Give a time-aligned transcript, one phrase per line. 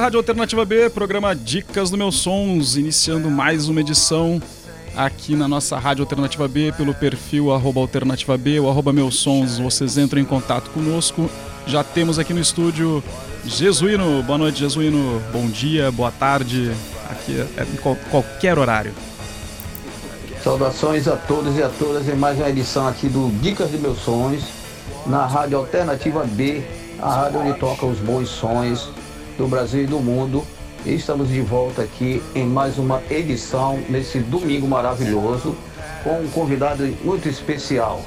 [0.00, 4.40] Rádio Alternativa B, programa Dicas do Meus Sons, iniciando mais uma edição
[4.96, 9.58] aqui na nossa Rádio Alternativa B, pelo perfil arroba Alternativa B ou arroba Meus Sons,
[9.58, 11.30] vocês entram em contato conosco.
[11.66, 13.04] Já temos aqui no estúdio
[13.44, 16.72] Jesuíno, boa noite Jesuíno, bom dia, boa tarde,
[17.10, 17.76] aqui é em
[18.10, 18.94] qualquer horário.
[20.42, 23.98] Saudações a todos e a todas em mais uma edição aqui do Dicas de Meus
[23.98, 24.44] Sons,
[25.04, 26.62] na Rádio Alternativa B,
[27.02, 28.88] a rádio onde toca os bons sons
[29.40, 30.46] do Brasil e do mundo.
[30.84, 35.56] E estamos de volta aqui em mais uma edição nesse domingo maravilhoso
[36.04, 38.02] com um convidado muito especial.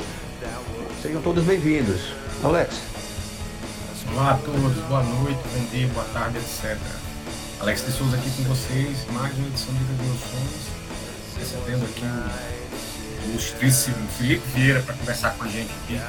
[1.01, 2.13] Sejam todos bem-vindos.
[2.43, 2.75] Alex.
[4.11, 6.77] Olá a todos, boa noite, bom dia, boa tarde, etc.
[7.59, 10.67] Alex de Souza aqui com vocês, mais uma edição de Meus Sonhos,
[11.39, 12.05] recebendo aqui
[13.25, 15.99] o ilustríssimo Felipe Vieira para conversar com a gente aqui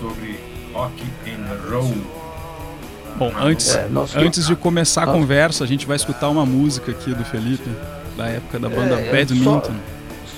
[0.00, 0.40] sobre
[0.72, 2.25] rock and roll.
[3.18, 7.14] Bom, antes, é, antes de começar a conversa, a gente vai escutar uma música aqui
[7.14, 7.68] do Felipe,
[8.16, 9.62] da época da banda é, Badminton.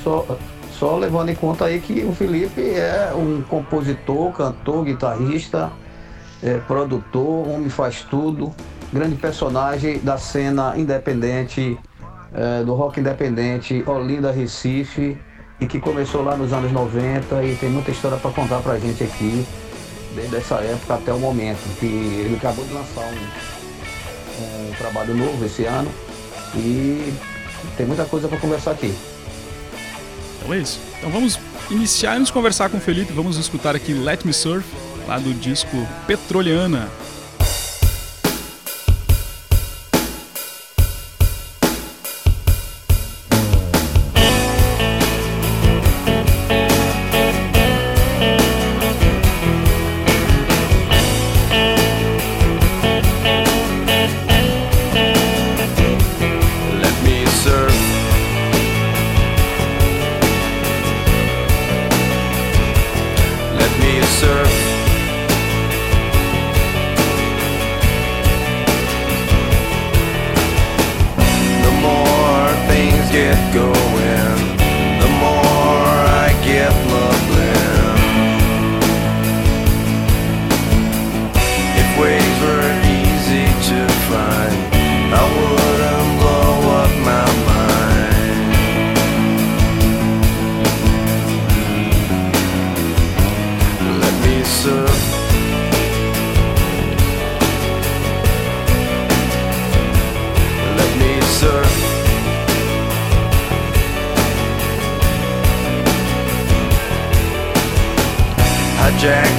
[0.04, 0.38] Só, só,
[0.78, 5.72] só, levando em conta aí que o Felipe é um compositor, cantor, guitarrista,
[6.40, 8.54] é, produtor, homem faz tudo,
[8.92, 11.76] grande personagem da cena independente,
[12.32, 15.18] é, do rock independente, Olinda Recife,
[15.60, 19.02] e que começou lá nos anos 90 e tem muita história para contar pra gente
[19.02, 19.44] aqui
[20.18, 25.44] desde essa época até o momento, que ele acabou de lançar um, um trabalho novo
[25.44, 25.90] esse ano
[26.54, 27.12] e
[27.76, 28.94] tem muita coisa para conversar aqui.
[30.38, 30.80] Então é isso.
[30.98, 31.38] Então vamos
[31.70, 33.12] iniciar e nos conversar com o Felipe.
[33.12, 34.66] Vamos escutar aqui Let Me Surf,
[35.06, 35.76] lá do disco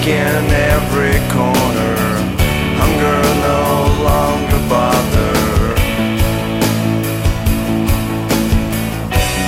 [0.08, 1.96] in every corner.
[2.80, 3.64] Hunger no
[4.10, 5.34] longer bother.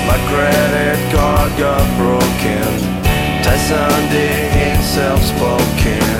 [0.08, 2.72] My credit card got broken.
[3.44, 4.16] Tyson D
[4.60, 6.11] himself spoken.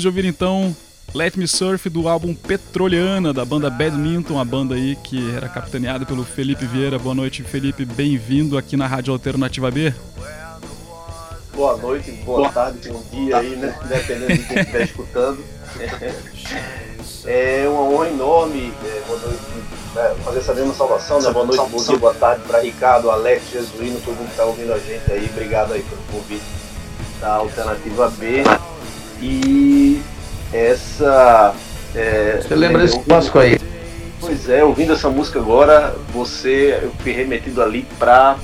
[0.00, 0.76] Acabamos de ouvir então
[1.14, 6.06] Let Me Surf do álbum Petroliana da banda Badminton, a banda aí que era capitaneada
[6.06, 6.98] pelo Felipe Vieira.
[6.98, 9.92] Boa noite, Felipe, bem-vindo aqui na Rádio Alternativa B.
[11.54, 12.48] Boa noite, boa, boa.
[12.52, 13.76] tarde, bom dia aí, né?
[13.86, 15.44] Dependendo de quem estiver escutando.
[17.26, 19.40] É uma honra enorme, é, boa noite
[19.96, 21.30] é, fazer essa mesma salvação, né?
[21.30, 24.72] Boa noite, bom dia, boa tarde para Ricardo, Alex, Jesuíno, todo mundo que está ouvindo
[24.72, 25.28] a gente aí.
[25.30, 26.44] Obrigado aí pelo convite
[27.20, 28.42] da Alternativa B.
[29.20, 30.00] E
[30.52, 31.54] essa.
[31.94, 33.58] É, você lembra desse clássico aí?
[34.20, 36.78] Pois é, ouvindo essa música agora, você.
[36.82, 38.36] Eu fui remetido ali para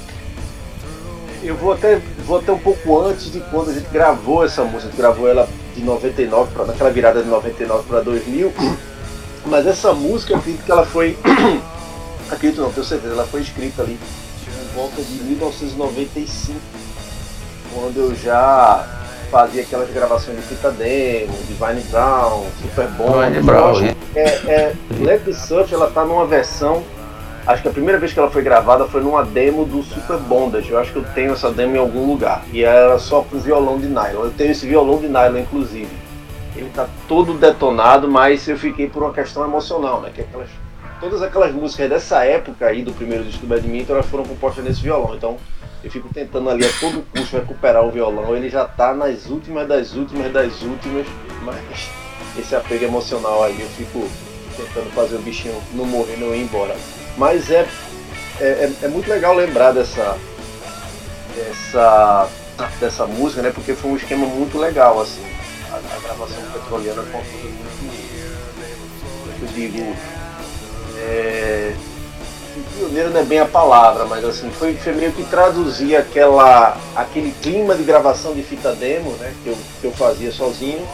[1.42, 4.88] eu vou até, vou até um pouco antes de quando a gente gravou essa música.
[4.88, 8.52] A gente gravou ela de 99, pra, naquela virada de 99 para 2000.
[9.46, 11.16] Mas essa música, eu acredito que ela foi.
[12.30, 13.96] acredito não, tenho certeza, ela foi escrita ali
[14.48, 16.58] em volta de 1995,
[17.72, 18.95] quando eu já
[19.30, 23.40] fazia aquelas gravações de fita demo, Divine Brown, Super Bond.
[23.40, 23.84] Brown,
[24.14, 26.84] é, é, Let Surf, ela tá numa versão
[27.46, 30.72] Acho que a primeira vez que ela foi gravada foi numa demo do Super Bondage.
[30.72, 32.42] Eu acho que eu tenho essa demo em algum lugar.
[32.52, 34.24] E era só com violão de nylon.
[34.24, 35.88] Eu tenho esse violão de nylon, inclusive.
[36.56, 40.10] Ele tá todo detonado, mas eu fiquei por uma questão emocional, né?
[40.12, 40.48] Que aquelas,
[40.98, 44.82] todas aquelas músicas dessa época aí, do primeiro disco do Badminton, elas foram compostas nesse
[44.82, 45.14] violão.
[45.14, 45.36] Então
[45.86, 48.36] eu fico tentando ali a todo custo recuperar o violão.
[48.36, 51.06] Ele já tá nas últimas das últimas das últimas,
[51.42, 51.88] mas
[52.36, 54.08] esse apego emocional aí eu fico
[54.56, 56.76] tentando fazer o bichinho não morrer, não ir embora.
[57.16, 57.68] Mas é,
[58.40, 60.18] é, é, é muito legal lembrar dessa,
[61.36, 62.28] dessa,
[62.80, 63.52] dessa música, né?
[63.54, 65.24] Porque foi um esquema muito legal, assim.
[65.70, 67.96] A, a gravação petroliana foi uma coisa muito.
[69.40, 69.96] Eu digo.
[70.98, 71.76] É,
[72.62, 77.32] pioneiro não é bem a palavra, mas assim, foi, foi meio que traduzir aquela, aquele
[77.42, 80.86] clima de gravação de fita demo, né, que eu, que eu fazia sozinho,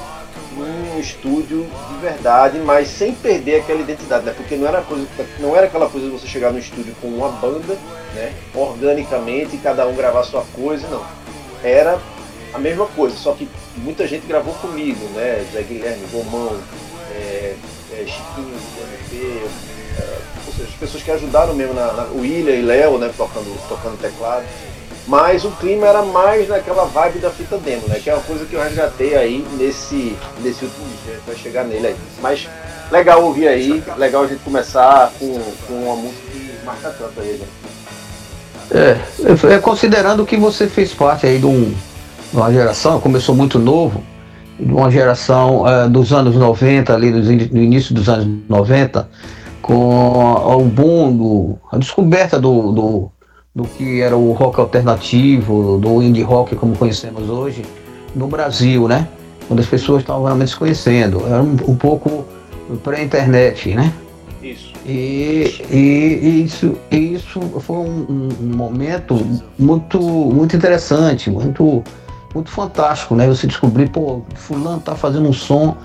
[0.56, 4.34] num estúdio de verdade, mas sem perder aquela identidade, né?
[4.36, 5.06] Porque não era, coisa,
[5.38, 7.76] não era aquela coisa de você chegar no estúdio com uma banda,
[8.14, 8.34] né?
[8.54, 11.04] Organicamente, cada um gravar sua coisa, não.
[11.62, 11.98] Era
[12.52, 15.44] a mesma coisa, só que muita gente gravou comigo, né?
[15.52, 16.58] Zé Guilherme, Romão,
[17.10, 17.54] é,
[17.92, 19.42] é, Chiquinho MP,
[19.98, 20.18] é,
[20.60, 23.10] as pessoas que ajudaram mesmo na, na William e Léo, né?
[23.16, 24.44] Tocando, tocando teclado.
[25.06, 27.98] Mas o clima era mais naquela vibe da fita demo, né?
[28.02, 31.88] Que é uma coisa que eu resgatei aí nesse, nesse último dia, vai chegar nele
[31.88, 31.96] aí.
[32.20, 32.48] Mas
[32.90, 37.40] legal ouvir aí, legal a gente começar com, com uma música que marca tanto aí,
[37.40, 37.46] né?
[38.74, 41.74] É, é, considerando que você fez parte aí de, um,
[42.30, 44.02] de uma geração, começou muito novo,
[44.58, 49.08] de uma geração é, dos anos 90, ali do início dos anos 90,
[49.62, 53.12] com o boom, do, a descoberta do, do
[53.54, 57.62] do que era o rock alternativo, do indie rock como conhecemos hoje,
[58.14, 59.06] no Brasil, né?
[59.46, 61.26] Quando as pessoas estavam realmente se conhecendo.
[61.26, 62.24] Era um, um pouco
[62.82, 63.92] pré-internet, né?
[64.42, 64.72] Isso.
[64.86, 69.14] E, e, e, isso, isso foi um, um, momento
[69.58, 71.84] muito, muito interessante, muito,
[72.34, 73.26] muito fantástico, né?
[73.28, 75.76] Você descobrir, pô, fulano tá fazendo um som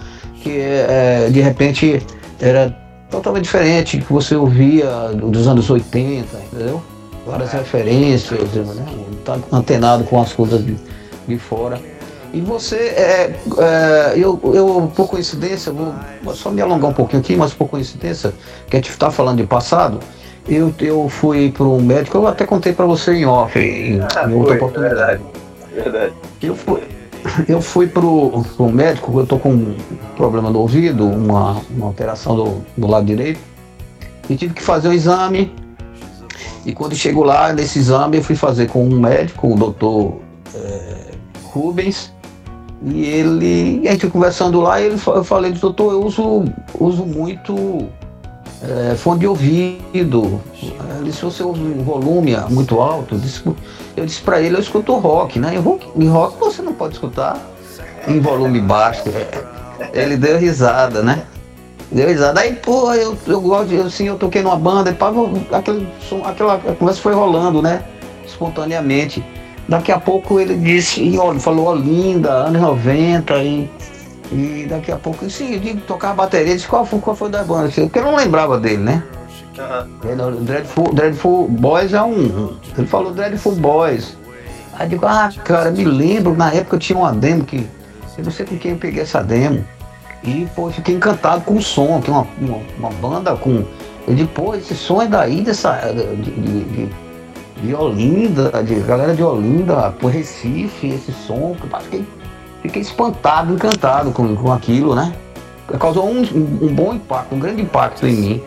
[0.42, 2.02] que é, de repente
[2.40, 6.82] era totalmente diferente que você ouvia dos anos 80, entendeu?
[7.28, 8.86] várias referências, né?
[9.26, 10.76] Tá antenado com as coisas de,
[11.28, 11.80] de fora.
[12.34, 17.22] E você, é, é, eu, eu, por coincidência, vou, vou, só me alongar um pouquinho
[17.22, 18.34] aqui, mas por coincidência,
[18.70, 20.00] que a gente está falando de passado,
[20.48, 24.28] eu, eu fui para um médico, eu até contei para você em off, em, ah,
[24.28, 25.22] em outra foi, oportunidade.
[25.74, 26.14] Verdade, verdade.
[26.42, 26.82] Eu fui,
[27.48, 29.76] eu fui para o médico, eu estou com um
[30.16, 33.40] problema do ouvido, uma, uma alteração do, do lado direito,
[34.30, 35.54] e tive que fazer um exame.
[36.66, 40.20] E quando chego lá, nesse exame, eu fui fazer com um médico, o doutor
[40.54, 41.12] é,
[41.44, 42.12] Rubens,
[42.84, 46.46] e ele, a gente conversando lá, ele, eu falei, doutor, eu uso,
[46.80, 47.88] uso muito
[48.62, 50.42] é, fone de ouvido.
[50.62, 53.16] Ele disse, você usa um volume muito alto?
[53.16, 53.44] Eu disse,
[54.06, 55.58] disse para ele, eu escuto rock, né?
[55.58, 57.40] rock, em rock você não pode escutar
[58.08, 59.04] em volume baixo.
[59.94, 61.24] Ele deu risada, né?
[61.92, 62.42] Deu risada.
[62.42, 66.22] Aí, pô, eu, eu gosto, eu, assim, eu toquei numa banda, e pagou, aquele som,
[66.26, 67.84] aquela conversa foi rolando, né?
[68.26, 69.24] Espontaneamente.
[69.70, 73.70] Daqui a pouco ele disse, e olha, falou Olinda, anos 90, e,
[74.32, 77.30] e daqui a pouco, sim, eu digo, tocar a bateria, disse qual foi, qual foi
[77.30, 77.70] da banda?
[77.70, 79.04] Porque eu não lembrava dele, né?
[79.58, 80.44] Uhum.
[80.44, 82.56] Dreadful, Dreadful Boys é um.
[82.78, 84.18] Ele falou Dreadful Boys.
[84.74, 87.68] Aí eu digo, ah, cara, me lembro, na época eu tinha uma demo que.
[88.18, 89.66] Eu não sei com quem eu peguei essa demo.
[90.24, 93.64] E, pô, fiquei encantado com o som, tem uma, uma, uma, banda com.
[94.08, 95.74] Eu digo, pô, esse som é daí dessa.
[95.94, 96.90] de, de, de,
[97.62, 102.06] de Olinda, de galera de Olinda, por Recife, esse som, fiquei,
[102.62, 105.14] fiquei espantado, encantado com, com aquilo, né?
[105.80, 108.44] Causou um, um bom impacto, um grande impacto em mim.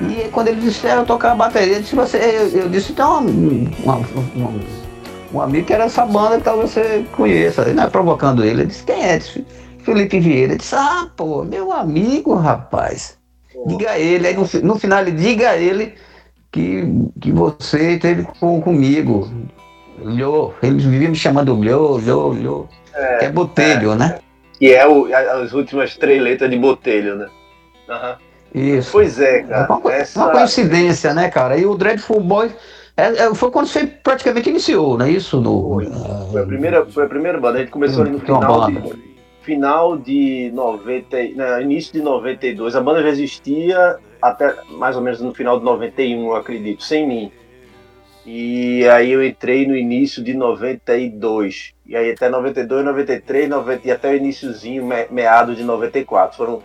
[0.00, 3.04] E quando ele disse, eu tocar a bateria, eu disse, você, eu, eu disse, tem
[3.04, 3.96] uma, uma,
[4.34, 4.60] uma,
[5.32, 7.62] um amigo que era essa banda que talvez você conheça.
[7.62, 9.18] Ele não é provocando ele, ele disse, quem é?
[9.18, 9.44] Disse,
[9.88, 13.16] Felipe Vieira disse: Ah, pô, meu amigo, rapaz.
[13.66, 15.94] diga a ele, aí no, no final ele diga a ele
[16.52, 16.84] que,
[17.18, 19.30] que você esteve com, comigo.
[20.02, 22.68] Lhô, eles viviam me chamando Lhô, Lhô, Lhô.
[22.94, 24.18] É, é Botelho, é, né?
[24.58, 27.28] Que é o, as últimas três letras de Botelho, né?
[27.88, 28.14] Uhum.
[28.54, 28.92] Isso.
[28.92, 29.66] Pois é, cara.
[29.68, 30.20] É uma, essa...
[30.20, 31.56] uma coincidência, né, cara?
[31.56, 32.52] E o Dreadful Boys
[32.98, 35.40] é, é, foi quando você praticamente iniciou, não é isso?
[35.40, 35.86] No, foi.
[36.32, 37.58] foi, a primeira, foi a primeira banda.
[37.58, 38.98] A gente começou ali no final de,
[39.42, 42.74] final de 90, não, início de 92.
[42.74, 47.06] A banda já existia até mais ou menos no final de 91, eu acredito, sem
[47.06, 47.32] mim.
[48.30, 51.72] E aí eu entrei no início de 92.
[51.86, 56.36] E aí até 92, 93, 90, e até o iníciozinho, meado de 94.
[56.36, 56.62] Foram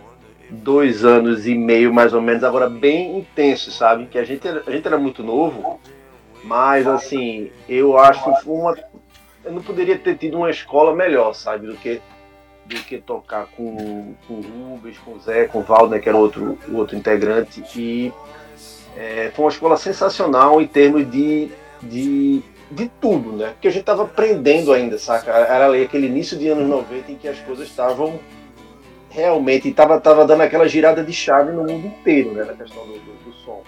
[0.50, 4.04] dois anos e meio, mais ou menos, agora bem intenso, sabe?
[4.04, 5.80] Que a gente, a gente era muito novo,
[6.44, 8.76] mas assim, eu acho que uma.
[9.42, 11.66] Eu não poderia ter tido uma escola melhor, sabe?
[11.66, 11.98] Do que,
[12.66, 16.18] do que tocar com, com o Rubens, com o Zé, com o Waldner, que era
[16.18, 17.64] outro, outro integrante.
[17.74, 18.12] E
[18.96, 21.50] é, foi uma escola sensacional em termos de,
[21.82, 23.50] de, de tudo, né?
[23.50, 25.30] Porque a gente estava aprendendo ainda, saca?
[25.30, 28.18] Era aquele início de anos 90 em que as coisas estavam
[29.10, 32.94] realmente estava tava dando aquela girada de chave no mundo inteiro, né, na questão do,
[32.94, 33.62] do, do som.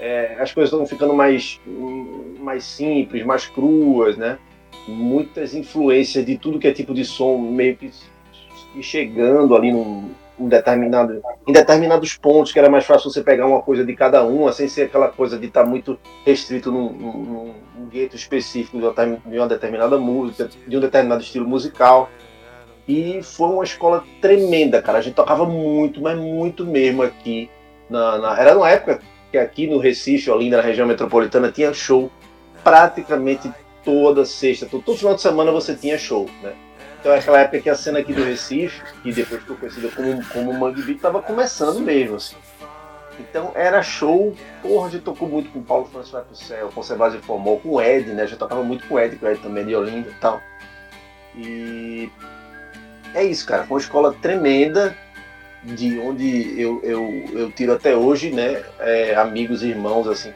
[0.00, 1.60] É, as coisas estão ficando mais,
[2.40, 4.36] mais simples, mais cruas, né?
[4.88, 7.92] Muitas influências de tudo que é tipo de som meio que
[8.82, 10.10] chegando ali num,
[10.42, 14.24] um determinado, em determinados pontos que era mais fácil você pegar uma coisa de cada
[14.24, 18.78] uma, sem ser aquela coisa de estar tá muito restrito num, num, num gueto específico
[18.78, 22.10] de uma determinada música, de um determinado estilo musical.
[22.88, 24.98] E foi uma escola tremenda, cara.
[24.98, 27.48] A gente tocava muito, mas muito mesmo aqui.
[27.88, 28.40] Na, na...
[28.40, 32.10] Era numa época que aqui no Recife, ali na região metropolitana, tinha show
[32.64, 33.48] praticamente
[33.84, 34.66] toda sexta.
[34.66, 36.52] Todo, todo final de semana você tinha show, né?
[37.02, 40.24] Então é aquela época que a cena aqui do Recife, que depois ficou conhecida como,
[40.26, 42.36] como Mangue Beat, tava começando mesmo, assim.
[43.18, 46.70] Então era show, porra, a gente tocou muito com o Paulo François vai pro céu,
[46.72, 48.24] com o Sebastião Formol, com o Ed, né?
[48.24, 50.40] Já tocava muito com o Ed, com o Ed também de Olinda e tal.
[51.34, 52.08] E
[53.14, 53.64] é isso, cara.
[53.64, 54.96] Foi uma escola tremenda,
[55.64, 58.62] de onde eu, eu, eu tiro até hoje, né?
[58.78, 60.32] É, amigos e irmãos, assim,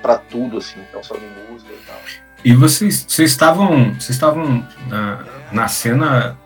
[0.00, 2.25] para tudo, assim, não só de música e tal.
[2.44, 6.36] E vocês, vocês estavam, vocês estavam na, na cena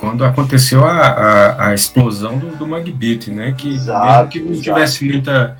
[0.00, 3.54] quando aconteceu a, a, a explosão do, do Magbeat, né?
[3.56, 5.58] Que exato, mesmo que não tivesse muita,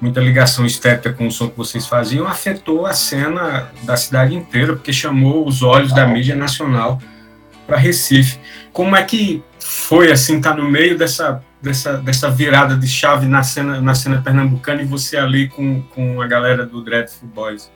[0.00, 4.74] muita ligação estética com o som que vocês faziam, afetou a cena da cidade inteira,
[4.74, 7.00] porque chamou os olhos da mídia nacional
[7.68, 8.40] para Recife.
[8.72, 13.26] Como é que foi assim estar tá no meio dessa, dessa, dessa virada de chave
[13.26, 17.70] na cena, na cena pernambucana e você ali com, com a galera do Dreadful Boys?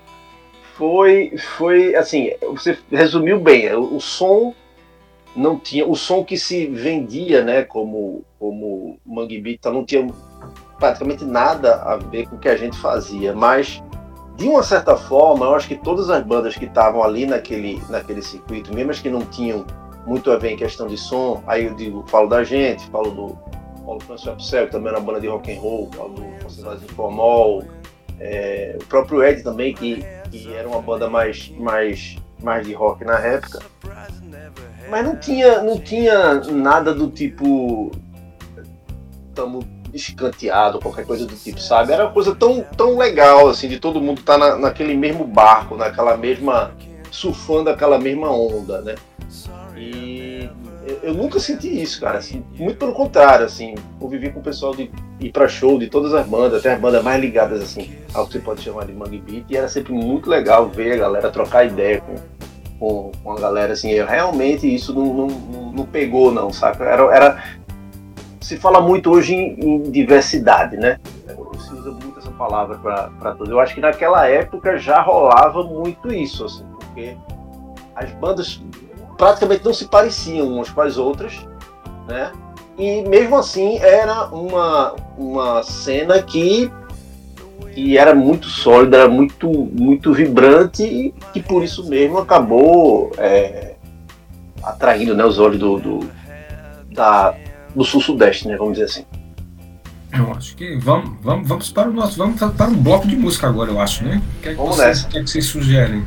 [0.82, 3.72] Foi, foi assim, você resumiu bem.
[3.72, 4.52] O, o som
[5.36, 10.04] não tinha, o som que se vendia, né, como como Mangue Beat, não tinha
[10.80, 13.80] praticamente nada a ver com o que a gente fazia, mas
[14.36, 18.20] de uma certa forma, eu acho que todas as bandas que estavam ali naquele, naquele
[18.20, 19.64] circuito, mesmo as que não tinham
[20.04, 21.44] muito a ver em questão de som.
[21.46, 23.38] Aí eu digo, falo da gente, falo do
[23.84, 26.82] Paulo François Psel, que também era uma banda de rock and roll, falo do Considerados
[26.82, 27.62] Informal,
[28.18, 33.04] é, o próprio Ed também, que, que era uma banda mais, mais, mais de rock
[33.04, 33.60] na época.
[34.88, 37.92] Mas não tinha, não tinha nada do tipo.
[39.28, 41.92] Estamos escanteado, qualquer coisa do tipo, sabe?
[41.92, 45.24] Era uma coisa tão, tão legal, assim, de todo mundo estar tá na, naquele mesmo
[45.24, 46.72] barco, naquela mesma.
[47.10, 48.94] surfando aquela mesma onda, né?
[49.76, 50.21] E
[51.02, 52.18] eu, nunca senti isso, cara.
[52.18, 54.90] Assim, muito pelo contrário, assim, convivi com o pessoal de
[55.20, 58.32] ir para show de todas as bandas, até as bandas mais ligadas assim, ao que
[58.32, 61.64] você pode chamar de Mangue Beat, e era sempre muito legal ver a galera trocar
[61.64, 62.14] ideia com,
[62.78, 66.84] com, com a galera, assim, eu, realmente isso não, não, não, pegou não, saca?
[66.84, 67.44] Era, era,
[68.40, 70.98] se fala muito hoje em, em diversidade, né?
[71.58, 73.52] Se usa muito essa palavra para tudo.
[73.52, 77.16] Eu acho que naquela época já rolava muito isso, assim, porque
[77.94, 78.60] as bandas
[79.22, 81.46] praticamente não se pareciam umas com as outras,
[82.08, 82.32] né?
[82.76, 86.68] E mesmo assim era uma, uma cena que,
[87.72, 93.76] que era muito sólida, era muito, muito vibrante e que por isso mesmo acabou é,
[94.60, 96.10] atraindo né, os olhos do, do,
[96.90, 97.32] da,
[97.76, 99.04] do sul-sudeste, né, vamos dizer assim.
[100.12, 102.18] Eu acho que vamos, vamos, vamos para o nosso.
[102.18, 104.20] Vamos para um bloco de música agora, eu acho, né?
[104.38, 106.04] O que é que, vocês, que, é que vocês sugerem?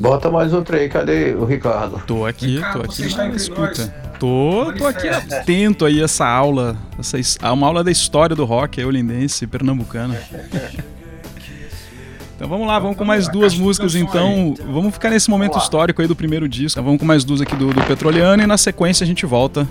[0.00, 2.02] Bota mais outro aí, cadê o Ricardo?
[2.06, 3.94] Tô aqui, Ricardo, tô aqui na escuta.
[4.18, 8.80] Tô, tô aqui atento aí a essa aula, essa, uma aula da história do rock
[8.80, 10.18] eulindense pernambucana.
[12.34, 14.54] Então vamos lá, vamos com mais duas músicas então.
[14.72, 16.78] Vamos ficar nesse momento histórico aí do primeiro disco.
[16.78, 19.68] Então vamos com mais duas aqui do, do Petroliano e na sequência a gente volta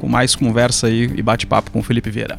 [0.00, 2.38] com com mais conversa aí e bate-papo com o Felipe Vieira.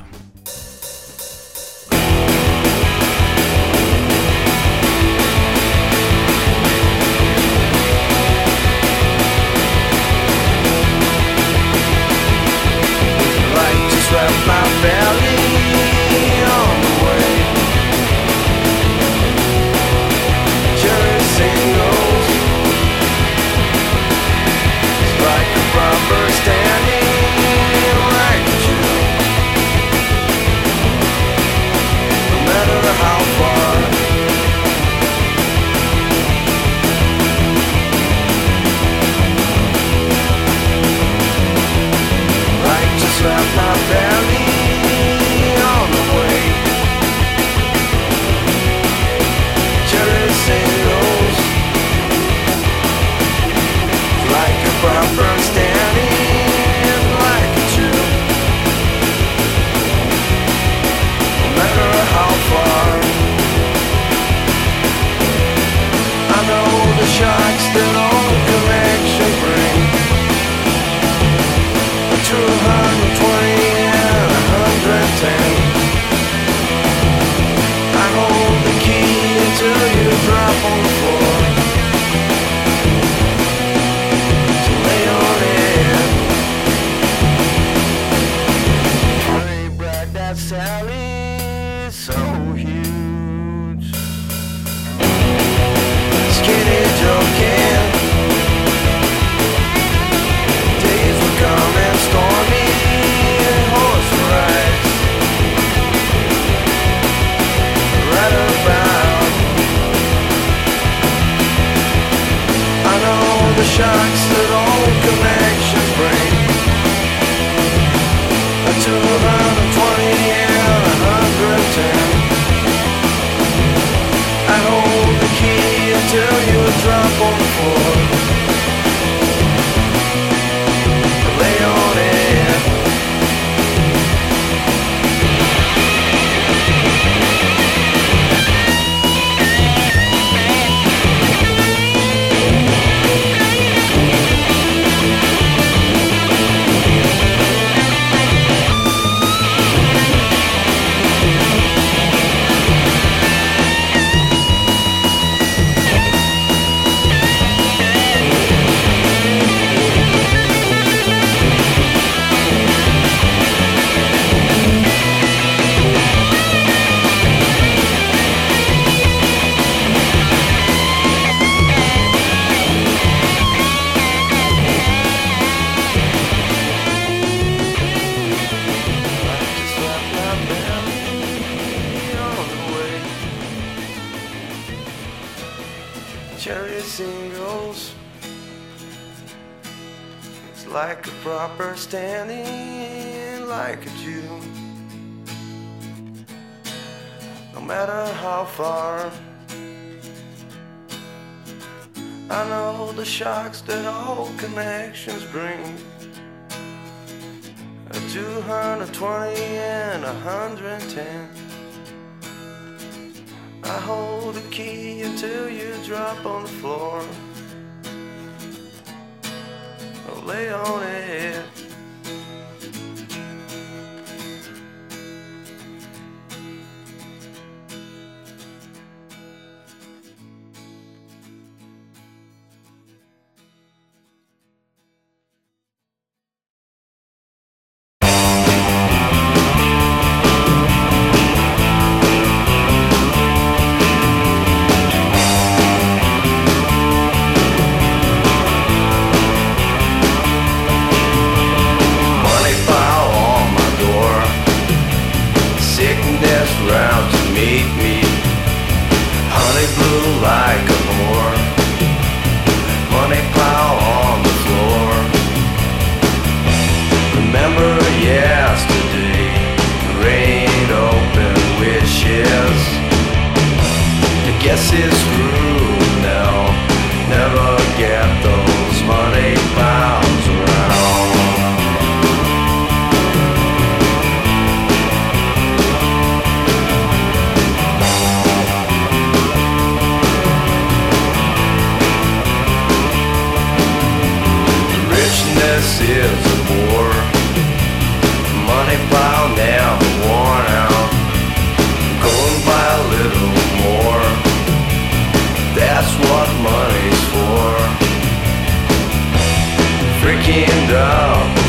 [310.27, 311.46] Da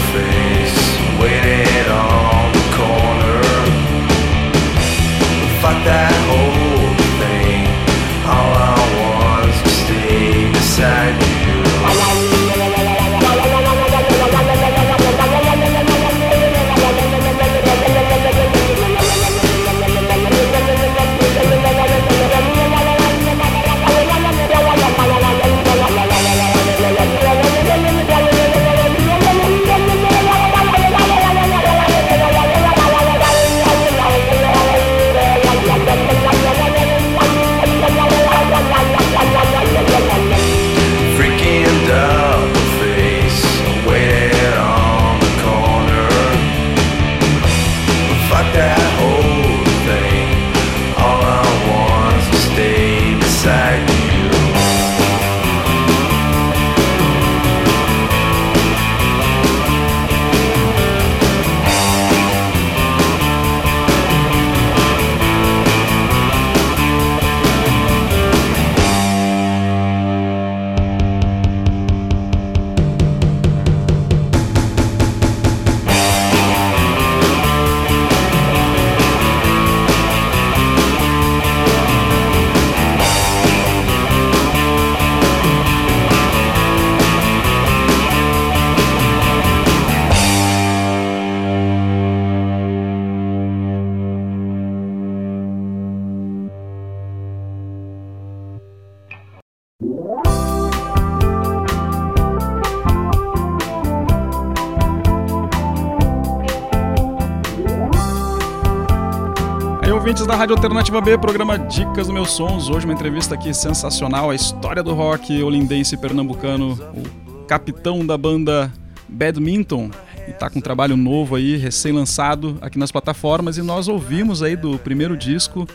[110.38, 112.70] Rádio Alternativa B, programa Dicas do Meus Sons.
[112.70, 118.72] Hoje uma entrevista aqui sensacional, a história do rock olindense pernambucano, o capitão da banda
[119.08, 119.90] Badminton,
[120.28, 124.54] e tá com um trabalho novo aí, recém-lançado aqui nas plataformas, e nós ouvimos aí
[124.54, 125.66] do primeiro disco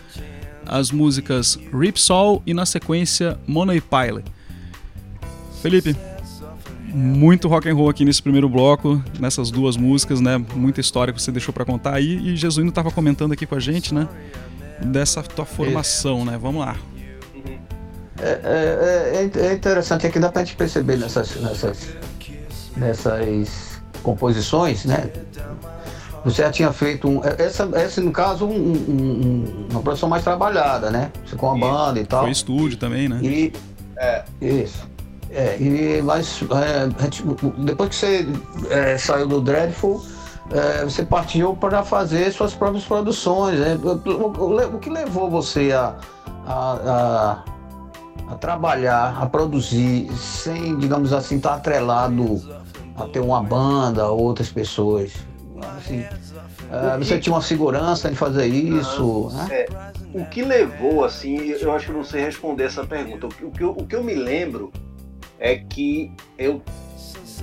[0.65, 4.23] as músicas Ripsaw e na sequência Mono e Pile.
[5.61, 5.93] Felipe,
[6.87, 10.37] muito rock and roll aqui nesse primeiro bloco, nessas duas músicas, né?
[10.55, 12.29] Muita história que você deixou para contar aí.
[12.29, 14.07] E Jesuíno estava comentando aqui com a gente, né?
[14.81, 16.31] Dessa tua formação, Isso.
[16.31, 16.37] né?
[16.37, 16.75] Vamos lá.
[18.19, 21.89] É, é, é, é interessante aqui, dá pra gente perceber nessas, nessas,
[22.77, 25.09] nessas composições, né?
[26.23, 27.21] Você já tinha feito um.
[27.23, 31.11] É, essa, essa no caso, um, um, uma produção mais trabalhada, né?
[31.25, 32.21] Você com a banda e tal.
[32.21, 33.19] Foi estúdio também, né?
[33.21, 33.51] E.
[33.97, 34.87] É, isso.
[35.29, 36.87] É, e mas é,
[37.63, 38.27] depois que você
[38.69, 40.05] é, saiu do Dreadful,
[40.51, 43.59] é, você partiu para fazer suas próprias produções.
[43.59, 43.77] Né?
[43.83, 45.95] O, que levou você a,
[46.45, 47.43] a, a,
[48.33, 52.41] a, trabalhar, a produzir, sem, digamos assim, estar tá atrelado
[52.95, 55.13] a ter uma banda, outras pessoas?
[55.77, 56.05] Assim,
[56.71, 59.29] é, você tinha uma segurança em fazer isso?
[59.33, 59.47] Né?
[59.51, 59.65] É,
[60.13, 63.27] o que levou, assim, eu acho que não sei responder essa pergunta.
[63.27, 64.71] O que, o que eu me lembro
[65.39, 66.61] é que eu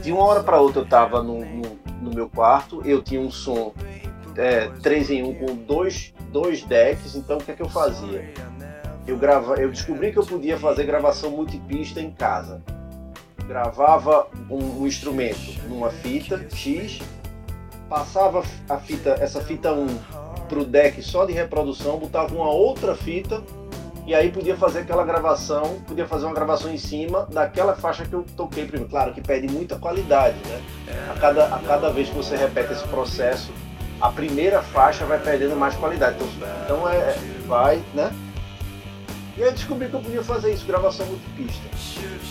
[0.03, 3.31] de uma hora para outra eu estava no, no, no, meu quarto, eu tinha um
[3.31, 3.75] som
[4.37, 8.33] é, 3 em 1 com dois, dois decks, então o que é que eu fazia?
[9.07, 12.63] Eu, grava, eu descobri que eu podia fazer gravação multipista em casa.
[13.47, 17.01] Gravava um, um instrumento numa fita X,
[17.89, 19.87] passava a fita, essa fita 1
[20.49, 23.43] para o deck só de reprodução, botava uma outra fita
[24.11, 28.13] e aí podia fazer aquela gravação, podia fazer uma gravação em cima daquela faixa que
[28.13, 28.91] eu toquei primeiro.
[28.91, 30.61] Claro que perde muita qualidade, né?
[31.15, 33.53] A cada, a cada vez que você repete esse processo,
[34.01, 36.17] a primeira faixa vai perdendo mais qualidade.
[36.17, 38.13] Então, então é, é vai, né?
[39.37, 41.69] E aí descobri que eu podia fazer isso, gravação multipista.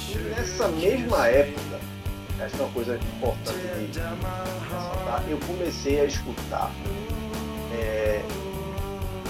[0.09, 1.79] E nessa mesma época,
[2.41, 3.57] essa é uma coisa importante
[3.89, 6.69] de ressaltar, eu comecei a escutar
[7.71, 8.21] é,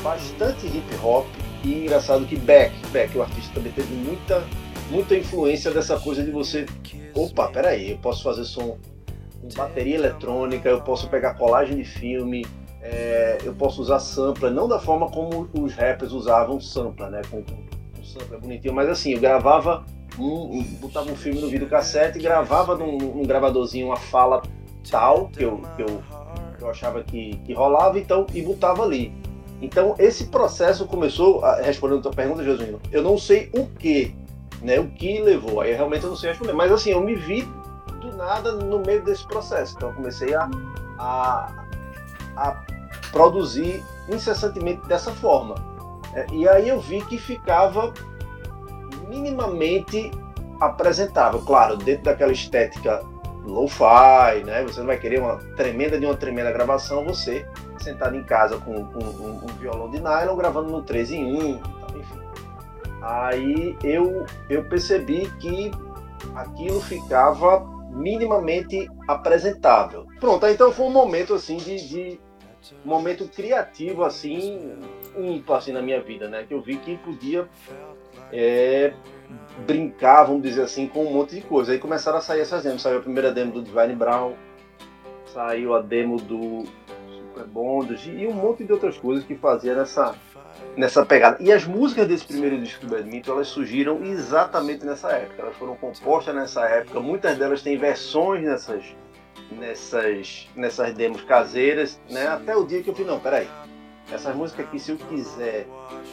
[0.01, 1.27] bastante hip hop
[1.63, 4.43] e engraçado que Beck, Beck, o artista, também teve muita,
[4.89, 6.65] muita influência dessa coisa de você.
[7.13, 8.77] Opa, peraí, eu posso fazer som
[9.41, 12.45] com bateria eletrônica, eu posso pegar colagem de filme,
[12.81, 17.21] é, eu posso usar sampler, não da forma como os rappers usavam sampler, né?
[17.29, 19.85] Com, com sampler bonitinho, mas assim, eu gravava
[20.17, 24.41] um, botava um filme no videocassete e gravava num, num gravadorzinho uma fala
[24.89, 26.03] tal que eu, que eu,
[26.57, 29.13] que eu achava que, que rolava, então, e botava ali.
[29.61, 34.15] Então, esse processo começou, respondendo a tua pergunta, Josuíno, eu não sei o que,
[34.61, 37.41] né, o que levou, aí realmente eu não sei responder, mas assim, eu me vi
[37.99, 40.49] do nada no meio desse processo, então eu comecei a,
[40.97, 41.65] a,
[42.37, 42.63] a
[43.11, 45.55] produzir incessantemente dessa forma.
[46.13, 47.93] É, e aí eu vi que ficava
[49.07, 50.11] minimamente
[50.59, 53.03] apresentável, claro, dentro daquela estética
[53.45, 54.63] lo-fi, né?
[54.63, 57.45] Você não vai querer uma tremenda de uma tremenda gravação, você
[57.83, 61.49] sentado em casa com, com um, um, violão de nylon gravando no 3 em 1,
[61.97, 62.19] enfim.
[63.01, 65.71] Aí eu, eu percebi que
[66.35, 70.05] aquilo ficava minimamente apresentável.
[70.19, 72.19] Pronto, então foi um momento assim de, de
[72.85, 74.77] um momento criativo assim
[75.17, 76.45] ímpar assim na minha vida, né?
[76.47, 77.47] Que eu vi que podia
[78.31, 78.93] é,
[79.65, 81.71] brincar, vamos dizer assim, com um monte de coisa.
[81.71, 82.81] Aí começaram a sair essas demos.
[82.81, 84.33] Saiu a primeira demo do Divine Brown,
[85.33, 86.63] saiu a demo do
[87.43, 90.15] Bondage e um monte de outras coisas que fazia nessa,
[90.75, 91.38] nessa pegada.
[91.39, 95.41] E as músicas desse primeiro disco do Badminton, elas surgiram exatamente nessa época.
[95.41, 96.99] Elas foram compostas nessa época.
[96.99, 98.84] Muitas delas têm versões nessas,
[99.52, 102.28] nessas, nessas demos caseiras, né?
[102.28, 103.47] Até o dia que eu falei, não, peraí
[104.12, 105.67] essas músicas aqui, se eu quiser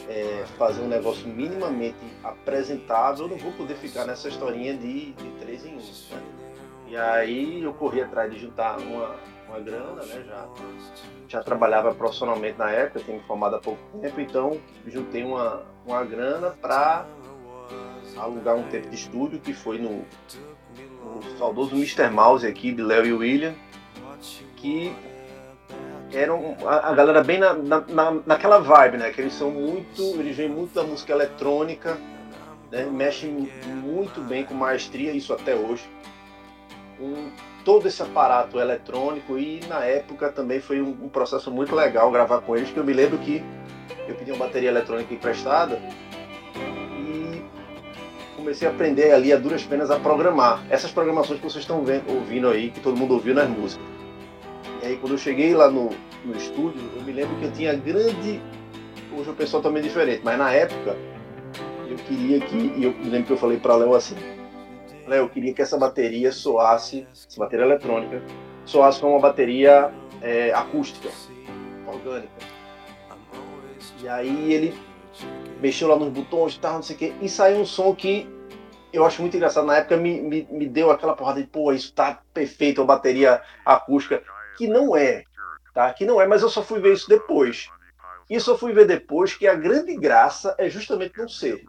[0.07, 5.29] é, fazer um negócio minimamente apresentável, eu não vou poder ficar nessa historinha de, de
[5.39, 5.77] três em um.
[5.77, 6.21] Né?
[6.89, 9.15] E aí eu corri atrás de juntar uma,
[9.47, 10.23] uma grana, né?
[10.25, 10.47] Já,
[11.27, 16.03] já trabalhava profissionalmente na época, tinha me formado há pouco tempo, então juntei uma, uma
[16.03, 17.05] grana para
[18.15, 20.05] alugar um tempo de estúdio que foi no,
[21.03, 22.09] no saudoso Mr.
[22.09, 23.53] Mouse aqui, de Léo e William,
[24.55, 24.95] que
[26.11, 29.11] eram a, a galera bem na, na, naquela vibe, né?
[29.11, 31.97] Que eles são muito, eles vêm muito da música eletrônica,
[32.71, 32.85] né?
[32.85, 35.87] mexem muito bem com maestria, isso até hoje.
[36.97, 37.29] Com
[37.67, 42.39] todo esse aparato eletrônico e na época também foi um, um, processo muito legal gravar
[42.39, 43.43] com eles, que eu me lembro que
[44.07, 45.77] eu pedi uma bateria eletrônica emprestada
[46.55, 47.41] e
[48.37, 50.63] comecei a aprender ali a duras penas a programar.
[50.69, 53.85] Essas programações que vocês estão vendo, ouvindo aí, que todo mundo ouviu nas músicas.
[54.81, 55.89] E aí quando eu cheguei lá no,
[56.23, 58.39] no estúdio, eu me lembro que eu tinha grande.
[59.13, 60.95] Hoje o pessoal também é diferente, mas na época
[61.85, 62.55] eu queria que.
[62.55, 64.15] E eu me lembro que eu falei para Léo assim:
[65.07, 68.21] Léo, eu queria que essa bateria soasse, essa bateria eletrônica,
[68.65, 69.91] soasse como uma bateria
[70.21, 71.09] é, acústica,
[71.87, 72.33] orgânica.
[74.01, 74.77] E aí ele
[75.61, 78.29] mexeu lá nos botões e tal, não sei o quê, e saiu um som que
[78.91, 79.65] eu acho muito engraçado.
[79.65, 83.41] Na época me, me, me deu aquela porrada de, pô, isso tá perfeito, a bateria
[83.65, 84.21] acústica
[84.57, 85.23] que não é,
[85.73, 85.91] tá?
[85.93, 87.69] Que não é, mas eu só fui ver isso depois.
[88.29, 91.63] E só fui ver depois que a grande graça é justamente não ser,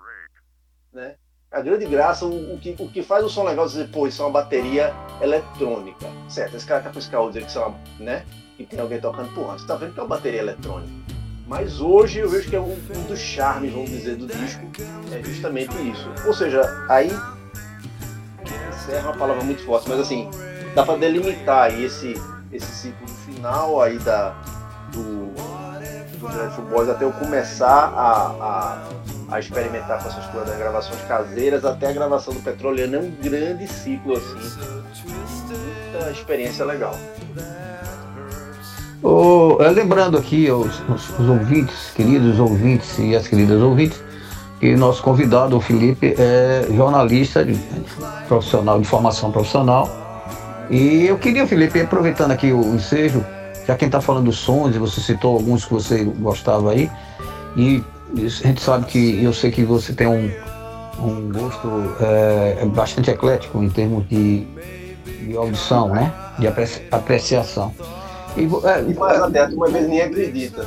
[0.92, 1.14] né?
[1.50, 4.06] A grande graça, o, o, que, o que faz o som legal é dizer, pô,
[4.06, 6.56] isso é uma bateria eletrônica, certo?
[6.56, 8.26] Esse cara tá com esse carro dizer que isso é uma, né?
[8.58, 10.92] E tem alguém tocando, porra, você tá vendo que é uma bateria eletrônica.
[11.46, 14.62] Mas hoje eu vejo que é um, um dos charmes, vamos dizer, do disco,
[15.10, 16.06] é justamente isso.
[16.26, 17.10] Ou seja, aí
[18.68, 20.28] encerra uma palavra muito forte, mas assim,
[20.74, 22.12] dá para delimitar aí esse,
[22.52, 24.36] esse ciclo final aí da,
[24.92, 25.32] do,
[26.56, 28.88] do Boys até eu começar a, a,
[29.30, 32.96] a, experimentar com essas coisas das gravações caseiras até a gravação do Petroleiro.
[32.96, 34.34] É um grande ciclo assim.
[35.06, 36.94] Muita experiência legal.
[39.02, 44.02] Oh, lembrando aqui os, os, os, ouvintes, queridos ouvintes e as queridas ouvintes,
[44.58, 47.54] que nosso convidado, o Felipe, é jornalista de,
[48.26, 49.88] profissional, de formação profissional
[50.70, 53.24] e eu queria, Felipe, aproveitando aqui o ensejo,
[53.66, 56.90] já quem está falando dos sons, e você citou alguns que você gostava aí,
[57.56, 57.82] e
[58.16, 60.30] a gente sabe que eu sei que você tem um,
[61.00, 61.68] um gosto
[62.00, 64.46] é, bastante eclético em termos de,
[65.22, 66.12] de audição, né?
[66.38, 66.46] De
[66.90, 67.74] apreciação.
[68.36, 70.66] E, é, e mais até, uma vez nem acredita.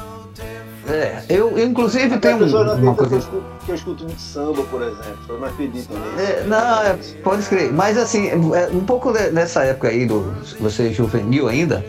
[0.88, 3.10] É, eu, eu inclusive tenho uma, uma coisa.
[3.10, 6.20] Que eu, escuto, que eu escuto muito samba, por exemplo, eu não acredito nisso.
[6.20, 7.72] É, não, é, pode escrever.
[7.72, 11.86] Mas assim, é, um pouco nessa época aí, do, você juvenil ainda,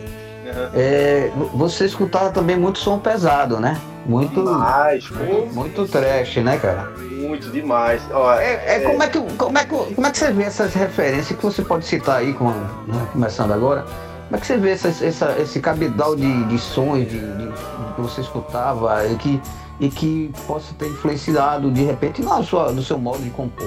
[1.35, 1.49] uhum.
[1.59, 3.81] você escutava também muito som pesado, né?
[4.07, 4.43] Muito.
[4.43, 5.09] Demais,
[5.53, 6.93] muito trash, né, cara?
[6.99, 8.03] Muito demais.
[8.11, 10.43] Ó, é, é, é, Como, é que, como, é que, como é que você vê
[10.45, 13.85] essas referências que você pode citar aí, com, né, começando agora?
[14.27, 17.53] Como é que você vê essa, essa, esse cabedal de, de sons de, de,
[17.95, 19.41] que você escutava e que,
[19.79, 23.67] e que possa ter influenciado de repente na sua, no seu modo de compor,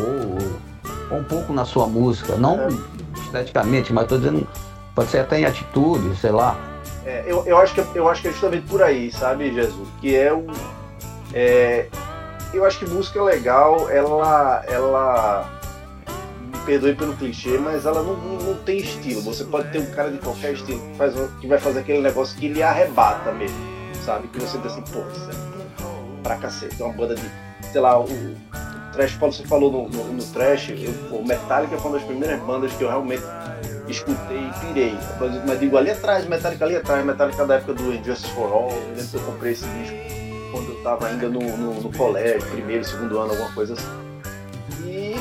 [1.12, 2.36] ou, um pouco na sua música?
[2.36, 2.68] Não é.
[3.24, 4.48] esteticamente, mas estou dizendo,
[4.94, 6.58] pode ser até em atitude, sei lá.
[7.06, 9.88] É, eu, eu, acho que, eu acho que é justamente por aí, sabe, Jesus?
[10.02, 10.48] Que é um.
[11.34, 11.88] É,
[12.54, 14.64] eu acho que música legal, ela.
[14.68, 15.52] ela
[16.66, 19.22] perdoe pelo clichê, mas ela não, não tem estilo.
[19.22, 22.36] Você pode ter um cara de qualquer estilo que, faz, que vai fazer aquele negócio
[22.40, 23.56] que lhe arrebata mesmo,
[24.04, 24.28] sabe?
[24.30, 26.82] Que você diz assim, pô, isso é pra cacete.
[26.82, 27.30] Uma banda de,
[27.72, 28.36] sei lá, o, o
[28.94, 30.70] Trash, você falou no, no, no Trash,
[31.12, 33.24] o Metallica foi uma das primeiras bandas que eu realmente
[33.88, 34.98] escutei e pirei.
[35.46, 38.96] Mas digo, ali atrás, Metallica ali atrás, Metallica da época do Injustice for All, eu
[38.96, 39.96] lembro que eu comprei esse disco
[40.52, 44.06] quando eu tava ainda no, no, no colégio, primeiro, segundo ano, alguma coisa assim.
[44.86, 45.16] E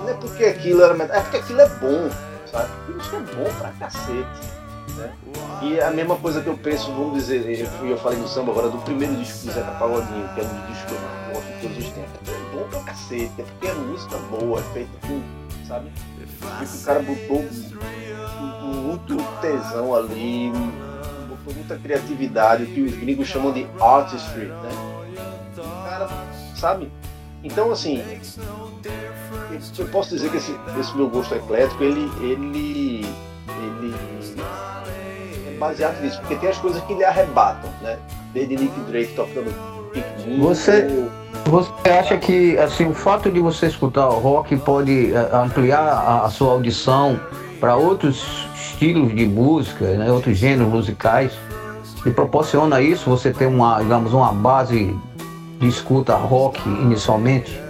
[0.00, 2.10] não é porque aquilo era é porque aquilo é bom,
[2.50, 2.70] sabe?
[2.98, 4.60] Isso é bom pra cacete.
[4.96, 5.12] Né?
[5.62, 8.68] E a mesma coisa que eu penso, vamos dizer, eu, eu falei no samba agora
[8.68, 11.78] do primeiro disco do Zeca Pagodinho, que é um disco que eu gosto de todos
[11.78, 12.28] os tempos.
[12.28, 15.22] É bom pra cacete, é porque é música boa, é feita com,
[15.66, 15.90] sabe?
[16.42, 17.44] O cara botou
[18.62, 20.52] muito tesão ali,
[21.28, 24.70] botou muita criatividade, o que os gringos chamam de artistry, né?
[25.84, 26.08] Cara,
[26.56, 26.90] sabe?
[27.42, 28.02] Então, assim,
[29.78, 33.06] eu posso dizer que esse, esse meu gosto eclético, ele, ele,
[33.48, 33.94] ele
[35.48, 37.98] é baseado nisso, porque tem as coisas que lhe arrebatam, né?
[38.32, 40.40] Desde Nick Drake tocando piquenique.
[40.40, 40.86] Você,
[41.50, 46.24] você acha que assim, o fato de você escutar o rock pode eh, ampliar a,
[46.24, 47.18] a sua audição
[47.58, 51.32] para outros estilos de música, né, outros gêneros musicais?
[52.06, 54.96] E proporciona isso você ter uma, digamos, uma base
[55.58, 57.60] de escuta rock inicialmente?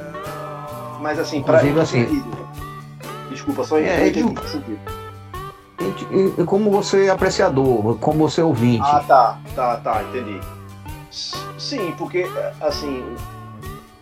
[1.00, 2.22] Mas assim, para assim,
[3.30, 4.12] desculpa, só é,
[6.12, 8.84] e, como você é apreciador, como você é ouvinte.
[8.84, 10.38] Ah, tá, tá, tá, entendi.
[11.58, 12.26] Sim, porque
[12.60, 13.02] assim,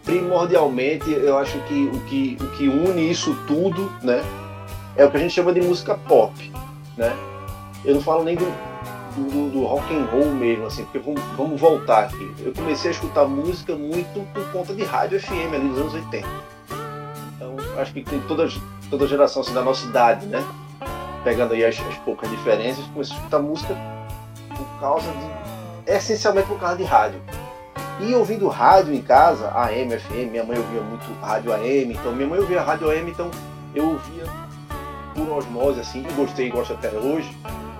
[0.08, 4.24] primordialmente eu acho que o que, o que une isso tudo, né,
[4.96, 6.32] é o que a gente chama de música pop,
[6.96, 7.14] né?
[7.84, 8.46] Eu não falo nem do,
[9.14, 12.34] do, do, rock and roll mesmo, assim, porque vamos, vamos, voltar aqui.
[12.40, 16.26] Eu comecei a escutar música muito por conta de rádio FM ali nos anos 80.
[17.36, 18.48] Então, acho que tem toda,
[18.90, 20.42] toda geração assim, da nossa idade, né?
[21.22, 23.76] Pegando aí as, as poucas diferenças, comecei a escutar música
[24.48, 25.92] por causa de.
[25.92, 27.20] essencialmente por causa de rádio.
[28.00, 32.28] E ouvindo rádio em casa, AM, FM, minha mãe ouvia muito rádio AM, então minha
[32.28, 33.30] mãe ouvia rádio AM, então
[33.74, 34.24] eu ouvia
[35.14, 37.36] por osmose, assim, e gostei gosto até hoje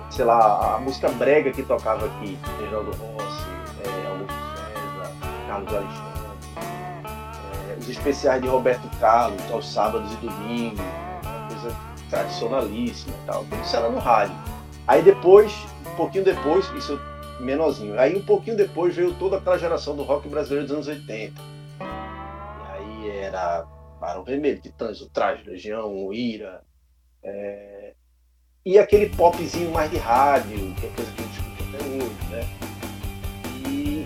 [0.09, 3.45] sei lá, a música brega que tocava aqui, Reginaldo Rossi,
[3.85, 5.13] é, Augusto César,
[5.47, 6.09] Carlos Alexandre,
[7.69, 10.79] é, os especiais de Roberto Carlos, aos sábados e domingos,
[11.23, 11.77] uma coisa
[12.09, 13.45] tradicionalíssima e tal.
[13.63, 14.35] Isso era no rádio.
[14.87, 15.53] Aí depois,
[15.85, 16.99] um pouquinho depois, isso
[17.39, 21.33] menorzinho, aí um pouquinho depois veio toda aquela geração do rock brasileiro dos anos 80.
[21.79, 21.83] E
[22.71, 23.65] aí era
[23.99, 26.61] Barão Vermelho, Titãs, o Traje, Legião, o Ira,
[27.23, 27.93] é,
[28.65, 32.29] e aquele popzinho mais de rádio, que é coisa que a gente escuta até hoje,
[32.29, 32.41] né?
[33.67, 34.05] E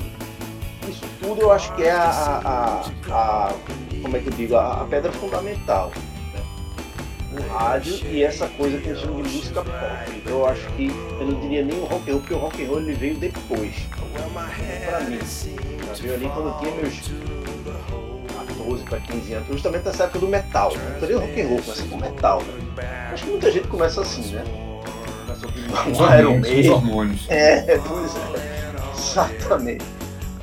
[0.89, 3.54] isso tudo eu acho que é a, a, a
[4.02, 5.91] como é que eu digo, a, a pedra fundamental.
[7.34, 7.46] Né?
[7.48, 10.15] O rádio e essa coisa que a gente chama de música pop.
[10.15, 10.88] Então eu acho que
[11.19, 13.17] eu não diria nem o rock and roll, porque o rock and roll ele veio
[13.17, 13.76] depois.
[14.86, 15.19] Para mim.
[15.19, 17.12] Eu veio ali quando eu tinha meus
[18.63, 20.72] 14 para 15 anos, justamente nessa época do metal.
[20.76, 22.41] Não seria rock and roll, começa com metal.
[22.41, 23.10] Né?
[23.12, 24.43] Acho que muita gente começa assim, né?
[25.26, 26.60] Começa ouvindo um Iron Maiden.
[26.60, 27.26] Os hormônios.
[27.30, 28.93] É, pois é.
[28.96, 29.86] Exatamente.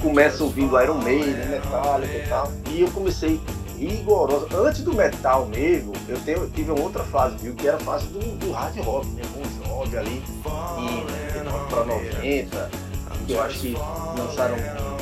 [0.02, 2.52] Começa ouvindo Iron Maiden, Metallica e tal.
[2.70, 3.40] E eu comecei
[3.86, 4.46] rigorosa.
[4.56, 7.54] Antes do metal mesmo, eu, tenho, tive uma outra fase, viu?
[7.54, 9.22] Que era a fase do, do hard rock, né?
[9.34, 10.22] Bon Jovi ali,
[10.78, 12.70] em 99 para 90.
[13.26, 13.76] Que eu acho que
[14.18, 14.56] lançaram,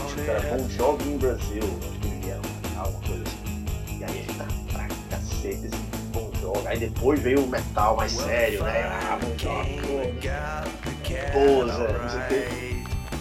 [0.05, 1.63] acho que era Bon Jovi em Brasil
[2.79, 3.99] alguma coisa assim.
[3.99, 4.47] E aí a gente tá
[5.11, 5.77] cacete esse
[6.13, 6.67] Bon Jovi.
[6.67, 8.83] Aí depois veio o metal mais sério, né?
[8.85, 9.79] Ah, Bon Jovi,
[11.33, 12.68] Posa, não sei o quê.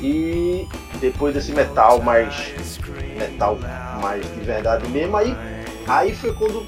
[0.01, 0.67] E
[0.99, 2.53] depois desse metal mais.
[3.17, 3.57] metal
[4.01, 5.35] mais de verdade mesmo, aí,
[5.87, 6.65] aí foi quando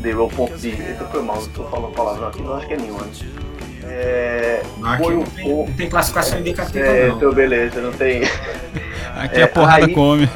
[0.00, 0.68] deu ao ponto de.
[0.70, 3.06] Eita, foi mal, não tô falando palavrão aqui, não acho que é nenhuma.
[3.84, 4.62] É,
[4.98, 7.16] foi não, tem, não tem classificação indicativa, é, não.
[7.16, 8.22] Então, beleza, não tem.
[9.14, 10.28] Aqui é, a porrada aí, come.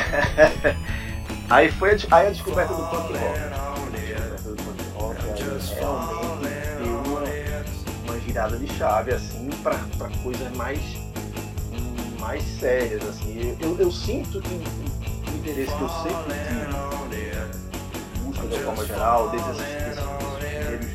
[1.48, 3.59] aí foi a, aí a descoberta do punk rock.
[8.40, 10.80] Uma girada de chave assim para coisas mais
[12.18, 13.56] mais sérias assim.
[13.60, 16.34] Eu, eu sinto que o interesse que eu sempre
[17.10, 20.04] tive música de forma geral, desde esses, desses,
[20.38, 20.86] primeiros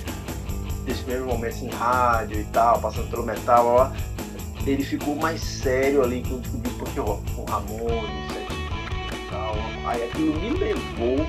[0.85, 3.91] desses primeiros momentos em rádio e tal, passando pelo metal,
[4.65, 8.35] ele ficou mais sério ali quando descobri o punk rock, com Ramones,
[9.85, 11.27] Aí aquilo me levou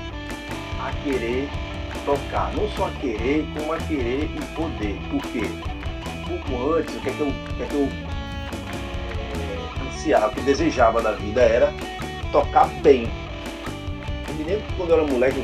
[0.79, 1.47] a querer
[2.03, 2.51] tocar.
[2.55, 4.99] Não só a querer, como a querer e poder.
[5.11, 5.76] Por quê?
[6.27, 7.89] Pouco antes, o que é que eu, o que é que eu
[9.39, 11.73] é, ansiava, o que eu desejava da vida era
[12.31, 13.09] tocar bem.
[14.27, 15.43] Eu me lembro que quando eu era moleque,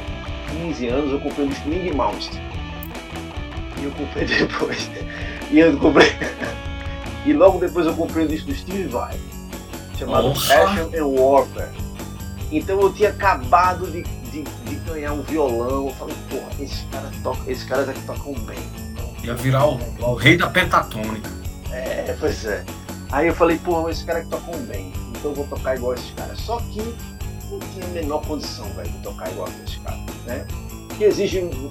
[0.51, 2.29] 15 anos, eu comprei um disco Minnie Mouse.
[3.79, 4.89] E eu comprei depois.
[5.49, 6.11] e eu comprei.
[7.25, 9.17] e logo depois eu comprei um disco do Steve Vai,
[9.97, 11.69] chamado Passion and Warfare.
[12.51, 15.87] Então eu tinha acabado de, de, de ganhar um violão.
[15.87, 18.82] Eu falei, porra, esses caras tocam, esses caras aqui tocam bem.
[19.23, 21.29] Ia virar o, o rei da pentatônica.
[21.71, 22.63] É, pois é.
[23.11, 24.91] Aí eu falei, porra, esses caras que tocam bem.
[25.09, 26.39] Então eu vou tocar igual esses caras.
[26.39, 26.81] Só que
[27.49, 30.45] não tinha a menor condição, velho, de tocar igual esses caras, né?
[30.97, 31.69] Que exige um,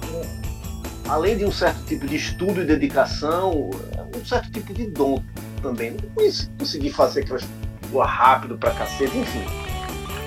[1.07, 3.69] além de um certo tipo de estudo e dedicação,
[4.15, 5.21] um certo tipo de dom
[5.61, 5.91] também.
[5.91, 6.25] Não
[6.57, 7.43] consegui fazer aquelas
[7.91, 9.45] coisas rápido pra cacete, enfim.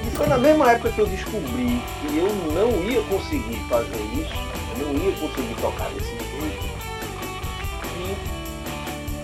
[0.07, 4.35] E foi na mesma época que eu descobri que eu não ia conseguir fazer isso,
[4.79, 6.16] eu não ia conseguir tocar desse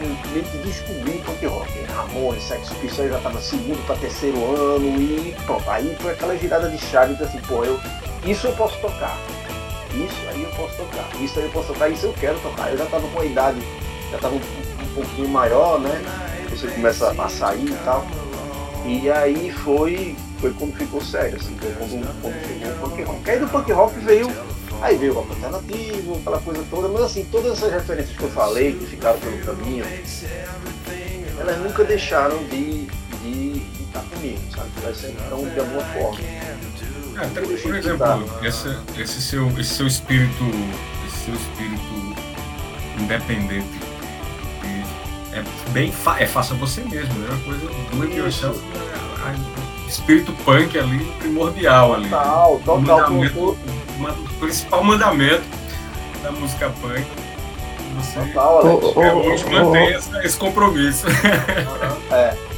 [0.03, 1.70] Simplesmente descobri punk rock.
[1.94, 5.70] Ramones, Sex Pistols já estava segundo para terceiro ano e pronto.
[5.70, 7.78] Aí foi aquela girada de chave, então assim, pô, eu,
[8.24, 9.16] isso eu posso tocar
[9.94, 12.70] isso aí eu posso tocar, isso aí eu posso tocar, isso eu quero tocar.
[12.70, 13.61] Eu já estava com a idade,
[14.11, 16.03] já estava um, um, pouquinho maior, né?
[16.50, 18.07] Você começa a sair e tal.
[18.86, 23.30] E aí foi, foi quando ficou sério, assim, foi quando, quando chegou o punk rock.
[23.30, 24.28] Aí do punk rock veio,
[24.83, 28.30] aí veio o rock alternativo, aquela coisa toda, mas assim, todas essas referências que eu
[28.30, 29.85] falei, que ficaram pelo caminho,
[31.39, 32.87] elas nunca deixaram de,
[33.22, 34.70] de, de estar comigo, sabe?
[34.83, 36.20] Elas sempre estão de alguma forma.
[36.20, 36.57] É,
[37.16, 40.45] até, por exemplo, esse, esse, seu, esse seu espírito,
[41.07, 42.16] esse seu espírito
[42.99, 43.83] independente
[45.33, 47.28] é bem é faça você mesmo, né?
[47.30, 48.61] Uma coisa do it yourself,
[49.89, 52.09] espírito punk ali primordial ali.
[52.09, 52.76] Total, total.
[52.76, 53.59] O, mandamento,
[54.11, 55.44] o principal mandamento
[56.22, 57.05] da música punk.
[57.96, 58.96] Você total, Alex.
[59.26, 61.07] hoje mantém esse compromisso.
[62.11, 62.34] É.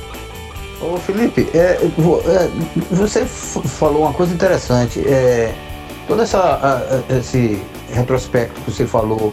[0.80, 2.50] Ô Felipe, é, é,
[2.90, 5.00] você falou uma coisa interessante.
[5.00, 5.54] É,
[6.06, 9.32] todo essa, a, esse retrospecto que você falou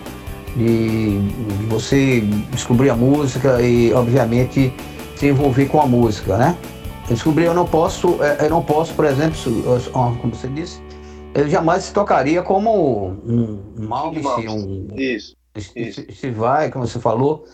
[0.56, 4.74] de, de, você descobrir a música e, obviamente,
[5.16, 6.56] se envolver com a música, né?
[7.10, 9.38] descobri, eu não posso, é, eu não posso, por exemplo,
[9.92, 10.82] como você disse,
[11.34, 13.88] eu jamais se tocaria como um, um
[14.50, 15.36] um, isso,
[15.76, 16.06] isso.
[16.14, 17.46] Se vai, como você falou.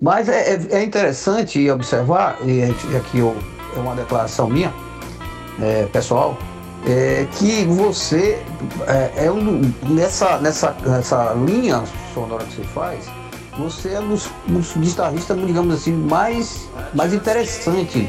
[0.00, 2.64] Mas é, é, é interessante observar, e
[2.96, 3.36] aqui eu,
[3.76, 4.72] é uma declaração minha,
[5.60, 6.36] é, pessoal,
[6.86, 8.42] é, que você
[8.88, 13.08] é, é um, nessa, nessa, nessa linha sonora que você faz,
[13.56, 18.08] você é um dos, dos guitarristas, digamos assim, mais, mais interessante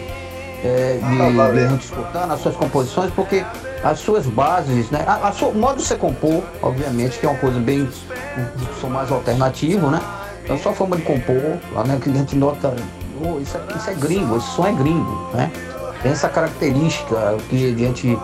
[0.64, 3.46] é, de, de gente escutar nas suas composições, porque
[3.84, 5.04] as suas bases, né?
[5.06, 7.82] A, a sua, o modo de você compor, obviamente, que é uma coisa bem.
[7.82, 10.02] um som mais alternativo, né?
[10.44, 12.76] Então, sua forma de compor, lá, né, que a gente nota,
[13.22, 15.52] oh, isso, é, isso é gringo, esse som é gringo, né?
[16.02, 18.18] Tem essa característica que a gente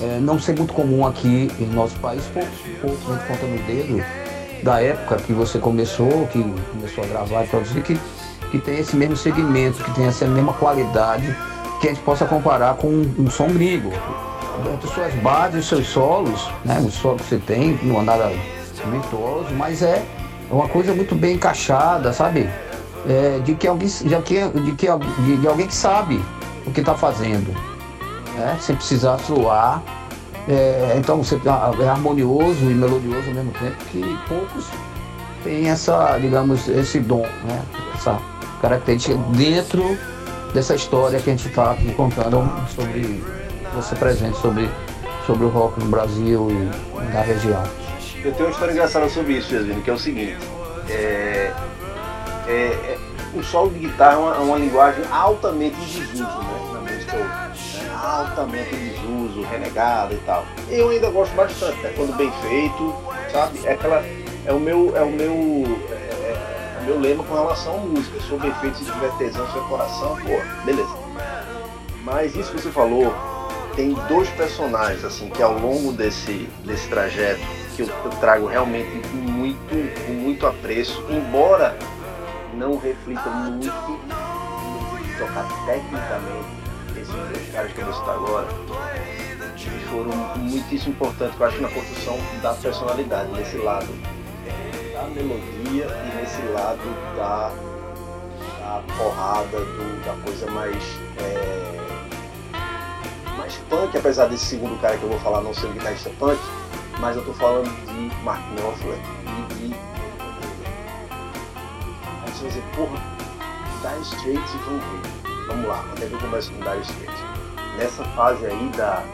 [0.00, 2.50] é, não ser muito comum aqui em nosso país, poucos,
[2.80, 4.04] poucos a gente conta no dedo,
[4.62, 6.42] da época que você começou, que
[6.72, 8.00] começou a gravar e produzir, que,
[8.50, 11.36] que tem esse mesmo segmento, que tem essa mesma qualidade,
[11.80, 13.92] que a gente possa comparar com um, um som gringo.
[14.72, 16.78] Entre suas bases, seus solos, né?
[16.80, 18.32] O solo que você tem, não é nada
[18.90, 20.04] virtuoso, mas é
[20.50, 22.48] uma coisa muito bem encaixada, sabe?
[23.08, 24.86] É, de que alguém, de que, de, que,
[25.24, 26.20] de, de alguém que sabe
[26.66, 27.54] o que está fazendo,
[28.34, 28.56] né?
[28.60, 29.82] sem precisar soar.
[30.48, 34.66] É, então você é harmonioso e melodioso ao mesmo tempo que poucos
[35.42, 37.62] têm essa, digamos, esse dom, né?
[37.94, 38.18] essa
[38.60, 39.98] característica dentro
[40.54, 43.22] dessa história que a gente está contando sobre
[43.76, 44.70] você presente sobre,
[45.26, 47.62] sobre o rock no Brasil e na região.
[48.24, 50.38] Eu tenho uma história engraçada sobre isso, Jasmine, que é o seguinte.
[50.88, 51.52] É,
[52.48, 52.98] é, é,
[53.34, 56.70] o solo de guitarra é uma, é uma linguagem altamente desuso, né?
[56.72, 57.16] Na música.
[57.16, 57.52] Né?
[58.02, 60.44] Altamente desuso, renegada e tal.
[60.70, 61.92] Eu ainda gosto bastante, né?
[61.94, 62.94] quando bem feito,
[63.30, 63.60] sabe?
[63.64, 64.02] É aquela.
[64.46, 64.96] É o meu.
[64.96, 65.78] É o meu.
[65.90, 68.18] É, é, é o meu lema com relação à música.
[68.20, 70.96] Se for bem feito, se tiver tesão, seu coração, pô, beleza.
[72.02, 73.12] Mas isso que você falou,
[73.76, 77.40] tem dois personagens assim que ao longo desse, desse trajeto
[77.76, 81.78] que eu, eu trago realmente com muito, com muito apreço, embora
[82.54, 86.56] não reflita muito no tocar tecnicamente
[86.96, 88.48] esses dois caras que eu vou citar agora,
[89.66, 93.88] eles foram muitíssimo importantes, eu acho, na construção da personalidade, nesse lado
[94.94, 96.80] da melodia e nesse lado
[97.16, 97.50] da,
[98.58, 100.82] da porrada, do, da coisa mais.
[101.18, 102.05] É,
[103.36, 106.40] mais punk, apesar desse segundo cara que eu vou falar não ser um guitarrista punk,
[106.98, 109.74] mas eu tô falando de Mark Knopfler e de.
[112.24, 112.98] Aí você vai dizer, porra,
[113.82, 115.46] Dire Straits e vão ver.
[115.48, 117.20] Vamos lá, onde é que eu começo com Dire Straits?
[117.78, 119.04] Nessa fase aí da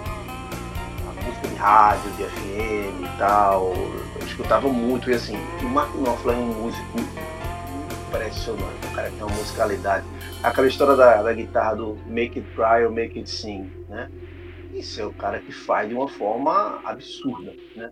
[1.24, 6.36] música de rádio, de FM e tal, eu escutava muito e assim, o Mark Knopfler
[6.36, 6.98] é um músico
[8.08, 10.04] impressionante, um cara tem uma musicalidade.
[10.42, 14.10] Aquela história da, da guitarra do Make It Cry ou Make It Sing, né?
[14.74, 17.90] Isso é o cara que faz de uma forma absurda, né?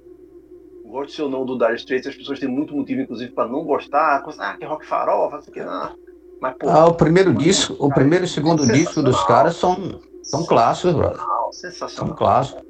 [0.85, 4.25] Goste ou não do Dire Straits, as pessoas têm muito motivo, inclusive, para não gostar.
[4.39, 5.97] Ah, que rock farol, sei o que, não.
[6.41, 10.01] Mas, pô, ah, o primeiro disco, o primeiro e o segundo disco dos caras são,
[10.23, 11.21] são clássicos, brother.
[11.53, 12.09] Sensacional.
[12.09, 12.65] São clássicos.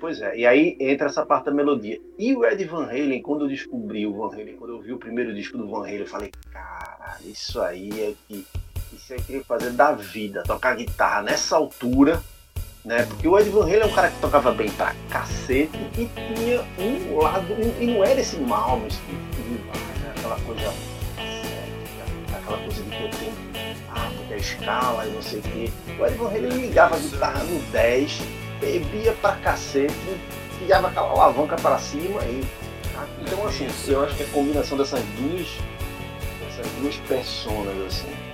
[0.00, 2.00] Pois é, e aí entra essa parte da melodia.
[2.18, 4.98] E o Ed Van Halen, quando eu descobri o Van Halen, quando eu vi o
[4.98, 8.46] primeiro disco do Van Halen, eu falei, caralho, isso aí é que
[9.06, 12.20] isso eu queria fazer da vida, tocar guitarra nessa altura,
[12.84, 13.04] né?
[13.04, 16.60] Porque o Ed Van Halen é um cara que tocava bem pra cacete e tinha
[16.76, 18.90] um lado, e não era esse mal no né?
[20.16, 20.74] aquela coisa
[22.34, 23.32] aquela coisa de que eu tenho
[23.94, 25.72] ah, muita escala e não sei o quê.
[26.00, 28.20] O Ed Van Halen ligava a guitarra no 10,
[28.60, 29.94] bebia pra cacete,
[30.58, 32.44] tirava aquela alavanca para cima e.
[33.20, 35.46] Então assim, eu acho que a combinação dessas duas,
[36.40, 38.25] dessas duas personas, assim,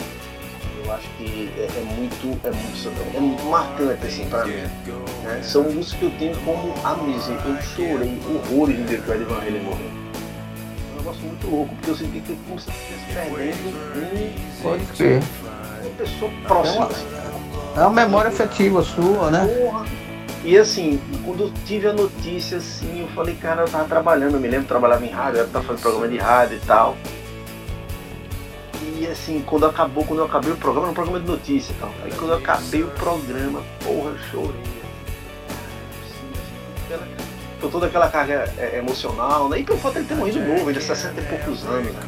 [0.85, 4.53] eu acho que é, é muito, é muito, é muito marcante assim para mim.
[4.53, 5.41] Né?
[5.43, 7.39] São músicas que eu tenho como amizade.
[7.47, 9.87] Eu chorei horrores no dia que o Ed Van Halen morreu.
[9.87, 14.97] É um negócio muito louco, porque eu senti que como se estivesse perdendo um, Pode
[14.97, 15.23] ser.
[15.83, 16.87] uma pessoa próxima.
[16.87, 17.07] assim.
[17.77, 19.47] É uma memória afetiva sua, né?
[19.47, 19.87] Porra.
[20.45, 24.41] E assim, quando eu tive a notícia, assim, eu falei, cara, eu tava trabalhando, eu
[24.41, 26.97] me lembro, eu trabalhava em rádio, eu tava fazendo programa de rádio e tal.
[29.03, 31.75] E assim, quando acabou, quando eu acabei o programa, era um programa de notícia e
[31.75, 31.93] tal.
[32.05, 34.63] Aí quando eu acabei o programa, porra, eu chorei.
[37.61, 39.59] Por toda aquela carga é, emocional, né?
[39.59, 42.01] E pelo fato de ele ter morrido novo, ele é 60 e poucos anos, né?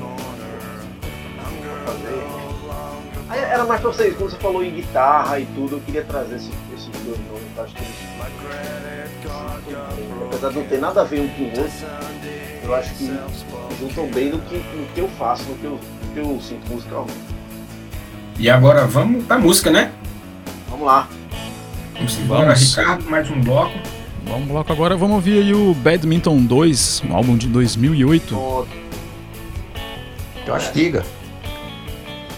[3.29, 6.37] Aí era mais pra vocês, quando você falou em guitarra e tudo, eu queria trazer
[6.37, 7.83] esse, esses dois nomes, acho que.
[10.27, 11.87] Apesar de não ter nada a ver um com o outro,
[12.63, 13.13] eu acho que
[13.81, 15.81] juntam bem no que, no que eu faço, no que eu,
[16.15, 17.19] que eu sinto musicalmente.
[18.39, 19.93] E agora vamos pra música, né?
[20.71, 21.09] Vamos lá.
[21.95, 22.77] Vamos embora, Vamos.
[22.77, 23.73] Ricardo, mais um bloco.
[24.25, 28.35] Vamos bloco agora, vamos ouvir aí o Badminton 2, um álbum de 2008.
[28.35, 28.69] Pronto.
[30.47, 31.05] Castiga.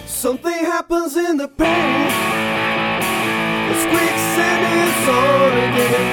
[0.06, 2.08] Something happens in the pain.
[3.70, 6.06] It's quicksand is on again.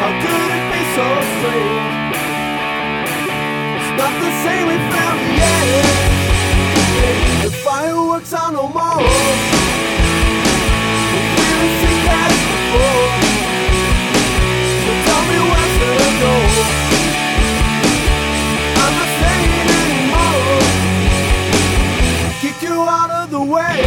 [0.00, 1.06] How could it be so
[1.38, 2.16] strange?
[3.76, 6.11] It's not the same we found yet.
[8.12, 8.98] Fireworks are no more.
[11.12, 13.08] We feel sick as before.
[14.84, 15.36] So tell me
[15.80, 16.46] the door?
[18.82, 19.12] I'm not
[19.80, 20.60] anymore
[22.42, 23.80] kick you out of the way.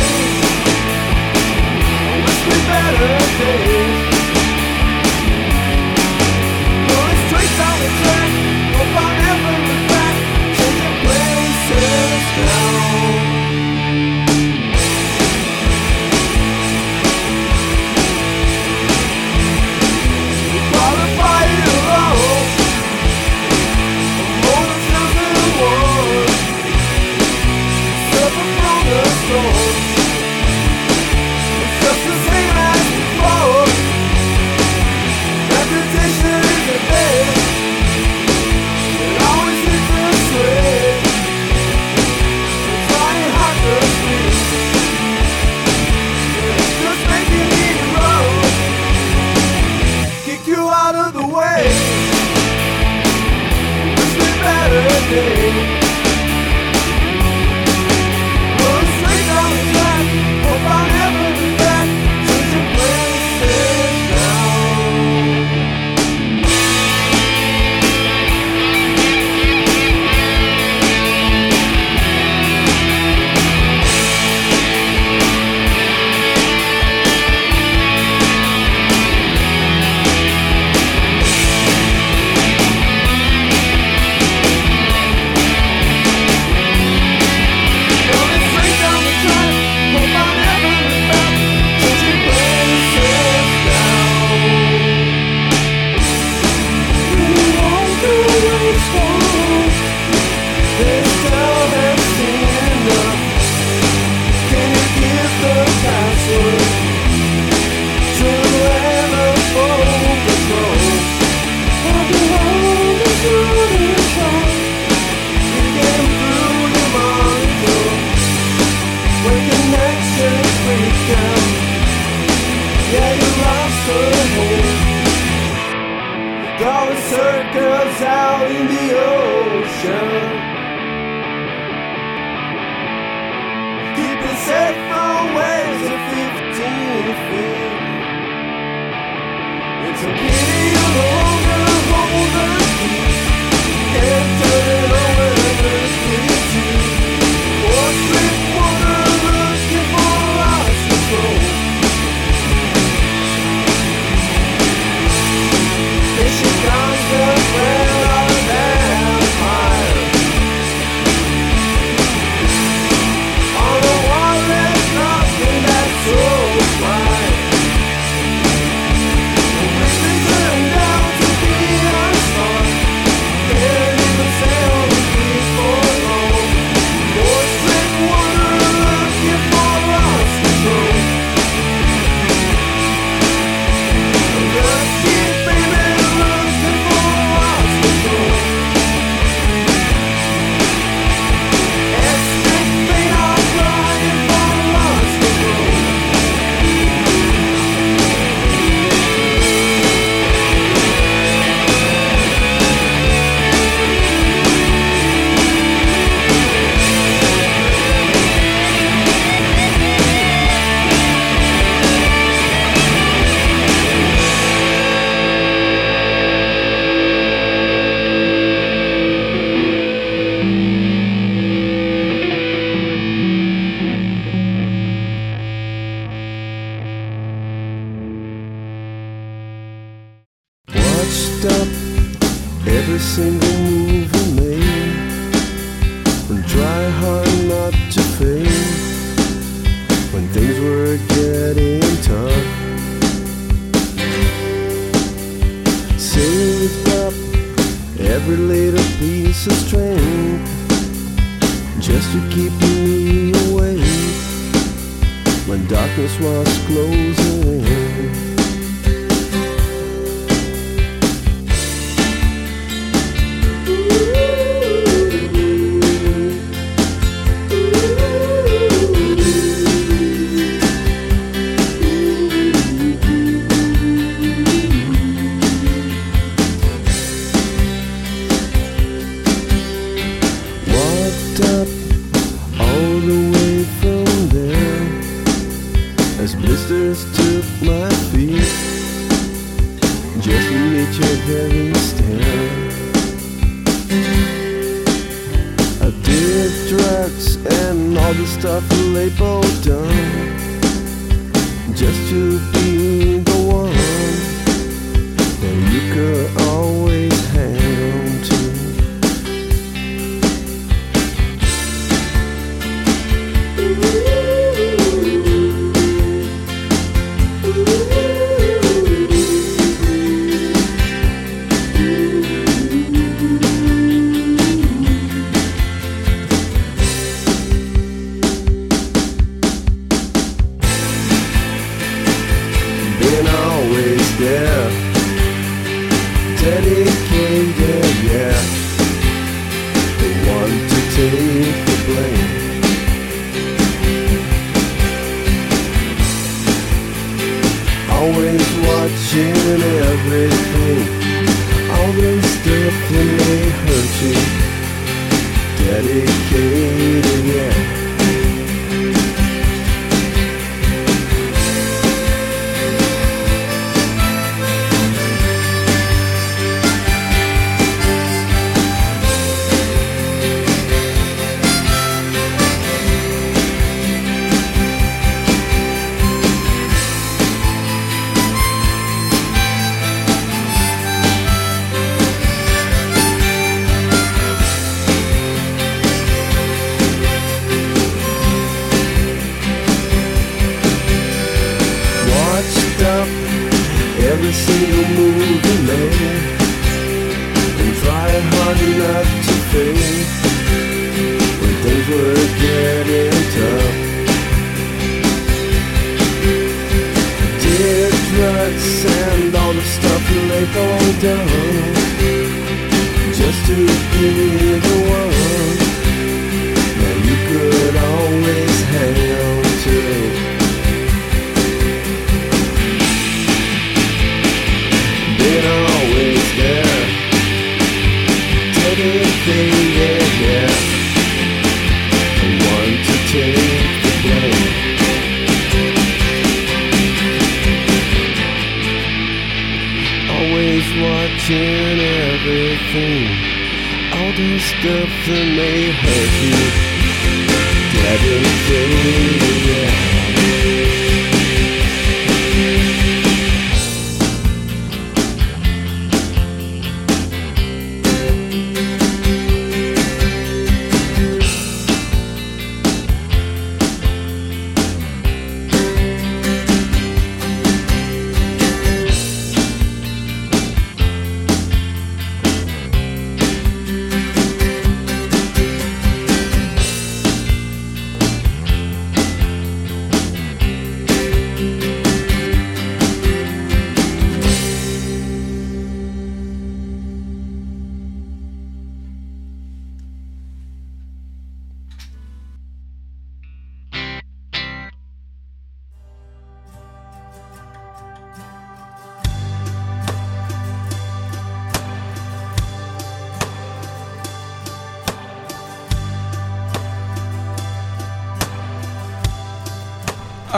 [2.25, 4.09] Wish better days.
[7.27, 8.31] Straight down the track.
[8.73, 10.15] Hope I'll never look back.
[10.57, 13.34] Changing places now.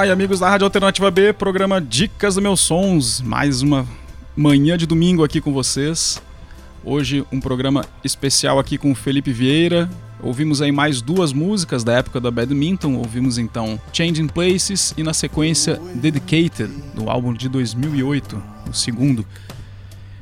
[0.08, 3.20] e amigos da Rádio Alternativa B, programa Dicas dos Meus Sons.
[3.20, 3.86] Mais uma
[4.38, 6.22] manhã de domingo aqui com vocês.
[6.82, 9.90] Hoje um programa especial aqui com o Felipe Vieira.
[10.22, 12.96] Ouvimos aí mais duas músicas da época da Badminton.
[12.96, 19.26] Ouvimos então Changing Places e na sequência Dedicated, do álbum de 2008, o segundo.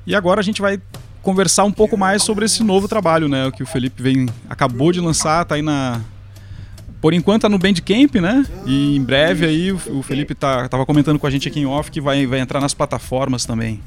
[0.08, 0.82] E agora a gente vai
[1.22, 4.92] conversar um pouco mais sobre esse novo trabalho, né, o que o Felipe vem acabou
[4.92, 6.02] de lançar, tá aí na
[7.06, 8.44] por enquanto tá no Bandcamp, né?
[8.66, 11.66] E em breve aí o, o Felipe tá, tava comentando com a gente aqui em
[11.68, 13.80] off que vai, vai entrar nas plataformas também.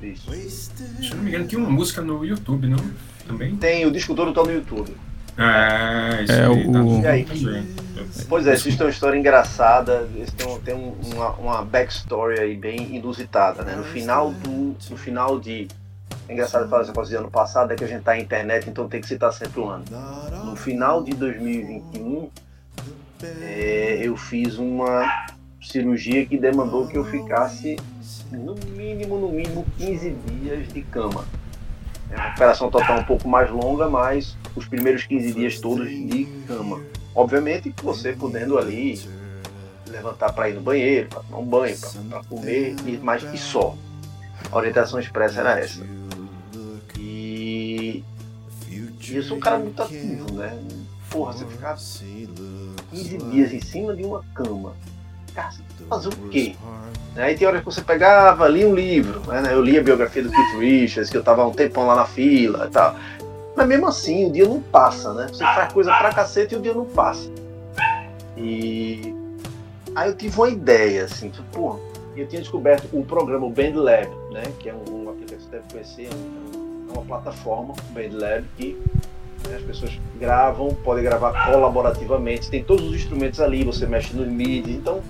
[0.00, 0.70] Isso, isso.
[1.02, 2.78] Se não me engano, tem uma música no YouTube, não?
[3.26, 3.56] Também?
[3.56, 4.94] Tem, o disco todo tá no YouTube.
[5.36, 7.02] É, isso é, aí, o...
[7.02, 7.10] Tá.
[7.10, 12.56] Aí, tá pois é, existe uma história engraçada, eles têm, tem uma, uma backstory aí
[12.56, 13.74] bem inusitada, né?
[13.74, 14.76] No final do.
[14.88, 15.66] No final de
[16.28, 18.68] é engraçado falar esse negócio de ano passado, é que a gente tá na internet,
[18.68, 19.84] então tem que citar sempre o ano.
[20.44, 22.30] No final de 2021,
[23.40, 25.26] é, eu fiz uma
[25.60, 27.76] cirurgia que demandou que eu ficasse
[28.30, 31.24] no mínimo, no mínimo 15 dias de cama.
[32.10, 36.26] É uma operação total um pouco mais longa, mas os primeiros 15 dias todos de
[36.46, 36.80] cama.
[37.14, 39.00] Obviamente você podendo ali
[39.88, 41.76] levantar para ir no banheiro, para tomar um banho,
[42.08, 43.76] para comer, mas e só.
[44.50, 45.82] A orientação expressa era essa.
[49.16, 50.58] Eu sou um cara muito ativo, né?
[51.10, 51.76] Porra, você ficar
[52.90, 54.72] 15 dias em cima de uma cama.
[55.34, 55.50] Cara,
[55.88, 56.54] fazer o quê?
[57.16, 59.42] Aí tem hora que você pegava, lia um livro, né?
[59.52, 62.66] Eu li a biografia do Keith Richards, que eu tava um tempão lá na fila
[62.66, 62.96] e tal.
[63.54, 65.26] Mas mesmo assim, o dia não passa, né?
[65.28, 67.30] Você faz coisa pra cacete e o dia não passa.
[68.36, 69.14] E
[69.94, 71.78] aí eu tive uma ideia, assim, tipo, pô,
[72.16, 74.42] eu tinha descoberto o programa o BandLab, né?
[74.58, 76.14] Que é um, um aplicativo que você deve conhecer, é
[76.58, 76.61] um-
[76.92, 78.76] uma plataforma, o BandLab, que
[79.48, 84.24] né, as pessoas gravam, podem gravar colaborativamente, tem todos os instrumentos ali, você mexe no
[84.26, 85.00] MIDI, então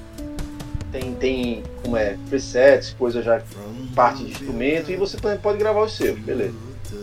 [0.90, 3.42] tem, tem como é, presets, coisa já,
[3.94, 6.54] parte de instrumento, e você também pode gravar os seus, beleza.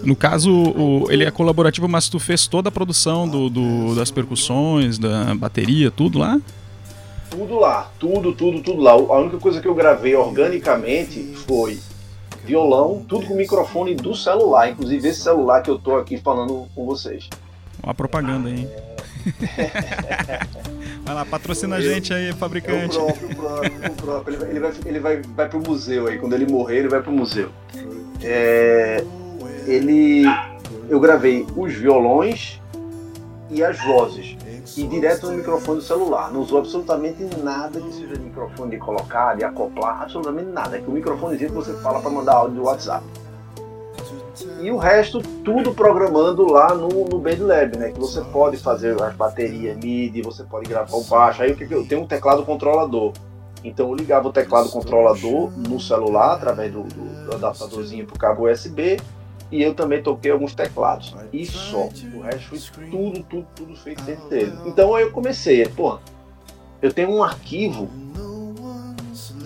[0.04, 4.12] No caso, o- ele é colaborativo, mas tu fez toda a produção do, do- das
[4.12, 6.40] percussões, da bateria, tudo lá?
[7.32, 8.92] Tudo lá, tudo, tudo, tudo lá.
[8.92, 11.80] A única coisa que eu gravei organicamente foi
[12.50, 16.84] violão, tudo com microfone do celular, inclusive esse celular que eu tô aqui falando com
[16.86, 17.30] vocês.
[17.84, 18.68] Uma propaganda aí.
[21.06, 22.98] Vai lá, patrocina a gente aí, É o fabricante.
[22.98, 24.36] próprio, o próprio, o próprio.
[24.36, 26.18] Ele, vai, ele, vai, ele vai, vai pro museu aí.
[26.18, 27.50] Quando ele morrer, ele vai pro museu.
[28.22, 29.04] É,
[29.66, 30.24] ele.
[30.88, 32.60] Eu gravei os violões
[33.50, 34.36] e as vozes.
[34.78, 36.32] E direto no microfone do celular.
[36.32, 40.78] Não usou absolutamente nada que seja de microfone de colocar, de acoplar, absolutamente nada.
[40.78, 43.04] É que o microfonezinho que você fala para mandar áudio do WhatsApp.
[44.62, 47.92] E o resto, tudo programando lá no, no BandLab, né?
[47.92, 51.42] Que você pode fazer as baterias MIDI, você pode gravar o baixo.
[51.42, 53.14] Aí o que eu tenho um teclado controlador.
[53.64, 58.20] Então eu ligava o teclado controlador no celular através do, do, do adaptadorzinho para o
[58.20, 58.98] cabo USB
[59.52, 61.16] e eu também toquei alguns teclados.
[61.34, 61.90] E só.
[62.14, 64.54] O resto foi tudo, tudo, tudo feito dentro dele.
[64.66, 66.00] Então aí eu comecei, pô,
[66.82, 67.90] eu tenho um arquivo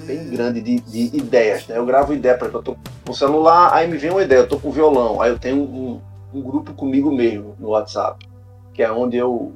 [0.06, 1.78] bem grande de, de ideias, né?
[1.78, 2.76] Eu gravo ideia, para eu tô
[3.06, 5.58] com o celular, aí me vem uma ideia, eu tô com violão, aí eu tenho
[5.58, 6.02] um,
[6.34, 8.28] um grupo comigo mesmo no WhatsApp,
[8.74, 9.54] que é onde eu,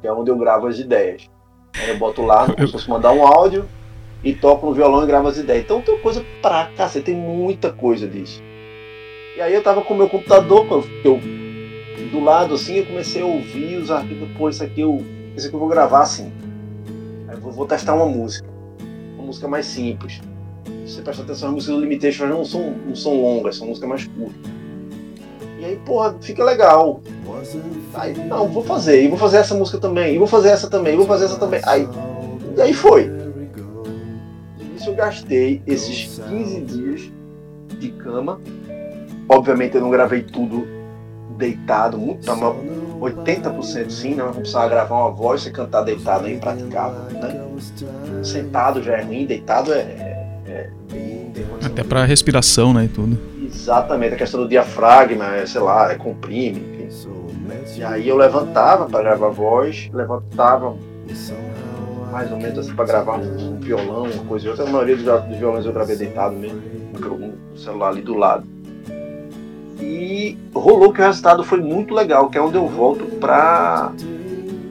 [0.00, 1.28] que é onde eu gravo as ideias.
[1.74, 3.68] Aí eu boto lá, como se fosse mandar um áudio
[4.24, 5.64] e toco no violão e gravo as ideias.
[5.64, 8.42] Então tem coisa pra cacete, tem muita coisa disso.
[9.36, 10.66] E aí eu tava com o meu computador,
[11.04, 11.20] eu,
[12.10, 15.02] do lado assim, eu comecei a ouvir os arquivos, pô, isso aqui eu,
[15.36, 16.32] isso aqui eu vou gravar assim.
[17.28, 18.48] Aí eu vou, vou testar uma música.
[19.14, 20.20] Uma música mais simples.
[20.84, 23.88] Se você prestar atenção, as músicas do Limitation não são, não são longas, são músicas
[23.88, 24.50] mais curtas.
[25.60, 27.00] E aí, porra, fica legal.
[27.94, 30.94] Aí, não, vou fazer, e vou fazer essa música também, e vou fazer essa também,
[30.94, 31.60] e vou fazer essa também.
[31.64, 31.86] Aí,
[32.56, 33.10] e aí foi.
[34.76, 37.12] Isso eu gastei esses 15 dias
[37.78, 38.40] de cama.
[39.32, 40.66] Obviamente eu não gravei tudo
[41.38, 42.52] deitado, muito, tá, mas
[43.14, 47.46] 80% sim, não precisava gravar uma voz e cantar deitado é impraticável, né?
[48.24, 53.16] Sentado já é ruim, deitado é, é, é Até pra respiração, né, e tudo.
[53.42, 56.80] Exatamente, a questão do diafragma, é, sei lá, é comprime, enfim.
[57.76, 60.76] E aí eu levantava para gravar a voz, levantava
[62.10, 64.64] mais ou menos assim para gravar um, um violão, uma coisa e outra.
[64.64, 66.60] A maioria dos, dos violões eu gravei deitado mesmo,
[67.00, 68.59] com o celular ali do lado.
[69.80, 73.92] E rolou que o resultado foi muito legal, que é onde eu volto pra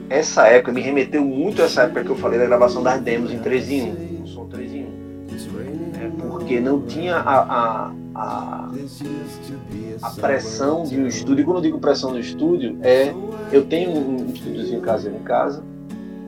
[0.08, 3.32] essa época, me remeteu muito a essa época que eu falei da gravação das demos
[3.32, 5.00] em 3 em 1, o som 3 em 1.
[6.00, 8.70] É, porque não tinha a, a, a,
[10.02, 11.42] a pressão de um estúdio.
[11.42, 13.14] E quando eu digo pressão do estúdio, é
[13.52, 15.62] eu tenho um estúdiozinho caseiro em casa,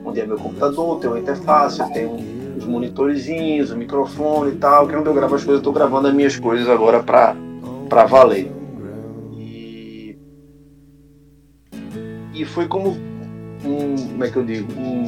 [0.05, 2.17] onde é meu computador, tem uma interface, eu tenho
[2.57, 5.71] os monitorezinhos, o microfone e tal, que é onde eu gravo as coisas, eu tô
[5.71, 7.35] gravando as minhas coisas agora pra,
[7.89, 8.51] pra valer.
[12.43, 12.97] E foi como
[13.65, 15.05] um, como é que eu digo, um,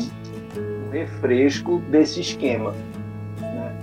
[0.58, 2.74] um refresco desse esquema.
[3.42, 3.76] Né?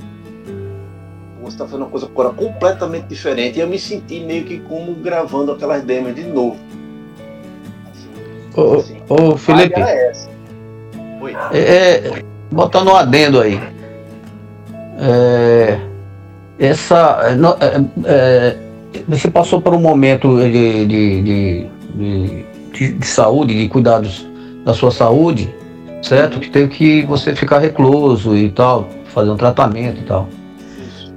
[1.42, 4.94] Você está fazendo uma coisa agora completamente diferente e eu me senti meio que como
[4.94, 6.56] gravando aquelas demos de novo.
[8.56, 10.30] Ô, Assim, ô Felipe, essa.
[11.20, 11.34] Oi.
[11.52, 13.60] é, botando um adendo aí.
[14.98, 15.78] É,
[16.58, 18.56] essa, é, é, é,
[19.08, 24.26] você passou por um momento de, de, de, de, de saúde, de cuidados
[24.64, 25.52] da sua saúde,
[26.02, 26.40] certo?
[26.40, 30.28] Que teve que você ficar recluso e tal, fazer um tratamento e tal.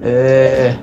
[0.02, 0.76] É,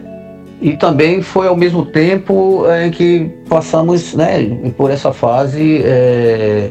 [0.61, 4.45] e também foi ao mesmo tempo em que passamos né,
[4.77, 6.71] por essa fase é,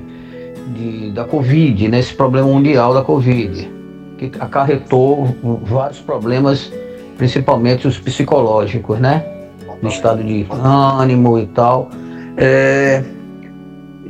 [0.74, 3.70] de, da Covid, né, problema mundial da Covid,
[4.18, 6.72] que acarretou vários problemas,
[7.18, 9.26] principalmente os psicológicos, né?
[9.82, 11.89] No estado de ânimo e tal.
[12.38, 13.04] É,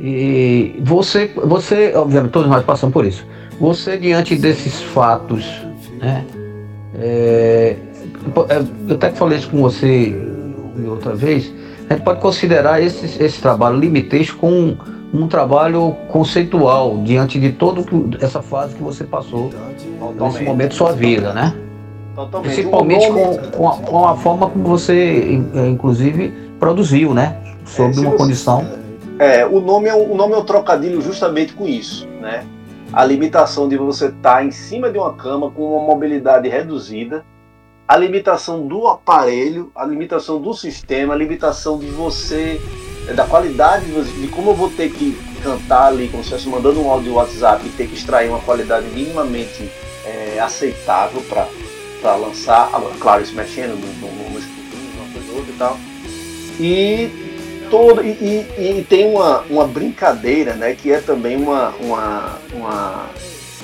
[0.04, 3.24] e você, você, obviamente, todos nós passamos por isso.
[3.60, 5.46] Você, diante desses fatos,
[6.00, 6.24] né?
[6.98, 7.76] É,
[8.48, 10.12] é eu até falei isso com você
[10.88, 11.52] outra vez,
[11.88, 14.76] a gente pode considerar esse, esse trabalho Limitation como um,
[15.14, 17.84] um trabalho conceitual diante de toda
[18.20, 19.50] essa fase que você passou
[20.00, 20.20] Totalmente.
[20.20, 21.54] nesse momento da sua vida, né?
[22.16, 22.54] Totalmente.
[22.54, 27.36] Principalmente com, com a, com, a, forma como você, inclusive, produziu, né?
[27.64, 28.81] Sob é, uma condição
[29.22, 32.44] é, o nome é, o nome é um trocadilho justamente com isso, né?
[32.92, 37.24] A limitação de você estar tá em cima de uma cama com uma mobilidade reduzida,
[37.86, 42.60] a limitação do aparelho, a limitação do sistema, a limitação de você,
[43.08, 46.82] é, da qualidade de, como eu vou ter que cantar ali, como se estivesse mandando
[46.82, 49.70] um áudio WhatsApp e ter que extrair uma qualidade minimamente
[50.04, 55.52] é, aceitável para lançar, claro, isso mexendo no, no, no, no uma coisa ou outra
[55.52, 55.78] e tal.
[56.58, 57.21] E
[57.72, 58.04] todo.
[58.04, 60.74] E, e, e, tem uma, uma brincadeira, né?
[60.74, 63.10] Que é também uma, uma, uma,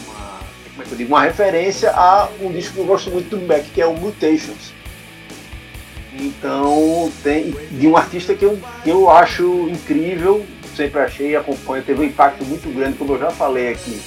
[0.06, 0.40] uma,
[0.70, 1.14] como é que eu digo?
[1.14, 4.72] uma referência a um disco que eu gosto muito do Beck, que é o Mutations.
[6.18, 10.44] Então, tem de um artista que eu, que eu acho incrível,
[10.74, 14.00] sempre achei, acompanho, teve um impacto muito grande, como eu já falei aqui,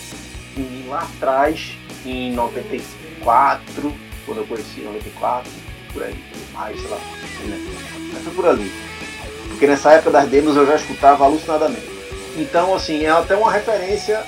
[0.57, 3.93] em, lá atrás, em 94,
[4.25, 5.49] quando eu conheci 94,
[5.93, 6.15] por aí,
[6.53, 7.59] mais, sei lá, né?
[8.13, 8.71] Mas foi por ali
[9.51, 11.89] porque nessa época das demos eu já escutava alucinadamente.
[12.35, 14.23] Então, assim, é até uma referência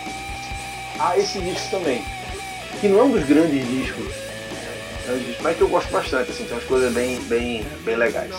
[0.99, 2.03] a esse disco também,
[2.79, 4.05] que não é um dos grandes discos,
[5.41, 8.35] mas que eu gosto bastante, assim, tem umas coisas bem, bem, bem legais.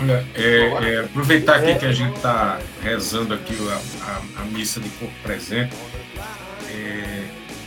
[0.00, 4.80] Olha, é, é, aproveitar aqui que a gente está rezando aqui a, a, a, missa
[4.80, 5.74] de corpo presente,
[6.70, 7.17] é,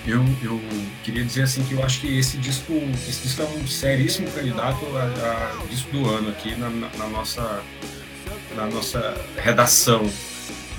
[0.05, 0.59] eu, eu
[1.03, 2.73] queria dizer assim que eu acho que esse disco,
[3.07, 7.07] esse disco é um seríssimo candidato a, a disco do ano aqui na, na, na,
[7.07, 7.63] nossa,
[8.55, 10.09] na nossa redação.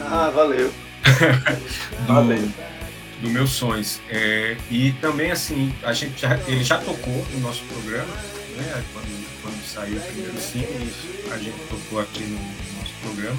[0.01, 0.73] Ah, valeu.
[2.07, 2.49] do, valeu.
[3.21, 4.01] do meus sonhos.
[4.11, 8.15] É, e também assim, a gente já, ele já tocou no nosso programa,
[8.57, 8.85] né?
[8.93, 10.89] Quando, quando saiu o primeiro single,
[11.33, 13.39] a gente tocou aqui no, no nosso programa.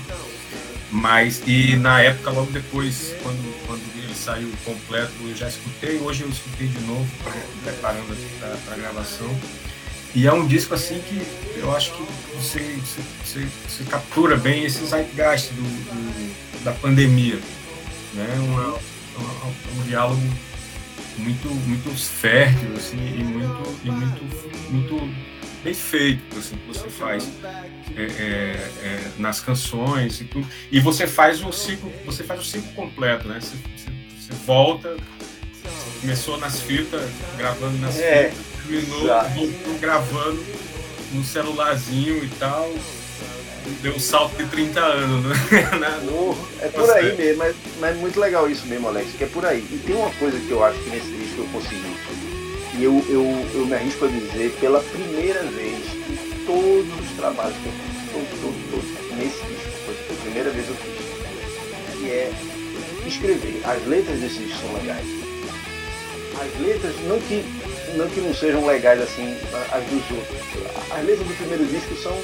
[0.89, 3.81] Mas, e na época, logo depois, quando, quando
[4.24, 7.05] saiu completo, eu já escutei, hoje eu escutei de novo,
[7.61, 9.30] preparando para a gravação.
[10.15, 12.03] E é um disco assim que eu acho que
[12.36, 12.59] você,
[13.24, 17.39] você, você, captura bem esse zeitgeist do, do, da pandemia.
[18.13, 18.28] Né?
[18.38, 18.80] Uma,
[19.17, 19.45] uma,
[19.76, 20.21] um diálogo
[21.17, 25.13] muito, muito fértil assim, e, muito, e muito, muito
[25.63, 27.28] bem feito assim, que você faz
[27.95, 28.05] é, é,
[28.84, 30.47] é, nas canções e tudo.
[30.71, 33.39] E você faz o ciclo, você faz o ciclo completo, né?
[33.41, 34.03] Você, você
[34.45, 34.95] volta,
[36.01, 40.43] começou nas fitas, gravando nas é, fitas, terminou gravando
[41.11, 42.71] no celularzinho e tal.
[43.81, 45.36] Deu um salto de 30 anos, né?
[46.11, 49.45] Oh, é por aí mesmo, mas, mas muito legal isso mesmo, Alex, que é por
[49.45, 49.65] aí.
[49.71, 51.95] E tem uma coisa que eu acho que nesse disco eu consegui
[52.75, 53.23] e eu, eu,
[53.53, 55.77] eu me arrisco a dizer pela primeira vez
[56.09, 60.49] em todos os trabalhos que eu fiz, todos, todos, todos, nesse disco, foi a primeira
[60.49, 62.31] vez eu fiz, que é
[63.08, 63.62] escrever.
[63.64, 65.06] As letras desse disco são legais.
[66.39, 67.43] As letras, não que
[67.95, 69.38] não, que não sejam legais assim,
[69.72, 70.38] as dos outros.
[70.91, 72.18] As letras do primeiro disco são.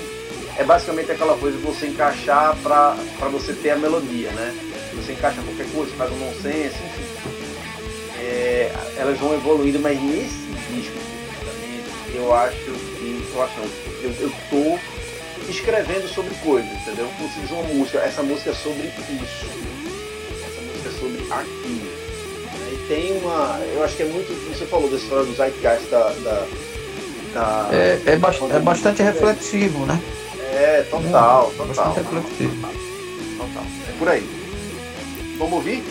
[0.57, 2.95] É basicamente aquela coisa de você encaixar para
[3.31, 4.53] você ter a melodia, né?
[4.95, 7.39] Você encaixa qualquer coisa, faz um nonsense, enfim
[8.29, 10.37] é, elas vão evoluindo, mas nesse
[10.71, 10.97] disco
[12.13, 13.59] eu acho que eu acho
[14.01, 17.09] eu, eu tô escrevendo sobre coisas, entendeu?
[17.17, 19.45] Como se diz uma música, essa música é sobre isso,
[20.99, 22.09] sobre aquilo.
[22.71, 26.09] E tem uma, eu acho que é muito, você falou da história do Zeitgeist da,
[26.09, 26.47] da,
[27.33, 29.99] da é, é, ba é bastante reflexivo, né?
[30.53, 31.67] É, total, total.
[31.67, 32.55] Bastante reflexivo.
[33.37, 33.63] Total.
[33.87, 34.39] É por aí.
[35.37, 35.83] Vamos ouvir?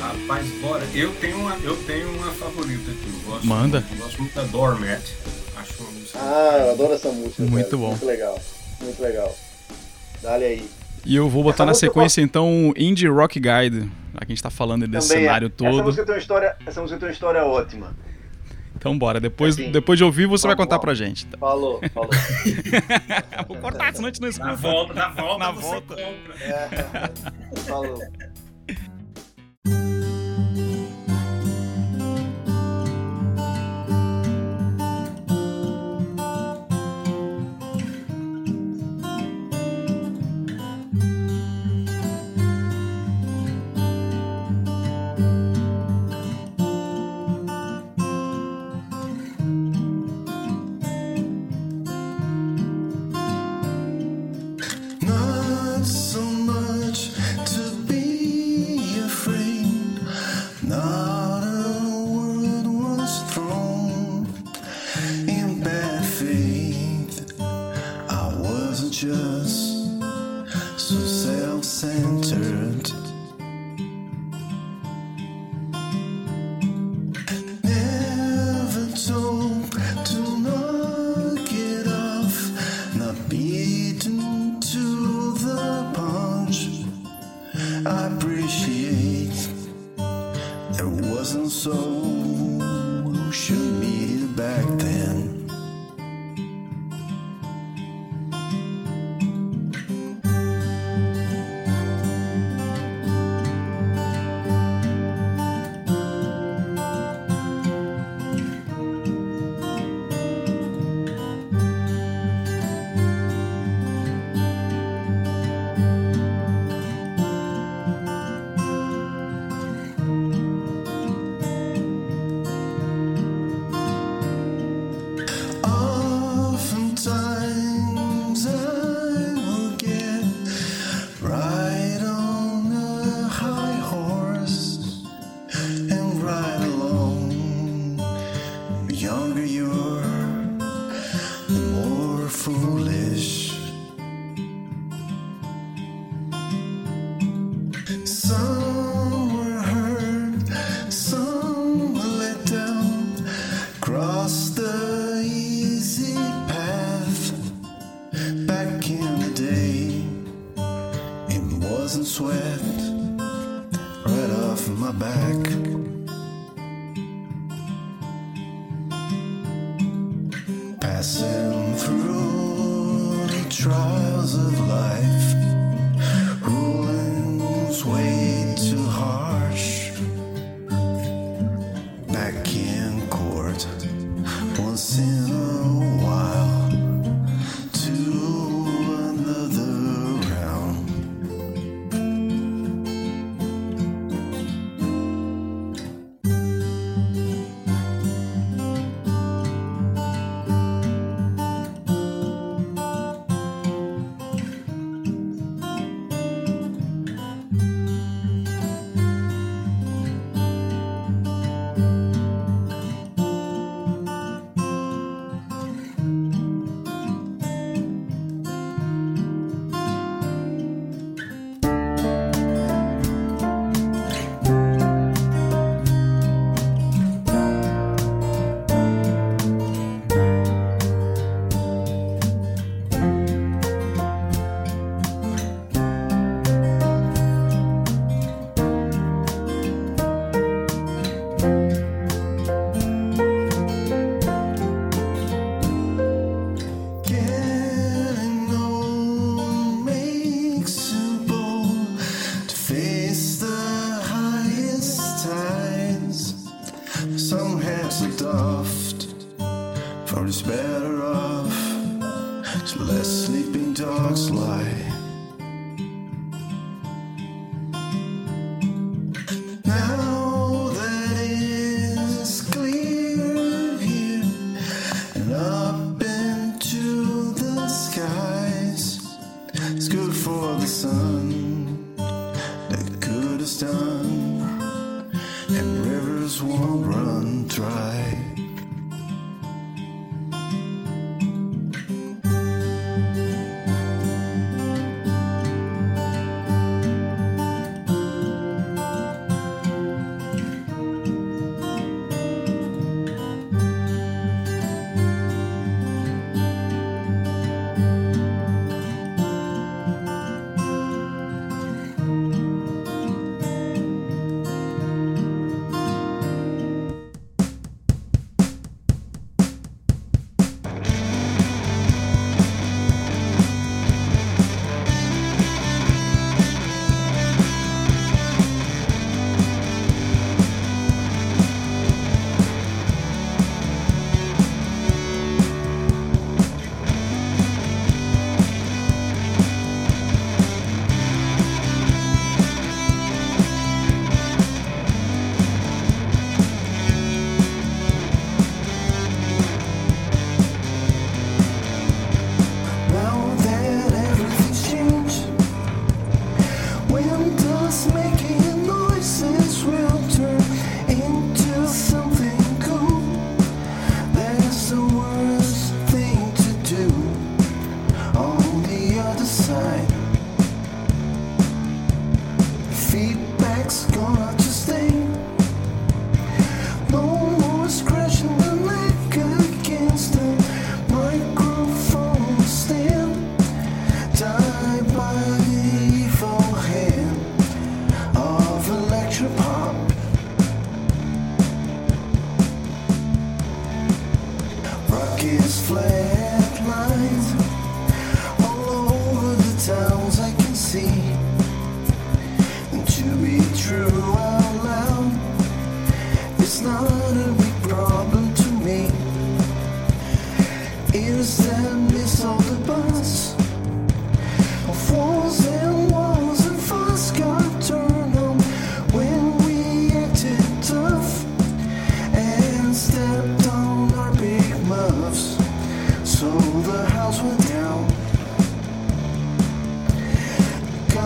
[0.00, 0.84] Rapaz, bora.
[0.94, 3.06] Eu tenho uma, eu tenho uma favorita aqui.
[3.12, 3.84] Eu gosto, Manda.
[3.90, 5.02] Eu gosto muito da Doormat.
[5.56, 6.18] Acho uma música.
[6.20, 7.42] Ah, eu adoro essa música.
[7.42, 7.76] Muito cara.
[7.76, 7.88] bom.
[7.88, 8.40] Muito legal.
[8.80, 9.36] Muito legal.
[10.22, 10.68] Dale aí.
[11.06, 13.88] E eu vou botar essa na sequência então Indie Rock Guide.
[14.14, 15.26] Aqui a gente tá falando desse Também é.
[15.26, 15.50] cenário é.
[15.50, 15.68] todo.
[15.68, 17.94] Essa música tem uma história, essa música tem uma história ótima.
[18.76, 21.26] Então bora, depois, Assim, depois de ouvir você vai vamos contar pra gente.
[21.26, 21.38] tá?
[21.38, 22.10] Falou, falou.
[23.48, 24.56] Vou cortar, senão a gente não Na escuta.
[24.56, 25.94] volta, na volta, Na você volta.
[25.96, 26.34] compra.
[26.44, 26.68] É,
[27.66, 27.98] falou.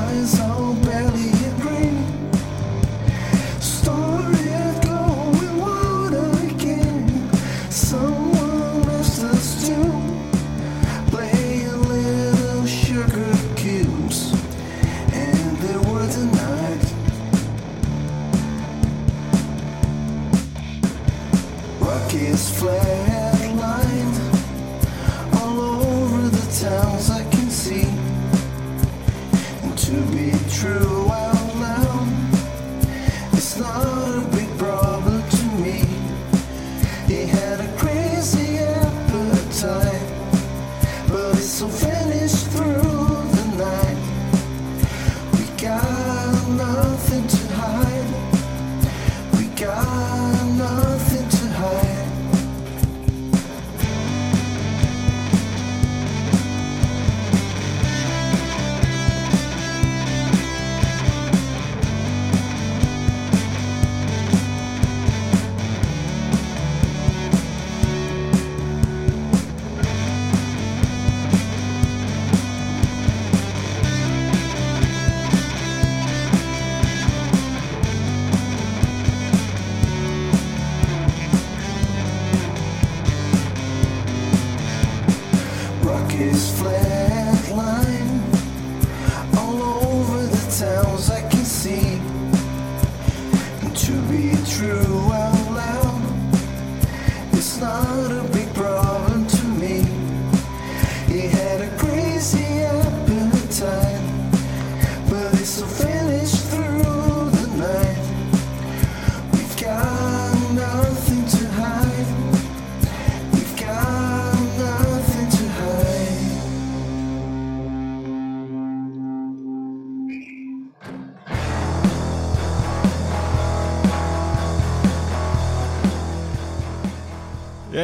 [0.00, 0.89] Guys all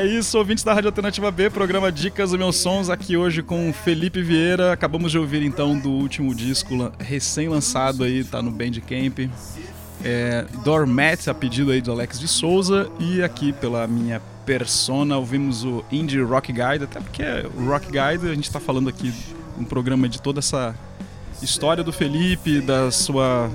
[0.07, 4.23] isso, ouvintes da Rádio Alternativa B, programa Dicas dos Meus Sons, aqui hoje com Felipe
[4.23, 4.73] Vieira.
[4.73, 9.29] Acabamos de ouvir então do último disco la- recém-lançado aí, tá no Bandcamp.
[10.05, 12.89] É, Doormat, a pedido aí do Alex de Souza.
[13.01, 17.23] E aqui pela minha persona ouvimos o Indie Rock Guide, até porque
[17.57, 19.13] o Rock Guide a gente tá falando aqui
[19.59, 20.75] um programa de toda essa
[21.43, 23.51] história do Felipe, da sua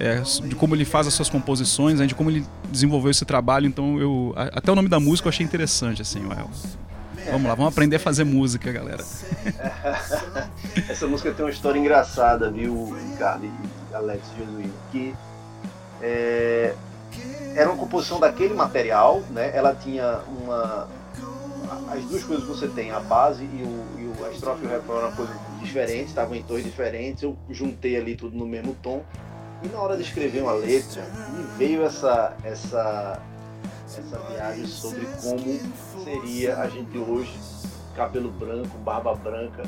[0.00, 3.66] é, de como ele faz as suas composições, né, de como ele desenvolveu esse trabalho.
[3.66, 6.26] Então, eu até o nome da música eu achei interessante, assim.
[6.26, 6.36] ué,
[7.30, 9.04] Vamos lá, vamos aprender a fazer música, galera.
[10.88, 15.14] Essa música tem uma história engraçada, viu, Ricardo e Alex Jesuíno, que
[16.00, 16.74] é,
[17.54, 19.50] era uma composição daquele material, né?
[19.54, 20.88] Ela tinha uma.
[21.92, 24.70] As duas coisas que você tem, a base e, o, e a estrofe e o
[24.70, 28.74] refrão eram uma coisa diferente, estavam em tons diferentes, eu juntei ali tudo no mesmo
[28.82, 29.04] tom.
[29.62, 31.02] E na hora de escrever uma letra,
[31.36, 33.20] me veio essa, essa,
[33.86, 35.60] essa viagem sobre como
[36.02, 37.38] seria a gente hoje,
[37.94, 39.62] cabelo branco, barba branca,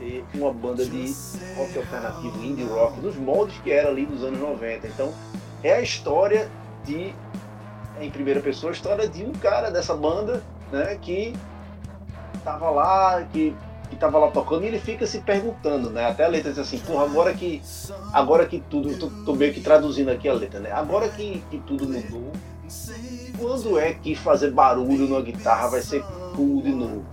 [0.00, 1.14] ter uma banda de
[1.56, 4.88] rock alternativo, indie rock, nos moldes que era ali dos anos 90.
[4.88, 5.12] Então,
[5.62, 6.50] é a história
[6.84, 7.14] de,
[8.00, 10.42] em primeira pessoa, a história de um cara dessa banda,
[10.72, 11.36] né, que
[12.42, 13.54] tava lá, que,
[13.90, 16.78] que tava lá tocando, e ele fica se perguntando, né, até a letra diz assim,
[16.78, 17.60] porra, agora que,
[18.12, 21.58] agora que tudo, tô, tô meio que traduzindo aqui a letra, né, agora que, que
[21.58, 22.32] tudo mudou,
[23.38, 26.02] quando é que fazer barulho numa guitarra vai ser
[26.36, 27.04] cool de novo?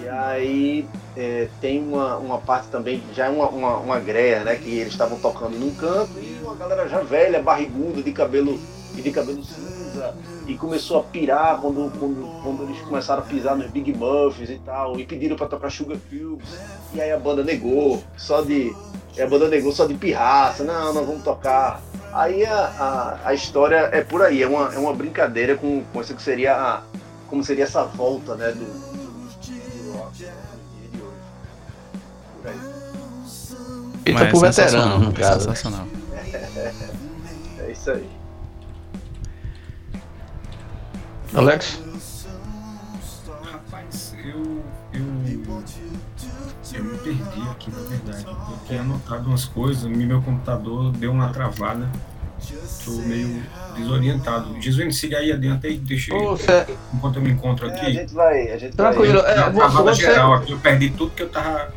[0.00, 4.54] E aí é, tem uma, uma parte também, já é uma, uma, uma greia, né?
[4.54, 8.58] Que eles estavam tocando num canto e uma galera já velha, barriguda, de cabelo
[8.96, 10.14] e de cabelo cinza, música
[10.46, 14.58] e começou a pirar quando, quando, quando eles começaram a pisar nos Big Muffs e
[14.58, 16.48] tal, e pediram para tocar Sugar Cubes,
[16.92, 18.74] e aí a banda negou, só de.
[19.18, 21.80] a banda negou só de pirraça, não, nós vamos tocar.
[22.12, 26.00] Aí a, a, a história é por aí, é uma, é uma brincadeira com, com
[26.00, 26.82] isso que seria a,
[27.28, 31.20] como seria essa volta né, do, do rock de hoje.
[32.42, 34.30] Por aí.
[34.32, 35.40] Por é sensacional, veterano, no é caso.
[35.40, 35.86] Sensacional.
[37.62, 38.19] É isso aí.
[41.34, 41.78] Alex?
[43.52, 44.62] Rapaz, eu,
[44.92, 45.00] eu,
[46.74, 48.26] eu me perdi aqui, na verdade.
[48.26, 51.88] Eu tinha anotado umas coisas, meu computador deu uma travada.
[52.84, 53.42] Tô meio
[53.76, 54.60] desorientado.
[54.60, 57.92] Jesuíno, siga aí adiante aí, deixa eu, Você, enquanto eu me encontro É, a aqui.
[57.92, 58.50] gente vai.
[58.50, 59.20] A gente Tranquilo.
[59.22, 59.32] vai.
[59.34, 61.72] É, uma vo- travada você- geral aqui, eu perdi tudo que eu tava.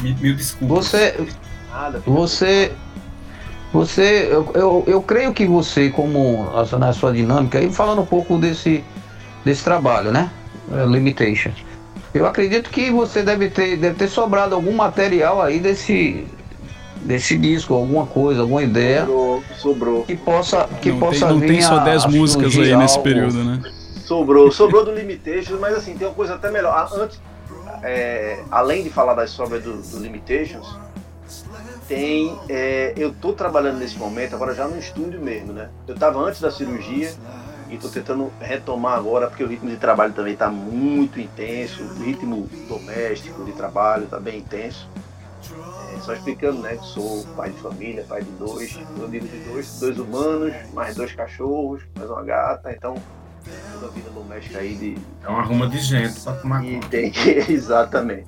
[0.00, 0.86] Me, mil desculpas.
[0.86, 1.28] você,
[1.70, 2.72] Nada, Você.
[3.72, 4.28] Você.
[4.30, 8.84] Eu, eu, eu creio que você, como na sua dinâmica, e falando um pouco desse,
[9.44, 10.30] desse trabalho, né?
[10.72, 11.50] É, Limitation.
[12.14, 16.26] Eu acredito que você deve ter, deve ter sobrado algum material aí desse,
[17.00, 20.02] desse disco, alguma coisa, alguma ideia sobrou, sobrou.
[20.04, 22.76] que possa, que não possa tem, não vir tem só a- 10 a músicas aí
[22.76, 23.02] nesse algo.
[23.02, 23.62] período, né?
[24.04, 26.74] Sobrou, sobrou do Limitations, mas assim, tem uma coisa até melhor.
[26.74, 27.18] Ah, Antes,
[27.82, 30.66] é, além de falar das sobras do, do Limitations,
[31.94, 32.38] tem.
[32.48, 35.68] é, eu tô trabalhando nesse momento, agora já no estúdio mesmo, né?
[35.86, 37.12] Eu tava antes da cirurgia
[37.70, 42.02] e tô tentando retomar agora, porque o ritmo de trabalho também tá muito intenso, o
[42.04, 44.88] ritmo doméstico de trabalho tá bem intenso.
[45.94, 49.38] É, só explicando, né, que sou pai de família, pai de dois, eu digo de
[49.50, 52.94] dois, dois humanos, mais dois cachorros, mais uma gata, então
[53.72, 56.88] toda a vida doméstica aí de, É uma ruma de gente pra tomar e conta.
[56.88, 58.26] tem que, exatamente,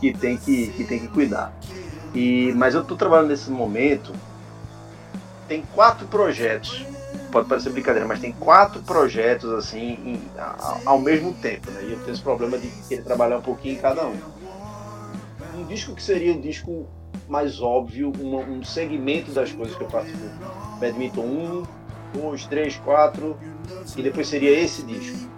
[0.00, 1.52] que tem que, que tem que cuidar.
[2.14, 4.12] E, mas eu estou trabalhando nesse momento,
[5.48, 6.84] tem quatro projetos,
[7.30, 11.82] pode parecer brincadeira, mas tem quatro projetos assim em- a- ao mesmo tempo, né?
[11.84, 14.16] E eu tenho esse problema de querer trabalhar um pouquinho em cada um.
[15.56, 16.86] Um disco que seria o disco
[17.28, 20.24] mais óbvio, uma- um segmento das coisas que eu participo.
[20.80, 21.62] Badminton 1,
[22.14, 23.36] 2, 3, 4,
[23.96, 25.30] e depois seria esse disco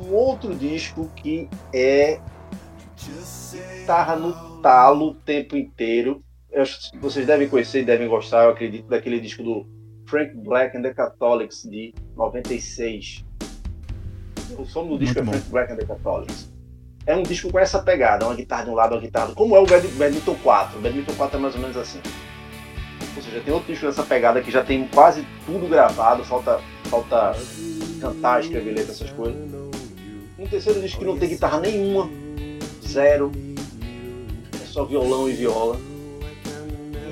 [0.00, 2.18] um outro disco que é
[3.78, 6.22] guitarra no talo o tempo inteiro.
[6.50, 9.66] Eu acho que vocês devem conhecer e devem gostar, eu acredito, daquele disco do
[10.06, 13.24] Frank Black and the Catholics de 96.
[14.58, 15.32] O som do disco Muito é bom.
[15.32, 16.50] Frank Black and the Catholics.
[17.06, 19.60] É um disco com essa pegada, uma guitarra de um lado, uma guitarra Como é
[19.60, 20.78] o Bad- Badminton 4.
[20.78, 22.00] O Badminton 4 é mais ou menos assim.
[23.16, 27.32] Ou seja, tem outro disco dessa pegada que já tem quase tudo gravado, falta, falta
[28.00, 29.36] cantar, escrever letra, essas coisas.
[30.38, 32.08] Um terceiro disco que não tem guitarra nenhuma,
[32.98, 33.30] zero,
[34.60, 35.78] é só violão e viola.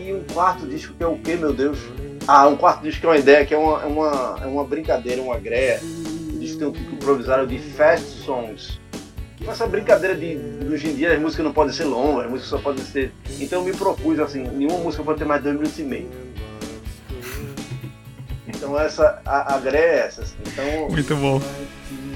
[0.04, 1.78] E um quarto disco que é o que, meu Deus?
[2.26, 4.64] Ah, um quarto disco que é uma ideia, que é uma, é uma, é uma
[4.64, 5.80] brincadeira, uma greia.
[5.80, 8.80] O disco tem um título improvisado de Fast Songs.
[9.44, 12.30] Com essa brincadeira de, de hoje em dia as músicas não podem ser longas, as
[12.30, 13.12] músicas só podem ser.
[13.38, 16.08] Então eu me propus assim, nenhuma música pode ter mais de dois minutos e meio.
[18.66, 20.22] Então essa, a, a é essa.
[20.22, 20.34] assim.
[20.44, 21.40] Então Muito bom.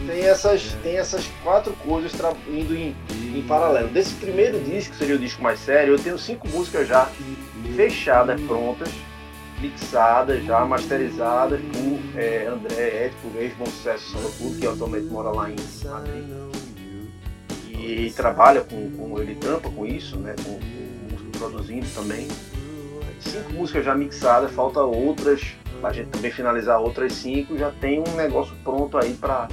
[0.06, 2.12] tem essas, tem essas quatro coisas
[2.48, 3.88] indo em, em paralelo.
[3.88, 7.08] Desse primeiro disco, que seria o disco mais sério, eu tenho cinco músicas já
[7.76, 8.88] fechadas, prontas,
[9.60, 15.56] mixadas, já masterizadas por é, André Ético, ex-bom sucesso Clube, que atualmente mora lá em
[15.84, 16.24] Madrid.
[17.68, 20.34] E trabalha com, com ele tampa com isso, né?
[20.44, 22.28] Com, com produzindo também.
[23.20, 28.16] Cinco músicas já mixadas, falta outras, pra gente também finalizar outras cinco, já tem um
[28.16, 29.48] negócio pronto aí pra,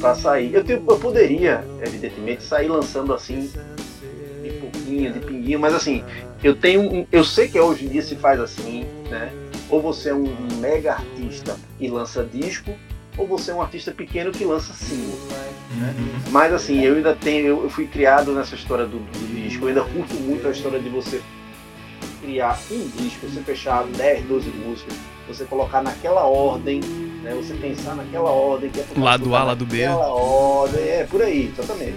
[0.00, 0.54] pra sair.
[0.54, 3.50] Eu, eu poderia, evidentemente, sair lançando assim,
[4.42, 6.04] de pouquinho, de pinguinho, mas assim,
[6.42, 9.32] eu tenho eu sei que hoje em dia se faz assim, né?
[9.68, 10.26] Ou você é um
[10.60, 12.72] mega artista e lança disco,
[13.18, 15.18] ou você é um artista pequeno que lança single.
[16.30, 19.82] Mas assim, eu ainda tenho, eu fui criado nessa história do, do disco, eu ainda
[19.82, 21.20] curto muito a história de você
[22.26, 24.94] criar um disco, você fechar 10, 12 músicas,
[25.28, 26.80] você colocar naquela ordem,
[27.22, 27.32] né?
[27.36, 29.86] Você pensar naquela ordem que é Lado A, lado B.
[29.86, 31.94] Naquela ordem, é por aí, exatamente.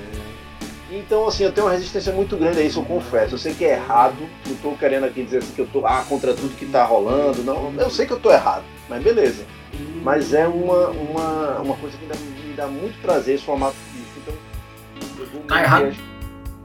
[0.92, 3.36] Então, assim, eu tenho uma resistência muito grande a isso, eu confesso.
[3.36, 6.06] Eu sei que é errado, não tô querendo aqui dizer assim que eu tô ah,
[6.08, 7.74] contra tudo que tá rolando, não.
[7.78, 9.46] Eu sei que eu tô errado, mas beleza.
[10.04, 13.76] Mas é uma, uma, uma coisa que me dá, me dá muito prazer esse formato
[13.94, 14.20] de disco.
[14.20, 14.34] Então,
[15.20, 15.96] eu vou Tá errado.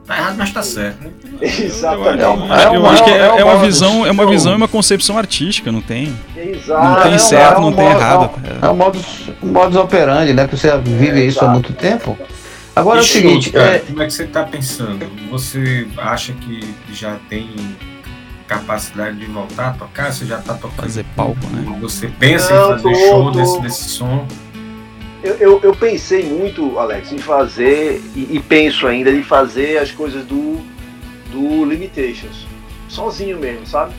[0.05, 1.03] Tá errado, mas tá certo.
[1.03, 1.09] né?
[1.41, 2.19] Exatamente.
[2.21, 4.11] Eu, É uma- é eu uma- acho que é, é é uma uma- visão, é
[4.11, 4.31] uma show.
[4.31, 6.15] visão e uma concepção artística, não tem?
[6.37, 6.83] Exato.
[6.83, 8.29] Não tem é um- certo, é um não tem modo- errado.
[8.61, 9.05] É o modus,
[9.41, 10.47] modus operandi, né?
[10.47, 12.17] Que você vive É, isso há muito tempo.
[12.75, 15.07] Agora é o seguinte, cara, é, como é que você tá pensando?
[15.31, 16.59] Você acha que
[16.93, 17.49] já tem
[18.47, 20.11] capacidade de voltar a tocar?
[20.11, 20.83] Você já está tocando?
[20.83, 21.77] Fazer palco, né?
[21.81, 24.27] Você pensa Não, em fazer tô- show tô- Desse, desse som?
[25.25, 29.89] Eu, eu, eu pensei muito, Alex, em fazer, e, e penso ainda, em fazer as
[29.91, 30.61] coisas do,
[31.31, 32.45] do Limitations.
[32.87, 33.91] Sozinho mesmo, sabe?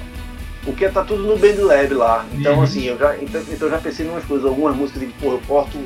[0.64, 2.24] Porque tá tudo no Band Lab lá.
[2.32, 2.62] Então, Uhum.
[2.62, 5.42] assim, eu já, então, então já pensei em umas coisas, algumas músicas de, pô, eu
[5.48, 5.76] corto,